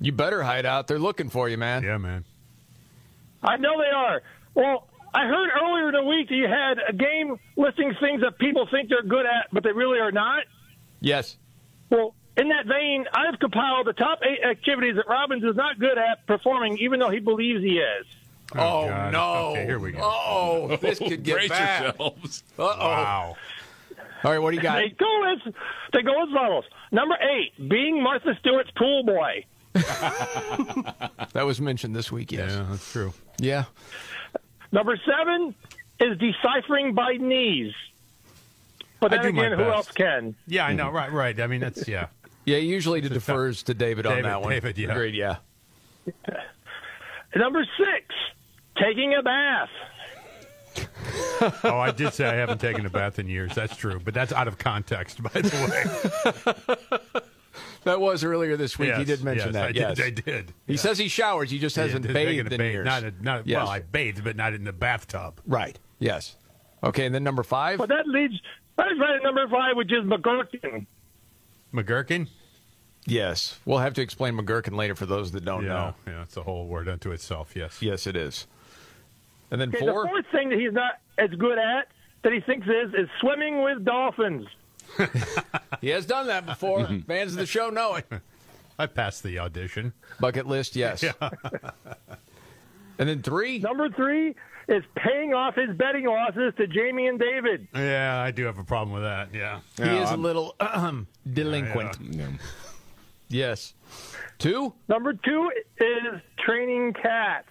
[0.00, 0.88] You better hide out.
[0.88, 1.82] They're looking for you, man.
[1.82, 2.24] Yeah, man.
[3.42, 4.22] I know they are.
[4.54, 8.38] Well, I heard earlier in the week that you had a game listing things that
[8.38, 10.44] people think they're good at, but they really are not.
[11.00, 11.36] Yes.
[11.90, 15.98] Well, in that vein, I've compiled the top eight activities that Robbins is not good
[15.98, 18.06] at performing, even though he believes he is.
[18.54, 19.12] Oh, God.
[19.12, 19.34] no.
[19.52, 20.00] Okay, here we go.
[20.02, 21.82] Oh, this could get Brace bad.
[21.98, 22.42] yourselves.
[22.58, 22.78] Uh oh.
[22.78, 23.36] Wow.
[24.24, 24.76] All right, what do you got?
[24.76, 25.52] They go as
[25.92, 26.64] they go as follows.
[26.92, 29.44] Number eight, being Martha Stewart's pool boy.
[31.32, 32.30] That was mentioned this week.
[32.30, 32.52] Yes.
[32.52, 33.12] Yeah, that's true.
[33.38, 33.64] Yeah.
[34.70, 35.54] Number seven
[35.98, 37.72] is deciphering Bidenese.
[39.00, 40.36] But then again, who else can?
[40.46, 40.90] Yeah, I know.
[40.90, 41.38] Right, right.
[41.40, 42.06] I mean, that's yeah.
[42.44, 42.58] Yeah.
[42.58, 44.50] he Usually it defers to David, on that one.
[44.50, 44.90] David, yeah.
[44.92, 45.14] Agreed.
[45.14, 45.36] Yeah.
[47.36, 48.14] Number six,
[48.80, 49.68] taking a bath.
[51.64, 53.54] Oh, I did say I haven't taken a bath in years.
[53.54, 57.20] That's true, but that's out of context, by the way.
[57.84, 58.92] That was earlier this week.
[58.94, 59.64] he Yes, did mention yes, that.
[59.64, 60.00] I did, yes.
[60.00, 60.52] I did.
[60.66, 61.50] He says he showers.
[61.50, 62.72] He just hasn't Yeah, bathed taken a in bathe.
[62.72, 62.86] years.
[62.86, 63.58] Not, a, not Yes.
[63.58, 65.38] well, I bathed, but not in the bathtub.
[65.46, 65.78] Right.
[65.98, 66.34] Yes.
[66.82, 67.78] Okay, and then number five.
[67.78, 68.34] But that leads.
[68.78, 70.86] That's right at number five, which is McGurkin.
[71.74, 72.28] McGurkin.
[73.06, 73.58] Yes.
[73.64, 75.94] We'll have to explain McGurkin later for those that don't yeah, know.
[76.06, 77.54] yeah, it's a whole word unto itself.
[77.54, 77.82] Yes.
[77.82, 78.46] Yes, it is.
[79.50, 80.04] And then Okay, four.
[80.04, 81.88] the fourth thing that he's not as good at
[82.22, 84.46] that he thinks is is swimming with dolphins.
[85.80, 86.80] He has done that before.
[86.80, 87.00] Mm-hmm.
[87.00, 88.06] Fans of the show know it.
[88.78, 89.92] I passed the audition.
[90.18, 91.02] Bucket list, yes.
[91.02, 91.12] Yeah.
[92.98, 93.58] And then three.
[93.58, 94.34] Number three
[94.68, 97.68] is paying off his betting losses to Jamie and David.
[97.74, 99.28] Yeah, I do have a problem with that.
[99.34, 99.60] Yeah.
[99.76, 101.96] He is a little ahem, delinquent.
[102.00, 102.26] Yeah.
[103.30, 103.72] Yes.
[104.38, 104.74] Two.
[104.86, 107.48] Number two is training cats.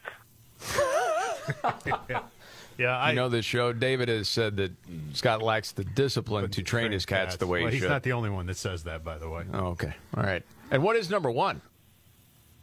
[2.77, 3.71] Yeah, I you know this show.
[3.71, 4.71] David has said that
[5.13, 7.89] Scott lacks the discipline to train his cats, the way well, he he's should.
[7.89, 9.43] not the only one that says that, by the way.
[9.53, 9.93] Oh, okay.
[10.17, 10.43] All right.
[10.71, 11.61] And what is number one?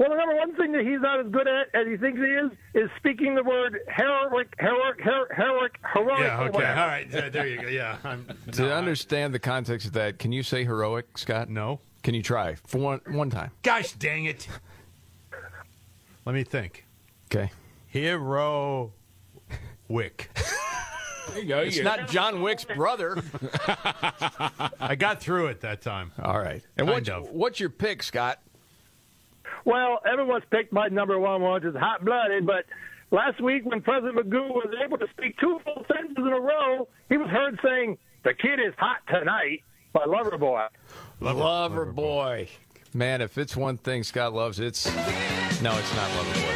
[0.01, 2.25] Well, the number one thing that he's not as good at as he thinks he
[2.25, 6.21] is is speaking the word heroic, heroic, heroic, heroic, heroic.
[6.21, 6.41] Yeah.
[6.45, 6.65] Okay.
[6.67, 7.11] All right.
[7.11, 7.69] There there you go.
[7.69, 7.99] Yeah.
[8.03, 11.51] I'm, To no, I- understand the context of that, can you say heroic, Scott?
[11.51, 11.81] No.
[12.03, 13.51] Can you try for one one time?
[13.63, 14.49] Gosh dang it.
[16.25, 16.87] Let me think.
[17.31, 17.51] Okay.
[17.89, 18.93] Hero
[19.89, 20.31] wick.
[21.29, 21.59] There you go.
[21.61, 23.23] It's You- not John Wick's brother.
[24.81, 26.11] I got through it that time.
[26.21, 26.61] All right.
[26.77, 28.41] And what's, what's your pick, Scott?
[29.65, 32.65] Well, everyone's picked my number one one, which is hot blooded, but
[33.11, 36.89] last week when President Magoo was able to speak two full sentences in a row,
[37.09, 39.63] he was heard saying, The kid is hot tonight
[39.93, 40.69] by Loverboy.
[41.21, 41.41] Lover, boy.
[41.41, 42.49] Lover boy.
[42.93, 44.87] Man, if it's one thing Scott loves, it's
[45.63, 46.55] no, it's not Lover Boy.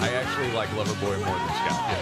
[0.00, 1.96] I actually like Lover Boy more than Scott.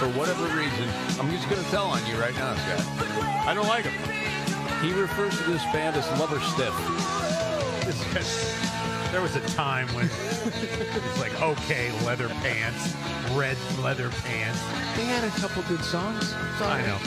[0.00, 0.88] For whatever reason,
[1.20, 2.80] I'm just going to tell on you right now, Scott.
[3.46, 3.94] I don't like him.
[4.82, 6.74] He refers to this band as Lover Stiff.
[9.10, 12.94] There was a time when it's like, okay, leather pants,
[13.32, 14.60] red leather pants.
[14.96, 16.34] They had a couple good songs.
[16.60, 16.98] I know.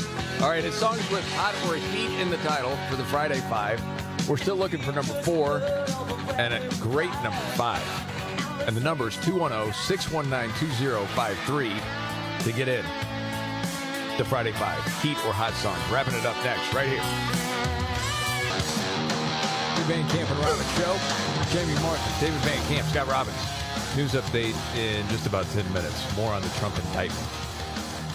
[0.44, 3.80] All right, it's songs with hot or heat in the title for the Friday Five.
[4.28, 5.62] We're still looking for number four
[6.38, 7.84] and a great number five.
[8.68, 11.74] And the number is 210 619 2053
[12.46, 12.84] to get in.
[14.18, 15.80] The Friday Five, heat or hot songs.
[15.92, 17.91] Wrapping it up next, right here.
[19.92, 20.98] Van Camp and Robbins Show.
[21.52, 23.36] Jamie Martin, David Van Camp, Scott Robbins.
[23.98, 26.16] News update in just about 10 minutes.
[26.16, 27.28] More on the Trump indictment.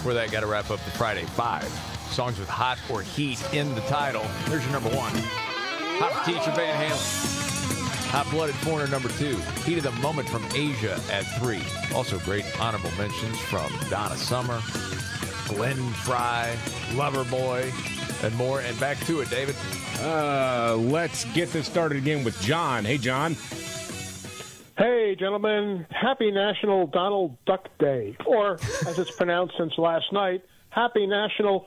[0.02, 1.68] For that, got to wrap up the Friday Five.
[2.08, 4.22] Songs with hot or heat in the title.
[4.46, 5.12] Here's your number one.
[6.00, 8.10] Hot Teacher Van Halen.
[8.10, 9.36] Hot Blooded Foreigner number two.
[9.66, 11.60] Heat of the Moment from Asia at three.
[11.94, 14.62] Also great honorable mentions from Donna Summer,
[15.46, 16.56] Glenn Frey,
[16.92, 17.70] Loverboy,
[18.26, 18.60] and more.
[18.60, 19.56] And back to it, David.
[20.00, 22.84] Uh, let's get this started again with John.
[22.84, 23.36] Hey, John.
[24.76, 28.54] Hey, gentlemen, happy National Donald Duck Day, or
[28.86, 31.66] as it's pronounced since last night, Happy National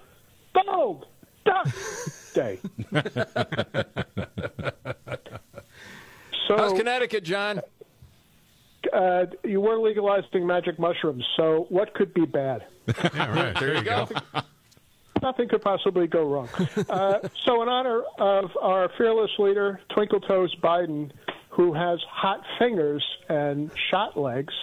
[0.54, 1.08] Donald
[1.44, 1.68] Duck
[2.36, 2.60] Day.
[6.48, 7.62] so, How's Connecticut, John?
[8.94, 12.66] uh, you were legalizing magic mushrooms, so what could be bad?
[12.88, 13.56] Yeah, right.
[13.60, 14.08] There you go.
[15.22, 16.50] Nothing could possibly go wrong.
[16.90, 21.12] Uh, so, in honor of our fearless leader, Twinkle Toes Biden,
[21.50, 24.54] who has hot fingers and shot legs,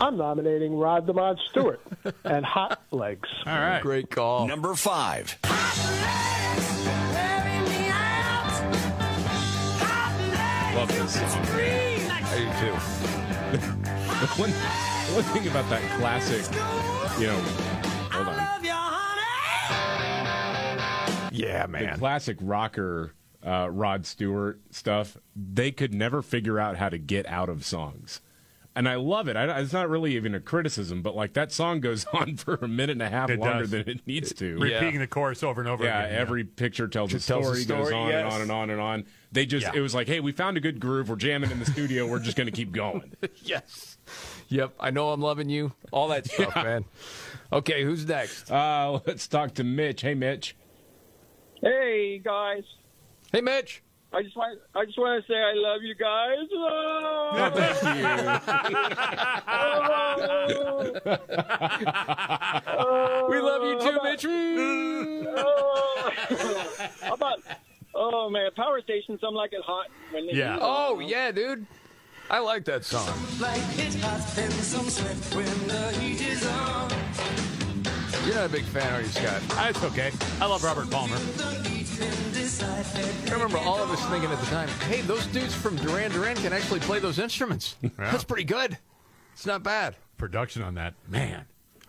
[0.00, 1.80] I'm nominating Rod the Mod Stewart
[2.24, 3.28] and hot legs.
[3.46, 3.82] All right.
[3.82, 4.46] Great call.
[4.46, 5.36] Number five.
[10.74, 11.46] Love this song.
[11.54, 12.72] I do too.
[14.36, 16.42] One, one thing about that classic,
[17.20, 17.38] you know,
[18.10, 18.36] hold on.
[21.38, 21.92] Yeah, man.
[21.92, 23.14] The classic rocker
[23.46, 28.20] uh, Rod Stewart stuff, they could never figure out how to get out of songs.
[28.74, 29.36] And I love it.
[29.36, 32.68] I, it's not really even a criticism, but like that song goes on for a
[32.68, 33.70] minute and a half It longer does.
[33.70, 34.58] than it needs to.
[34.58, 36.18] Repeating the chorus over and over yeah, again.
[36.18, 38.68] every picture tells a It tells story, a goes story, on and on and on
[38.70, 39.04] and on.
[39.32, 39.72] They just, Yeah.
[39.76, 41.08] it was like, hey, we found a good groove.
[41.08, 42.06] We're jamming in the studio.
[42.06, 43.14] We're just going to keep going.
[43.44, 43.96] yes.
[44.48, 44.74] Yep.
[44.78, 45.72] I know I'm loving you.
[45.90, 46.84] All that stuff, man.
[47.52, 48.50] Okay, who's next?
[48.50, 50.02] Uh, let's talk to Mitch.
[50.02, 50.54] Hey, Mitch.
[51.66, 52.62] Hey, guys.
[53.32, 53.82] Hey, Mitch.
[54.12, 56.46] I just want I just want to say I love you guys.
[56.54, 57.40] Oh.
[62.68, 63.26] Oh.
[63.28, 64.24] We love you too, Mitch.
[65.36, 66.12] Oh.
[67.02, 67.42] How about
[67.96, 69.18] oh man, power stations?
[69.26, 70.58] I'm like it hot when they Yeah.
[70.60, 71.66] Oh, yeah, dude.
[72.30, 73.08] I like that song.
[78.26, 79.40] You're not a big fan, are you, Scott?
[79.52, 80.10] Ah, it's okay.
[80.40, 81.14] I love Robert Palmer.
[83.28, 86.34] I remember all of us thinking at the time, hey, those dudes from Duran Duran
[86.36, 87.76] can actually play those instruments.
[87.96, 88.78] That's pretty good.
[89.32, 89.94] It's not bad.
[90.18, 91.44] Production on that, man.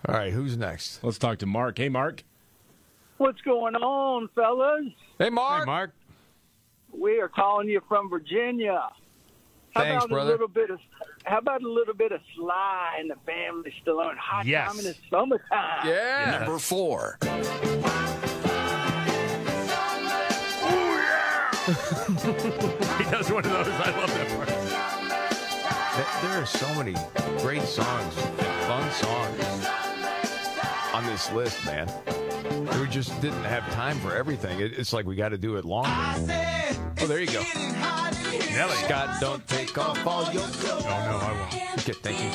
[0.08, 1.04] All right, who's next?
[1.04, 1.80] Let's talk to Mark.
[1.80, 2.24] Hey, Mark.
[3.18, 4.86] What's going on, fellas?
[5.18, 5.62] Hey, Mark.
[5.62, 5.92] Hey, Mark.
[6.94, 8.90] We are calling you from Virginia.
[9.74, 10.30] How Thanks, about brother.
[10.30, 10.80] a little bit of
[11.28, 14.16] how about a little bit of Sly and the Family Stone?
[14.18, 14.70] Hot Yes.
[14.70, 15.86] time in the summertime.
[15.88, 16.38] Yeah.
[16.40, 17.18] Number four.
[21.68, 23.68] He does one of those.
[23.68, 24.48] I love that part.
[26.22, 26.96] There are so many
[27.42, 29.66] great songs, fun songs
[30.94, 31.90] on this list, man.
[32.80, 34.60] We just didn't have time for everything.
[34.62, 35.90] It- It's like we got to do it longer.
[37.02, 37.42] Oh, there you go.
[38.52, 38.76] Nelly.
[38.76, 40.86] Scott, don't take off all your clothes.
[40.86, 41.80] Oh, no, I won't.
[41.80, 42.30] Okay, thank you.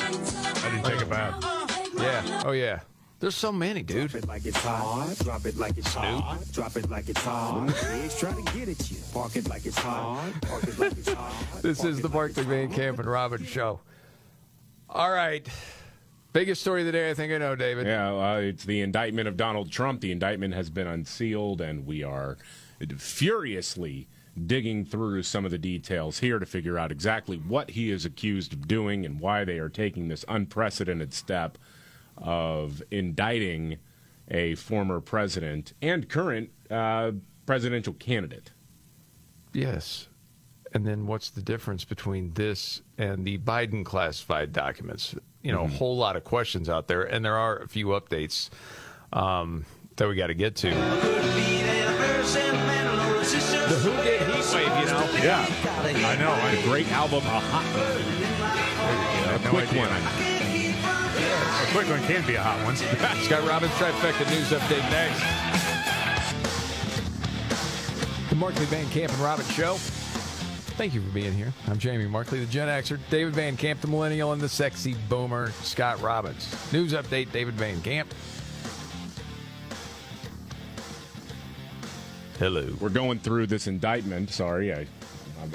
[0.65, 1.89] I didn't take a bath.
[1.97, 2.43] Yeah.
[2.45, 2.79] Oh, yeah.
[3.19, 4.13] There's so many, dude.
[4.15, 5.15] it like it's hot.
[5.19, 6.39] Drop it like it's hot.
[6.51, 7.67] Drop it like it's hot.
[7.67, 8.97] Pigs try to get at you.
[9.13, 10.33] Park it like it's hot.
[10.41, 11.33] Park it like it's hot.
[11.61, 13.79] This is the Barkley Van Camp and Robin show.
[14.89, 15.47] All right.
[16.33, 17.87] Biggest story of the day, I think I know, David.
[17.87, 20.01] Yeah, uh, it's the indictment of Donald Trump.
[20.01, 22.37] The indictment has been unsealed, and we are
[22.97, 24.09] furiously
[24.45, 28.51] digging through some of the details here to figure out exactly what he is accused
[28.53, 31.57] of doing and why they are taking this unprecedented step
[32.17, 33.77] of indicting
[34.29, 37.11] a former president and current uh,
[37.45, 38.51] presidential candidate.
[39.53, 40.07] Yes.
[40.73, 45.13] And then what's the difference between this and the Biden classified documents?
[45.43, 45.73] You know, Mm-hmm.
[45.75, 48.49] a whole lot of questions out there, and there are a few updates
[49.11, 49.65] um,
[49.97, 51.62] that we got to get to.
[52.23, 55.03] The Who Did Heat Wave, you know?
[55.21, 55.45] Yeah,
[55.83, 56.31] I know.
[56.31, 59.35] A great album, a hot one.
[59.35, 59.81] A no quick idea.
[59.81, 59.91] one.
[61.67, 62.75] A quick one can be a hot one.
[63.23, 65.19] Scott Robbins, Trifecta News Update next.
[68.29, 69.75] The Markley Van Camp and Robbins Show.
[70.75, 71.53] Thank you for being here.
[71.67, 75.51] I'm Jamie Markley, the Gen Xer, David Van Camp, the Millennial, and the sexy boomer,
[75.61, 76.47] Scott Robbins.
[76.71, 78.13] News Update, David Van Camp.
[82.39, 82.67] Hello.
[82.79, 84.29] We're going through this indictment.
[84.29, 84.87] Sorry, I,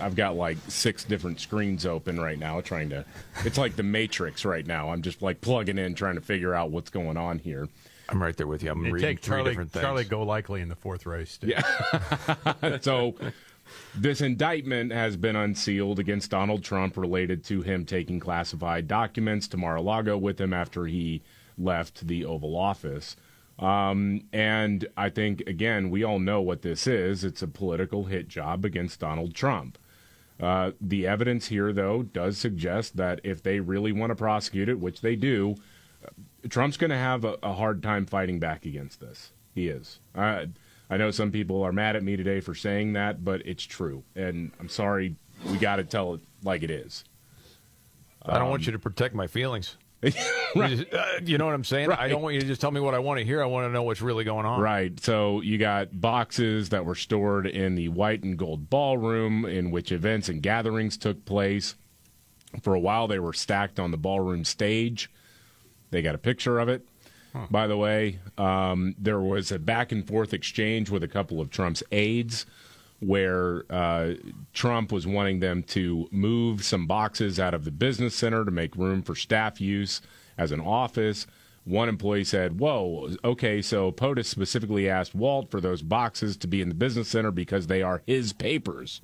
[0.00, 3.04] I've got like six different screens open right now, trying to.
[3.44, 4.90] It's like the Matrix right now.
[4.90, 7.68] I'm just like plugging in, trying to figure out what's going on here.
[8.08, 8.70] I'm right there with you.
[8.70, 9.82] I'm It reading take three Charlie, different things.
[9.82, 11.36] Charlie go likely in the fourth race.
[11.36, 11.48] too.
[11.48, 12.78] Yeah.
[12.80, 13.14] so
[13.94, 19.56] this indictment has been unsealed against Donald Trump related to him taking classified documents to
[19.56, 21.22] Mar-a-Lago with him after he
[21.58, 23.16] left the Oval Office.
[23.58, 27.24] Um, and I think, again, we all know what this is.
[27.24, 29.78] It's a political hit job against Donald Trump.
[30.40, 34.78] Uh, the evidence here, though, does suggest that if they really want to prosecute it,
[34.78, 35.56] which they do,
[36.48, 39.32] Trump's going to have a, a hard time fighting back against this.
[39.54, 39.98] He is.
[40.14, 40.48] I,
[40.88, 44.04] I know some people are mad at me today for saying that, but it's true.
[44.14, 45.16] And I'm sorry,
[45.50, 47.02] we got to tell it like it is.
[48.22, 49.76] I don't want you to protect my feelings.
[50.56, 50.70] Right.
[50.70, 51.92] You, uh, you know what I'm saying?
[51.92, 53.42] I don't want you to just tell me what I want to hear.
[53.42, 54.60] I want to know what's really going on.
[54.60, 54.98] Right.
[54.98, 59.92] So you got boxes that were stored in the white and gold ballroom in which
[59.92, 61.74] events and gatherings took place.
[62.62, 65.10] For a while, they were stacked on the ballroom stage.
[65.90, 66.88] They got a picture of it.
[67.50, 71.50] By the way, um, there was a back and forth exchange with a couple of
[71.50, 72.46] Trump's aides
[73.00, 74.14] where uh,
[74.52, 78.74] Trump was wanting them to move some boxes out of the business center to make
[78.76, 80.00] room for staff use
[80.36, 81.26] as an office.
[81.64, 86.60] One employee said, Whoa, okay, so POTUS specifically asked Walt for those boxes to be
[86.60, 89.00] in the business center because they are his papers.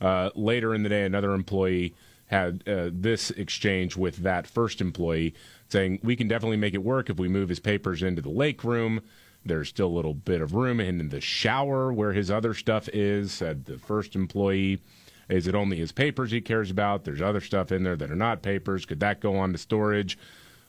[0.00, 1.94] Uh, later in the day, another employee
[2.26, 5.34] had uh, this exchange with that first employee
[5.68, 8.62] saying, We can definitely make it work if we move his papers into the lake
[8.62, 9.00] room.
[9.46, 13.32] There's still a little bit of room in the shower where his other stuff is,
[13.32, 14.80] said the first employee.
[15.28, 17.04] Is it only his papers he cares about?
[17.04, 18.86] There's other stuff in there that are not papers.
[18.86, 20.18] Could that go on to storage?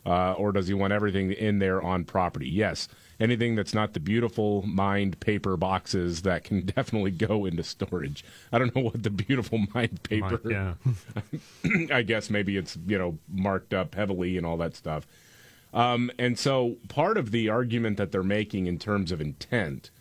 [0.05, 2.47] Uh, or does he want everything in there on property?
[2.47, 2.87] Yes.
[3.19, 8.23] Anything that's not the beautiful mind paper boxes that can definitely go into storage.
[8.51, 10.39] I don't know what the beautiful mind paper.
[10.49, 10.75] yeah.
[11.93, 15.05] I guess maybe it's you know marked up heavily and all that stuff.
[15.73, 19.91] Um, and so part of the argument that they're making in terms of intent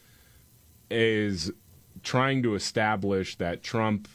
[0.91, 1.51] is
[2.03, 4.09] trying to establish that Trump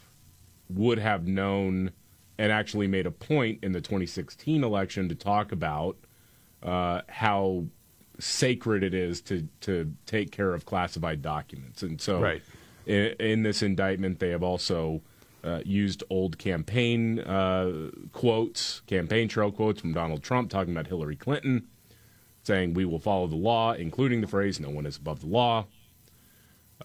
[0.70, 1.92] would have known
[2.38, 5.98] and actually made a point in the 2016 election to talk about
[6.64, 7.66] uh, how
[8.20, 11.84] sacred it is to to take care of classified documents.
[11.84, 12.42] And so, Right.
[12.86, 15.02] in, in this indictment, they have also
[15.44, 21.16] uh, used old campaign uh, quotes, campaign trail quotes from Donald Trump talking about Hillary
[21.16, 21.68] Clinton,
[22.44, 25.66] saying, We will follow the law, including the phrase, No one is above the law.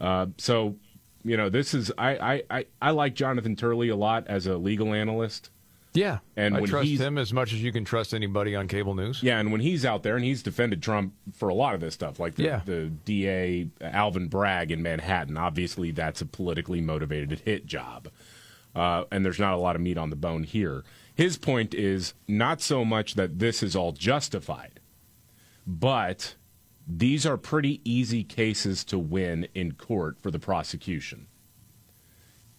[0.01, 0.77] Uh, so,
[1.25, 4.57] you know, this is, I, I, I, I like Jonathan Turley a lot as a
[4.57, 5.51] legal analyst.
[5.95, 6.19] Yeah.
[6.37, 9.23] And I trust him as much as you can trust anybody on cable news.
[9.23, 11.95] Yeah, and when he's out there, and he's defended Trump for a lot of this
[11.95, 12.61] stuff, like the, Yeah.
[12.67, 15.39] the DA Alvin Bragg in Manhattan.
[15.39, 18.09] Obviously, that's a politically motivated hit job,
[18.77, 20.85] uh, and there's not a lot of meat on the bone here.
[21.15, 24.79] His point is not so much that this is all justified,
[25.67, 26.37] but
[26.87, 31.27] these are pretty easy cases to win in court for the prosecution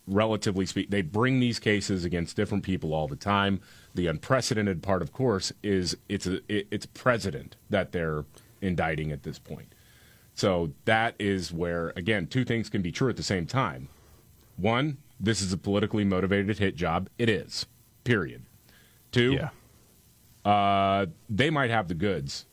[0.07, 3.59] relatively speaking, they bring these cases against different people all the time.
[3.93, 8.25] The unprecedented part, of course, is it's a it's president that they're
[8.61, 9.73] indicting at this point.
[10.33, 13.89] So that is where again two things can be true at the same time.
[14.55, 17.09] One, this is a politically motivated hit job.
[17.17, 17.65] It is.
[18.03, 18.43] Period.
[19.11, 19.49] Two, Yeah.
[20.49, 22.45] uh, they might have the goods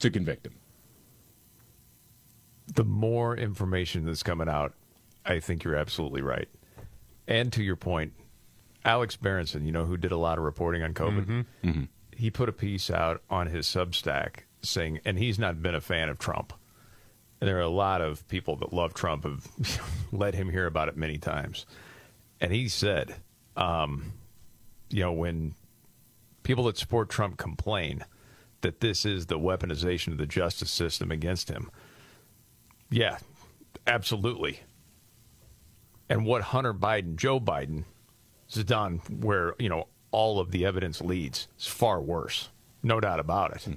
[0.00, 0.54] to convict him.
[2.74, 4.74] the more information that's coming out,
[5.24, 6.48] I think you're absolutely right.
[7.26, 8.12] And to your point,
[8.84, 12.52] Alex Berenson, you know, who did a lot of reporting on COVID, he put a
[12.52, 16.52] piece out on his Substack saying, and he's not been a fan of Trump.
[17.40, 19.46] And there are a lot of people that love Trump have
[20.12, 21.66] let him hear about it many times.
[22.40, 23.14] And he said,
[23.56, 24.12] um,
[24.90, 25.54] you know, when
[26.42, 28.04] people that support Trump complain
[28.60, 31.70] that this is the weaponization of the justice system against him.
[32.90, 33.18] Yeah,
[33.86, 34.60] absolutely.
[36.08, 37.84] And what Hunter Biden, Joe Biden,
[38.52, 42.48] has done, where you know all of the evidence leads, is far worse,
[42.82, 43.68] no doubt about it.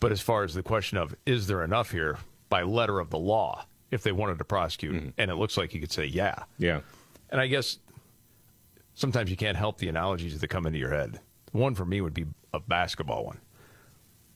[0.00, 2.18] But as far as the question of is there enough here
[2.48, 5.08] by letter of the law, if they wanted to prosecute, mm-hmm.
[5.18, 6.80] and it looks like you could say yeah, Yeah.
[7.30, 7.78] and I guess
[8.94, 11.20] sometimes you can't help the analogies that come into your head.
[11.52, 13.40] One for me would be a basketball one,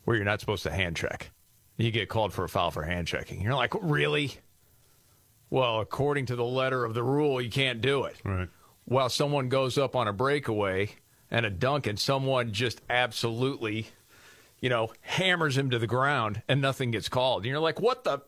[0.05, 1.31] where you're not supposed to hand check.
[1.77, 3.41] You get called for a foul for hand checking.
[3.41, 4.35] You're like, really?
[5.51, 8.17] Well, according to the letter of the rule, you can't do it.
[8.25, 8.49] Right.
[8.85, 10.91] While someone goes up on a breakaway
[11.31, 13.89] and a dunk, and someone just absolutely,
[14.65, 17.43] you know, hammers him to the ground, and nothing gets called.
[17.43, 18.23] And you're like, what the?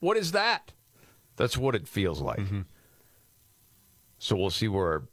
[0.00, 0.70] What is that?
[1.36, 2.40] That's what it feels like.
[2.40, 2.60] Mm-hmm.
[4.18, 5.04] So we'll see where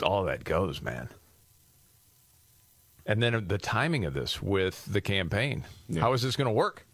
[0.00, 1.08] all that goes, man.
[3.06, 5.64] And then the timing of this with the campaign.
[5.98, 6.86] How is this going to work?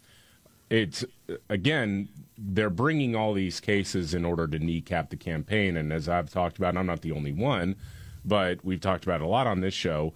[0.70, 1.04] It's
[1.50, 2.08] again,
[2.38, 5.76] they're bringing all these cases in order to kneecap the campaign.
[5.76, 7.76] And as I've talked about, I'm not the only one,
[8.24, 10.14] but we've talked about it a lot on this show.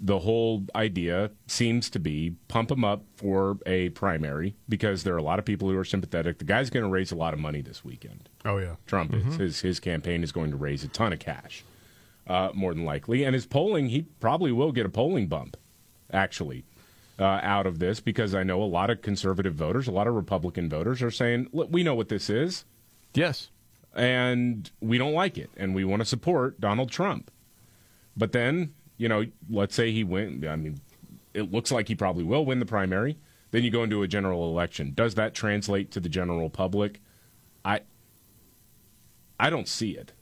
[0.00, 5.18] The whole idea seems to be pump them up for a primary because there are
[5.18, 6.38] a lot of people who are sympathetic.
[6.38, 8.28] The guy's going to raise a lot of money this weekend.
[8.44, 9.36] Oh yeah, Trump is.
[9.36, 11.64] His his campaign is going to raise a ton of cash,
[12.26, 15.56] uh, more than likely, and his polling he probably will get a polling bump,
[16.12, 16.64] actually,
[17.18, 20.14] uh, out of this because I know a lot of conservative voters, a lot of
[20.14, 22.64] Republican voters are saying, "Look, we know what this is,
[23.14, 23.48] yes,
[23.94, 27.30] and we don't like it, and we want to support Donald Trump."
[28.16, 30.46] But then, you know, let's say he win.
[30.48, 30.80] I mean,
[31.32, 33.16] it looks like he probably will win the primary.
[33.50, 34.92] Then you go into a general election.
[34.94, 37.00] Does that translate to the general public?
[37.64, 37.80] I
[39.38, 40.12] I don't see it.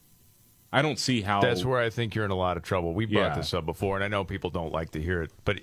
[0.72, 1.40] I don't see how.
[1.40, 2.94] That's where I think you're in a lot of trouble.
[2.94, 3.36] We brought Yeah.
[3.36, 5.60] this up before, and I know people don't like to hear it, but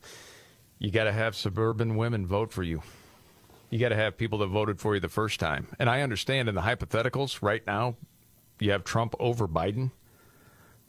[0.78, 2.82] you got to have suburban women vote for you.
[3.70, 5.66] You got to have people that voted for you the first time.
[5.78, 7.96] And I understand in the hypotheticals right now,
[8.60, 9.90] you have Trump over Biden,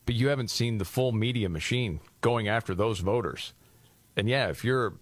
[0.10, 3.54] but you haven't seen the full media machine going after those voters.
[4.18, 4.96] And yeah, if you're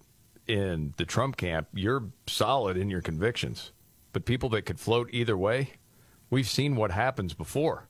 [0.48, 3.72] in the Trump camp, you're solid in your convictions.
[4.12, 5.76] But people that could float either way,
[6.30, 7.88] we've seen what happens before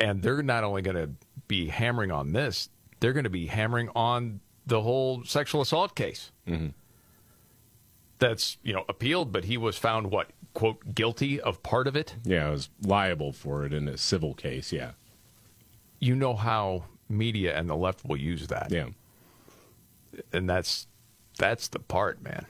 [0.00, 1.10] and they're not only going to
[1.46, 2.70] be hammering on this,
[3.00, 6.32] they're going to be hammering on the whole sexual assault case.
[6.48, 6.68] Mm-hmm.
[8.18, 12.16] That's you know appealed, but he was found what quote guilty of part of it.
[12.24, 14.72] Yeah, I was liable for it in a civil case.
[14.72, 14.92] Yeah.
[15.98, 18.68] You know how media and the left will use that.
[18.70, 18.88] Yeah.
[20.32, 20.86] and that's
[21.38, 22.46] that's the part, man.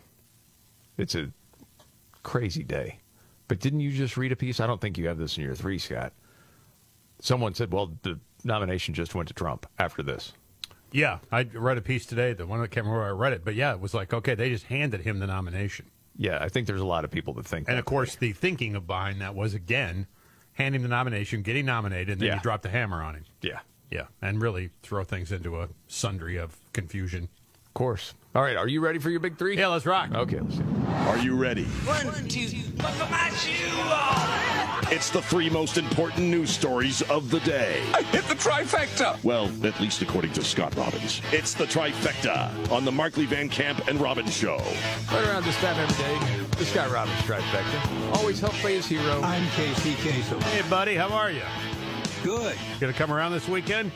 [0.96, 1.32] It's a
[2.22, 3.00] crazy day.
[3.48, 4.60] But didn't you just read a piece?
[4.60, 6.12] I don't think you have this in your three, Scott.
[7.20, 10.32] Someone said, "Well, the nomination just went to Trump after this."
[10.92, 12.32] Yeah, I read a piece today.
[12.32, 14.34] The one I can't remember where I read it, but yeah, it was like okay,
[14.34, 15.86] they just handed him the nomination.
[16.16, 17.68] Yeah, I think there's a lot of people that think.
[17.68, 20.06] And that of course, the thinking of behind that was again,
[20.56, 22.34] hand him the nomination, getting nominated, and then Yeah.
[22.34, 23.24] you drop the hammer on him.
[23.40, 23.60] Yeah,
[23.90, 27.28] yeah, and really throw things into a sundry of confusion.
[27.66, 28.14] Of course.
[28.34, 29.56] All right, are you ready for your big three?
[29.56, 30.10] Yeah, let's rock.
[30.14, 30.62] Okay, let's see.
[30.88, 31.64] Are you ready?
[31.64, 34.92] One, two, buckle my shoe on.
[34.92, 37.82] It's the three most important news stories of the day.
[37.92, 39.22] I hit the trifecta.
[39.24, 41.20] Well, at least according to Scott Robbins.
[41.32, 44.58] It's the trifecta on the Markley Van Camp and Robbins Show.
[45.10, 48.16] Right around this time every day, the guy, Robbins trifecta.
[48.16, 49.20] Always helped by his hero.
[49.22, 50.42] I'm Casey Kasem.
[50.44, 51.42] Hey, buddy, how are you?
[52.22, 52.56] Good.
[52.80, 53.92] Gonna come around this weekend?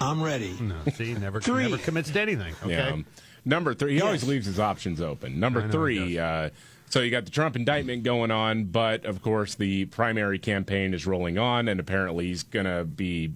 [0.00, 0.56] I'm ready.
[0.60, 1.62] No, see, never, Three.
[1.64, 2.54] never commits to anything.
[2.64, 2.72] Okay.
[2.72, 2.96] Yeah.
[3.44, 4.04] Number three, he Yes.
[4.04, 5.38] always leaves his options open.
[5.38, 6.50] Number I know he three, uh,
[6.90, 11.06] so you got the Trump indictment going on, but of course the primary campaign is
[11.06, 13.32] rolling on, and apparently he's going to be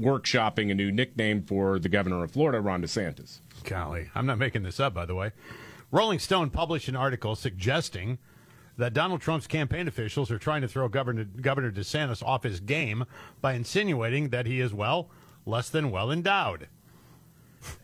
[0.00, 3.38] workshopping a new nickname for the governor of Florida, Ron DeSantis.
[3.64, 5.32] Golly, I'm not making this up, by the way.
[5.90, 8.18] Rolling Stone published an article suggesting
[8.76, 13.04] that Donald Trump's campaign officials are trying to throw Governor, Governor DeSantis off his game
[13.40, 15.10] by insinuating that he is, well,
[15.44, 16.68] less than well endowed.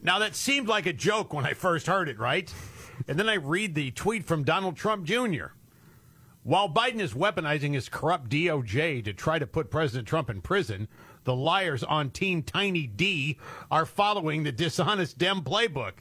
[0.02, 2.52] Now, that seemed like a joke when I first heard it, right?
[3.08, 5.46] And then I read the tweet from Donald Trump Jr.
[6.44, 10.88] While Biden is weaponizing his corrupt DOJ to try to put President Trump in prison,
[11.24, 13.36] the liars on Team Tiny D
[13.68, 15.94] are following the dishonest Dem playbook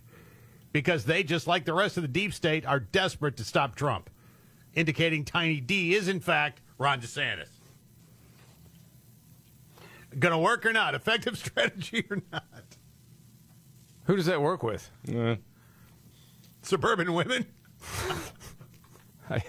[0.76, 4.10] because they, just like the rest of the deep state, are desperate to stop Trump,
[4.74, 7.48] indicating Tiny D is, in fact, Ron DeSantis.
[10.20, 10.94] Gonna work or not?
[10.94, 12.44] Effective strategy or not?
[14.04, 14.92] Who does that work with?
[16.62, 17.46] Suburban women?
[19.30, 19.42] I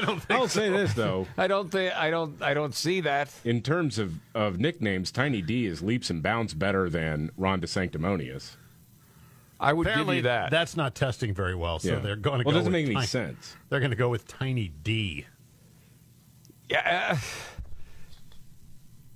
[0.00, 0.30] don't think.
[0.30, 1.26] I'll say this though.
[1.36, 3.34] I don't think I don't I don't see that.
[3.42, 8.58] In terms of, of nicknames, Tiny D is leaps and bounds better than Ron DeSanctimonious.
[9.62, 10.50] I would Apparently, give you that.
[10.50, 11.98] that's not testing very well, so Yeah.
[12.00, 12.58] they're going to Well, go.
[12.58, 13.56] it doesn't with make any Tiny- sense.
[13.68, 15.26] They're going to go with Tiny D.
[16.68, 17.12] Yeah.
[17.12, 17.16] uh,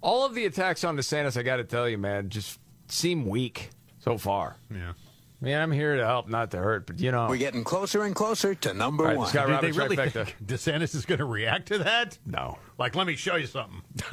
[0.00, 3.70] all of the attacks on DeSantis, I got to tell you, man, just seem weak
[3.98, 4.56] so far.
[4.70, 4.92] Yeah.
[4.92, 7.26] I mean, I'm here to help, not to hurt, but you know.
[7.28, 9.28] We're getting closer and closer to number All right, one.
[9.28, 10.26] Scott Do they really trifecta.
[10.26, 12.18] think DeSantis is going to react to that?
[12.24, 12.58] No.
[12.78, 13.82] Like, let me show you something.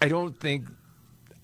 [0.00, 0.66] I don't think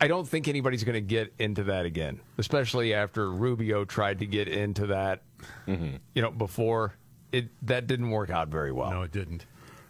[0.01, 4.27] I don't think anybody's going to get into that again, especially after Rubio tried to
[4.27, 5.23] get into that.
[5.67, 5.97] Mm-hmm.
[6.15, 6.95] You know, before
[7.33, 8.91] it that didn't work out very well.
[8.91, 9.47] No, it didn't.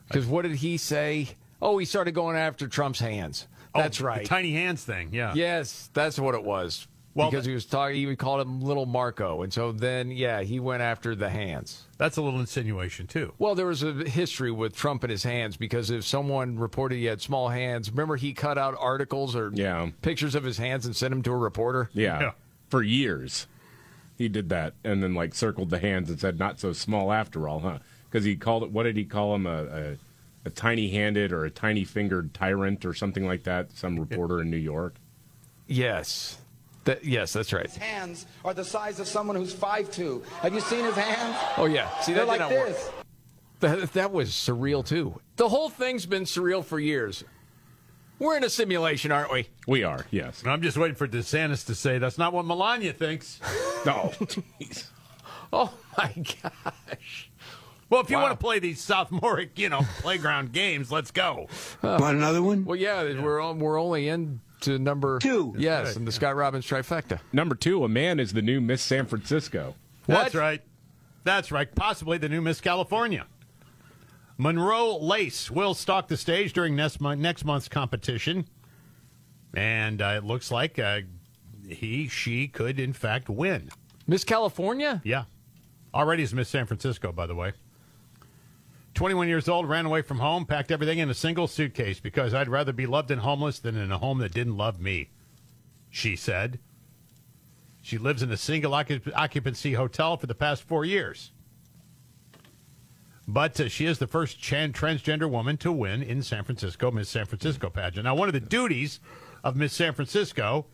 [0.09, 1.29] Because what did he say?
[1.63, 3.47] Oh, he started going after Trump's hands.
[3.75, 4.23] That's Oh, right.
[4.23, 5.33] The tiny hands thing, yeah.
[5.35, 6.89] Yes, that's what it was.
[7.21, 10.59] Well, because he was talking, he called him Little Marco, and so then, yeah, he
[10.61, 11.85] went after the hands.
[11.99, 13.33] That's a little insinuation, too.
[13.39, 17.05] Well, there was a history with Trump and his hands because if someone reported he
[17.05, 19.91] had small hands, remember he cut out articles or Yeah.
[20.03, 21.91] pictures of his hands and sent them to a reporter.
[21.93, 22.21] Yeah.
[22.21, 22.31] Yeah.
[22.69, 23.47] For years.
[24.17, 27.49] He did that and then like circled the hands and said not so small after
[27.49, 27.79] all, huh?
[28.11, 29.97] Because he called it what did he call him a, a
[30.45, 34.51] a tiny handed or a tiny fingered tyrant or something like that, some reporter in
[34.51, 34.95] New York.
[35.67, 36.39] Yes,
[36.85, 37.67] that, yes, that's right.
[37.67, 40.25] His hands are the size of someone who's 5'2".
[40.43, 41.37] Have you seen his hands?
[41.57, 42.85] Oh yeah, see They're that like not this.
[42.87, 42.95] work.
[43.61, 45.21] That, that was surreal too.
[45.37, 47.23] The whole thing's been surreal for years.
[48.19, 49.49] We're in a simulation, aren't we?
[49.67, 50.43] We are, yes.
[50.47, 53.41] I'm just waiting for DeSantis to say that's not what Melania thinks.
[53.87, 54.13] No.
[54.21, 54.89] Jeez.
[55.55, 56.13] Oh my
[56.43, 57.31] gosh.
[57.89, 58.25] Well, if you Wow.
[58.25, 61.49] want to play these sophomoric, you know, playground games, let's go.
[61.83, 62.67] Want another one?
[62.67, 65.55] Well, yeah, we're on, we're only in to number Two.
[65.59, 67.21] Yes, right, and the Scott Robbins trifecta.
[67.33, 69.75] Number two, a man is the new Miss San Francisco.
[70.07, 70.63] That's right.
[71.25, 71.73] That's right.
[71.75, 73.27] Possibly the new Miss California.
[74.39, 78.47] Monroe Lace will stalk the stage during next, month, next month's competition.
[79.55, 81.01] And uh, it looks like uh,
[81.69, 83.69] he, she could, in fact, win.
[84.07, 85.03] Miss California?
[85.05, 85.25] Yeah.
[85.93, 87.53] Already is Miss San Francisco, by the way.
[88.95, 92.49] 21 years old, ran away from home, packed everything in a single suitcase because I'd
[92.49, 95.11] rather be loved and homeless than in a home that didn't love me,
[95.89, 96.59] she said.
[97.83, 101.33] She lives in a single occup- occupancy hotel for the past four years.
[103.27, 107.09] But uh, she is the first chan- transgender woman to win in San Francisco, Miss
[107.09, 108.05] San Francisco pageant.
[108.05, 108.99] Now, one of the duties
[109.45, 110.67] of Miss San Francisco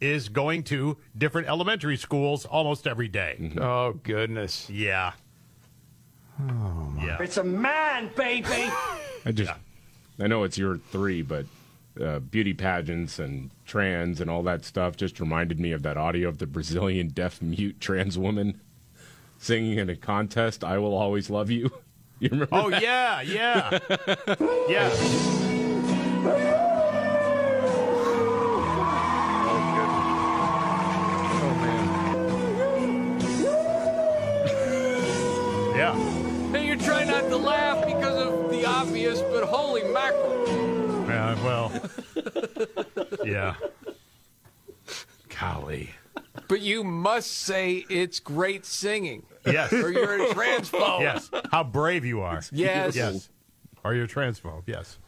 [0.00, 3.52] is going to different elementary schools almost every day.
[3.60, 4.70] Oh goodness.
[4.70, 5.12] Yeah.
[6.50, 7.18] Oh Yeah.
[7.20, 8.46] It's a man, baby.
[9.24, 9.52] I just,
[10.18, 11.46] I know it's your three, but
[12.00, 16.28] uh, beauty pageants and trans and all that stuff just reminded me of that audio
[16.28, 18.60] of the Brazilian deaf mute trans woman
[19.38, 20.62] singing in a contest.
[20.64, 21.70] I will always love you.
[22.22, 22.48] You remember?
[22.52, 22.82] Oh that?
[22.82, 23.78] yeah, yeah,
[24.68, 25.56] yeah.
[39.50, 40.46] Holy mackerel.
[41.08, 41.72] Yeah, well.
[43.24, 43.54] yeah.
[45.38, 45.90] Golly.
[46.48, 49.24] But you must say it's great singing.
[49.46, 49.72] Yes.
[49.72, 51.00] Or you're a transphobe.
[51.00, 51.30] Yes.
[51.50, 52.42] How brave you are.
[52.52, 52.94] Yes.
[52.94, 53.28] Yes.
[53.84, 54.64] Or you're a transphobe.
[54.66, 54.98] Yes.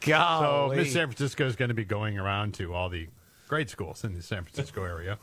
[0.00, 0.44] Golly.
[0.44, 0.76] So Golly.
[0.76, 3.08] Miss San Francisco is going to be going around to all the
[3.48, 5.18] grade schools in the San Francisco area.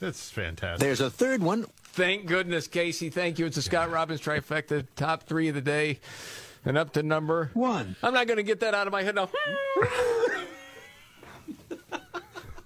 [0.00, 0.80] That's fantastic.
[0.80, 1.66] There's a third one.
[1.92, 3.10] Thank goodness, Casey.
[3.10, 3.46] Thank you.
[3.46, 6.00] It's the Scott Robbins trifecta, top three of the day,
[6.64, 7.96] and up to number One.
[8.02, 9.28] I'm not going to get that out of my head now.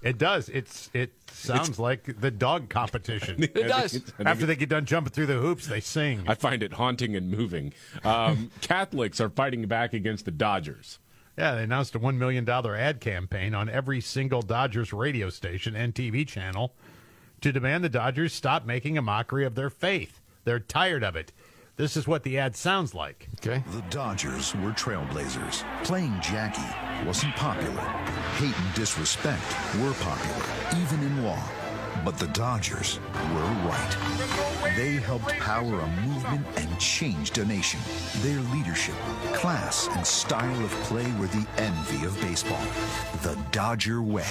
[0.06, 0.48] It does.
[0.48, 3.42] It's it sounds like the dog competition.
[3.42, 4.00] It does.
[4.24, 6.22] After they get done jumping through the hoops, they sing.
[6.28, 7.72] I find it haunting and moving.
[8.04, 11.00] Um, Catholics are fighting back against the Dodgers.
[11.36, 15.92] Yeah, they announced a $1 million ad campaign on every single Dodgers radio station and
[15.92, 16.74] TV channel
[17.46, 20.20] to demand the Dodgers stop making a mockery of their faith.
[20.42, 21.30] They're tired of it.
[21.76, 23.28] This is what the ad sounds like.
[23.38, 23.62] Okay.
[23.70, 25.62] The Dodgers were trailblazers.
[25.84, 27.82] Playing Jackie wasn't popular.
[28.38, 29.44] Hate and disrespect
[29.76, 31.40] were popular, even in law.
[32.04, 33.96] But the Dodgers were right.
[34.74, 37.78] They helped power a movement and changed a nation.
[38.22, 38.96] Their leadership,
[39.34, 42.66] class, and style of play were the envy of baseball.
[43.22, 44.26] The Dodger way.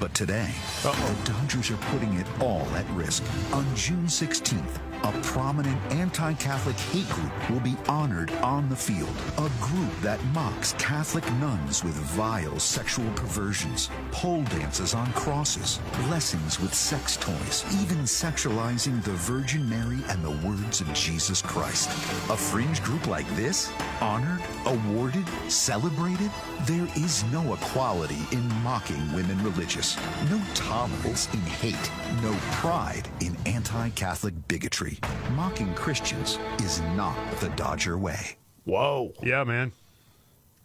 [0.00, 0.50] But today,
[0.82, 3.22] the Dodgers are putting it all at risk.
[3.52, 9.14] On June 16th, a prominent anti Catholic hate group will be honored on the field.
[9.36, 16.58] A group that mocks Catholic nuns with vile sexual perversions, pole dances on crosses, blessings
[16.60, 21.90] with sex toys, even sexualizing the Virgin Mary and the words of Jesus Christ.
[22.30, 23.70] A fringe group like this?
[24.00, 26.30] Honored, awarded, celebrated?
[26.66, 29.96] There is no equality in mocking women religious,
[30.28, 31.90] no tolerance in hate,
[32.22, 34.98] no pride in anti Catholic bigotry.
[35.32, 38.36] Mocking Christians is not the Dodger way.
[38.64, 39.14] Whoa.
[39.22, 39.72] Yeah, man.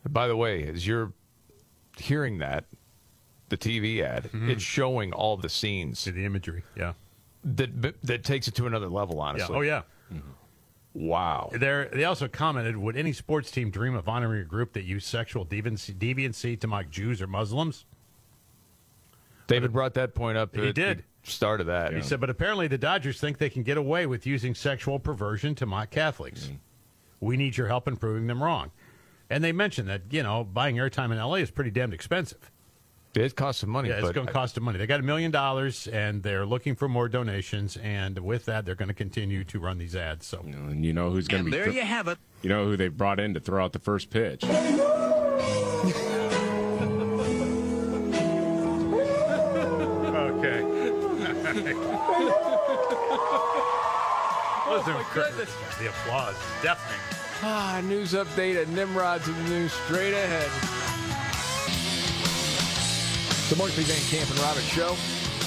[0.10, 1.14] By the way, as you're
[1.98, 2.66] hearing that,
[3.48, 4.50] the TV ad, mm-hmm.
[4.50, 6.04] it's showing all the scenes.
[6.04, 6.92] The imagery, yeah.
[7.46, 9.54] That that takes it to another level, honestly.
[9.54, 9.58] Yeah.
[9.58, 9.82] Oh, yeah.
[10.14, 10.32] Mm-hmm.
[10.96, 11.50] Wow.
[11.52, 15.06] They're, they also commented Would any sports team dream of honoring a group that used
[15.08, 17.86] sexual deviancy, deviancy to mock Jews or Muslims?
[19.48, 20.56] David brought that point up.
[20.56, 21.00] He at did.
[21.00, 21.94] the Start of that.
[21.94, 25.54] He said, but apparently the Dodgers think they can get away with using sexual perversion
[25.56, 26.46] to mock Catholics.
[26.46, 26.56] Mm-hmm.
[27.20, 28.72] We need your help in proving them wrong.
[29.30, 31.40] And they mentioned that, you know, buying airtime in L.A.
[31.40, 32.52] is pretty damned expensive.
[33.16, 33.88] It costs some money.
[33.90, 34.78] Yeah, it's going to cost them money.
[34.78, 37.78] They got a million dollars, and they're looking for more donations.
[37.78, 40.26] And with that, they're going to continue to run these ads.
[40.26, 41.56] So, And you know who's going to be.
[41.58, 42.18] there you have it.
[42.42, 44.44] You know who they brought in to throw out the first pitch.
[50.36, 50.62] okay.
[54.68, 57.00] Oh, Those are- The applause, is deafening.
[57.44, 60.85] Ah, news update at Nimrod's in the news straight ahead.
[63.48, 64.96] The Markley Van Camp and Robbins Show.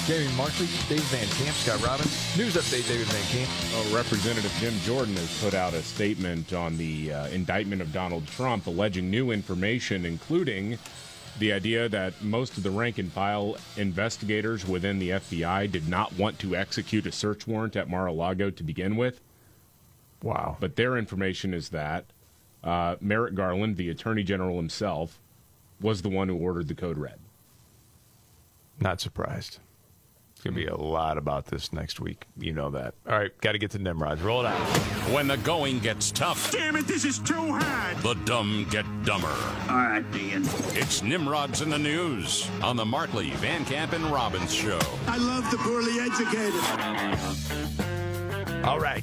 [0.07, 2.39] Jamie Markley, Dave Van Camp, Scott Robbins.
[2.39, 3.51] News update, David Van Camp.
[3.73, 8.25] Well, Representative Jim Jordan has put out a statement on the uh, indictment of Donald
[8.29, 10.79] Trump, alleging new information, including
[11.41, 16.17] the idea that most of the rank and file investigators within the FBI did not
[16.17, 19.21] want to execute a search warrant at Mar a Lago to begin with.
[20.23, 20.57] Wow.
[20.61, 22.05] But their information is that
[22.63, 25.19] uh, Merrick Garland, the Attorney General himself,
[25.81, 27.19] was the one who ordered the code red.
[28.81, 29.59] Not surprised.
[30.33, 32.25] It's going to be a lot about this next week.
[32.39, 32.95] You know that.
[33.09, 34.23] All right, got to get to Nimrod's.
[34.23, 34.57] Roll it out.
[35.13, 37.97] When the going gets tough, Damn it, this is too hard.
[37.99, 39.27] the dumb get dumber.
[39.69, 40.43] All right, Dean.
[40.77, 44.79] It's Nimrod's in the news on the Markley, Van Camp, and Robbins show.
[45.09, 46.55] I love the poorly educated.
[48.65, 49.03] All right.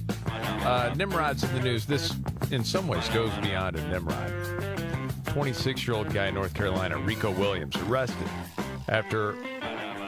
[0.65, 1.85] Uh, Nimrod's in the news.
[1.85, 2.15] This,
[2.51, 4.33] in some ways, goes beyond a Nimrod.
[5.27, 8.27] 26 year old guy in North Carolina, Rico Williams, arrested
[8.87, 9.35] after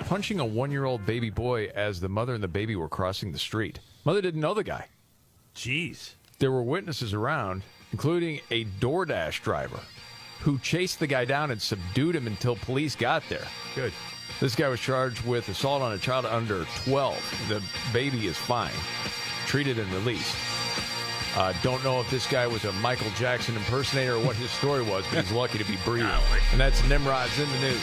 [0.05, 3.31] punching a one year old baby boy as the mother and the baby were crossing
[3.31, 3.79] the street.
[4.05, 4.87] Mother didn't know the guy.
[5.55, 6.11] Jeez.
[6.39, 9.79] There were witnesses around, including a DoorDash driver
[10.41, 13.47] who chased the guy down and subdued him until police got there.
[13.75, 13.91] Good.
[14.39, 17.45] This guy was charged with assault on a child under 12.
[17.49, 18.71] The baby is fine,
[19.47, 20.35] treated and released.
[21.35, 24.83] Uh, don't know if this guy was a Michael Jackson impersonator or what his story
[24.83, 26.09] was, but he's lucky to be breathing.
[26.51, 27.81] And that's Nimrod's in the news.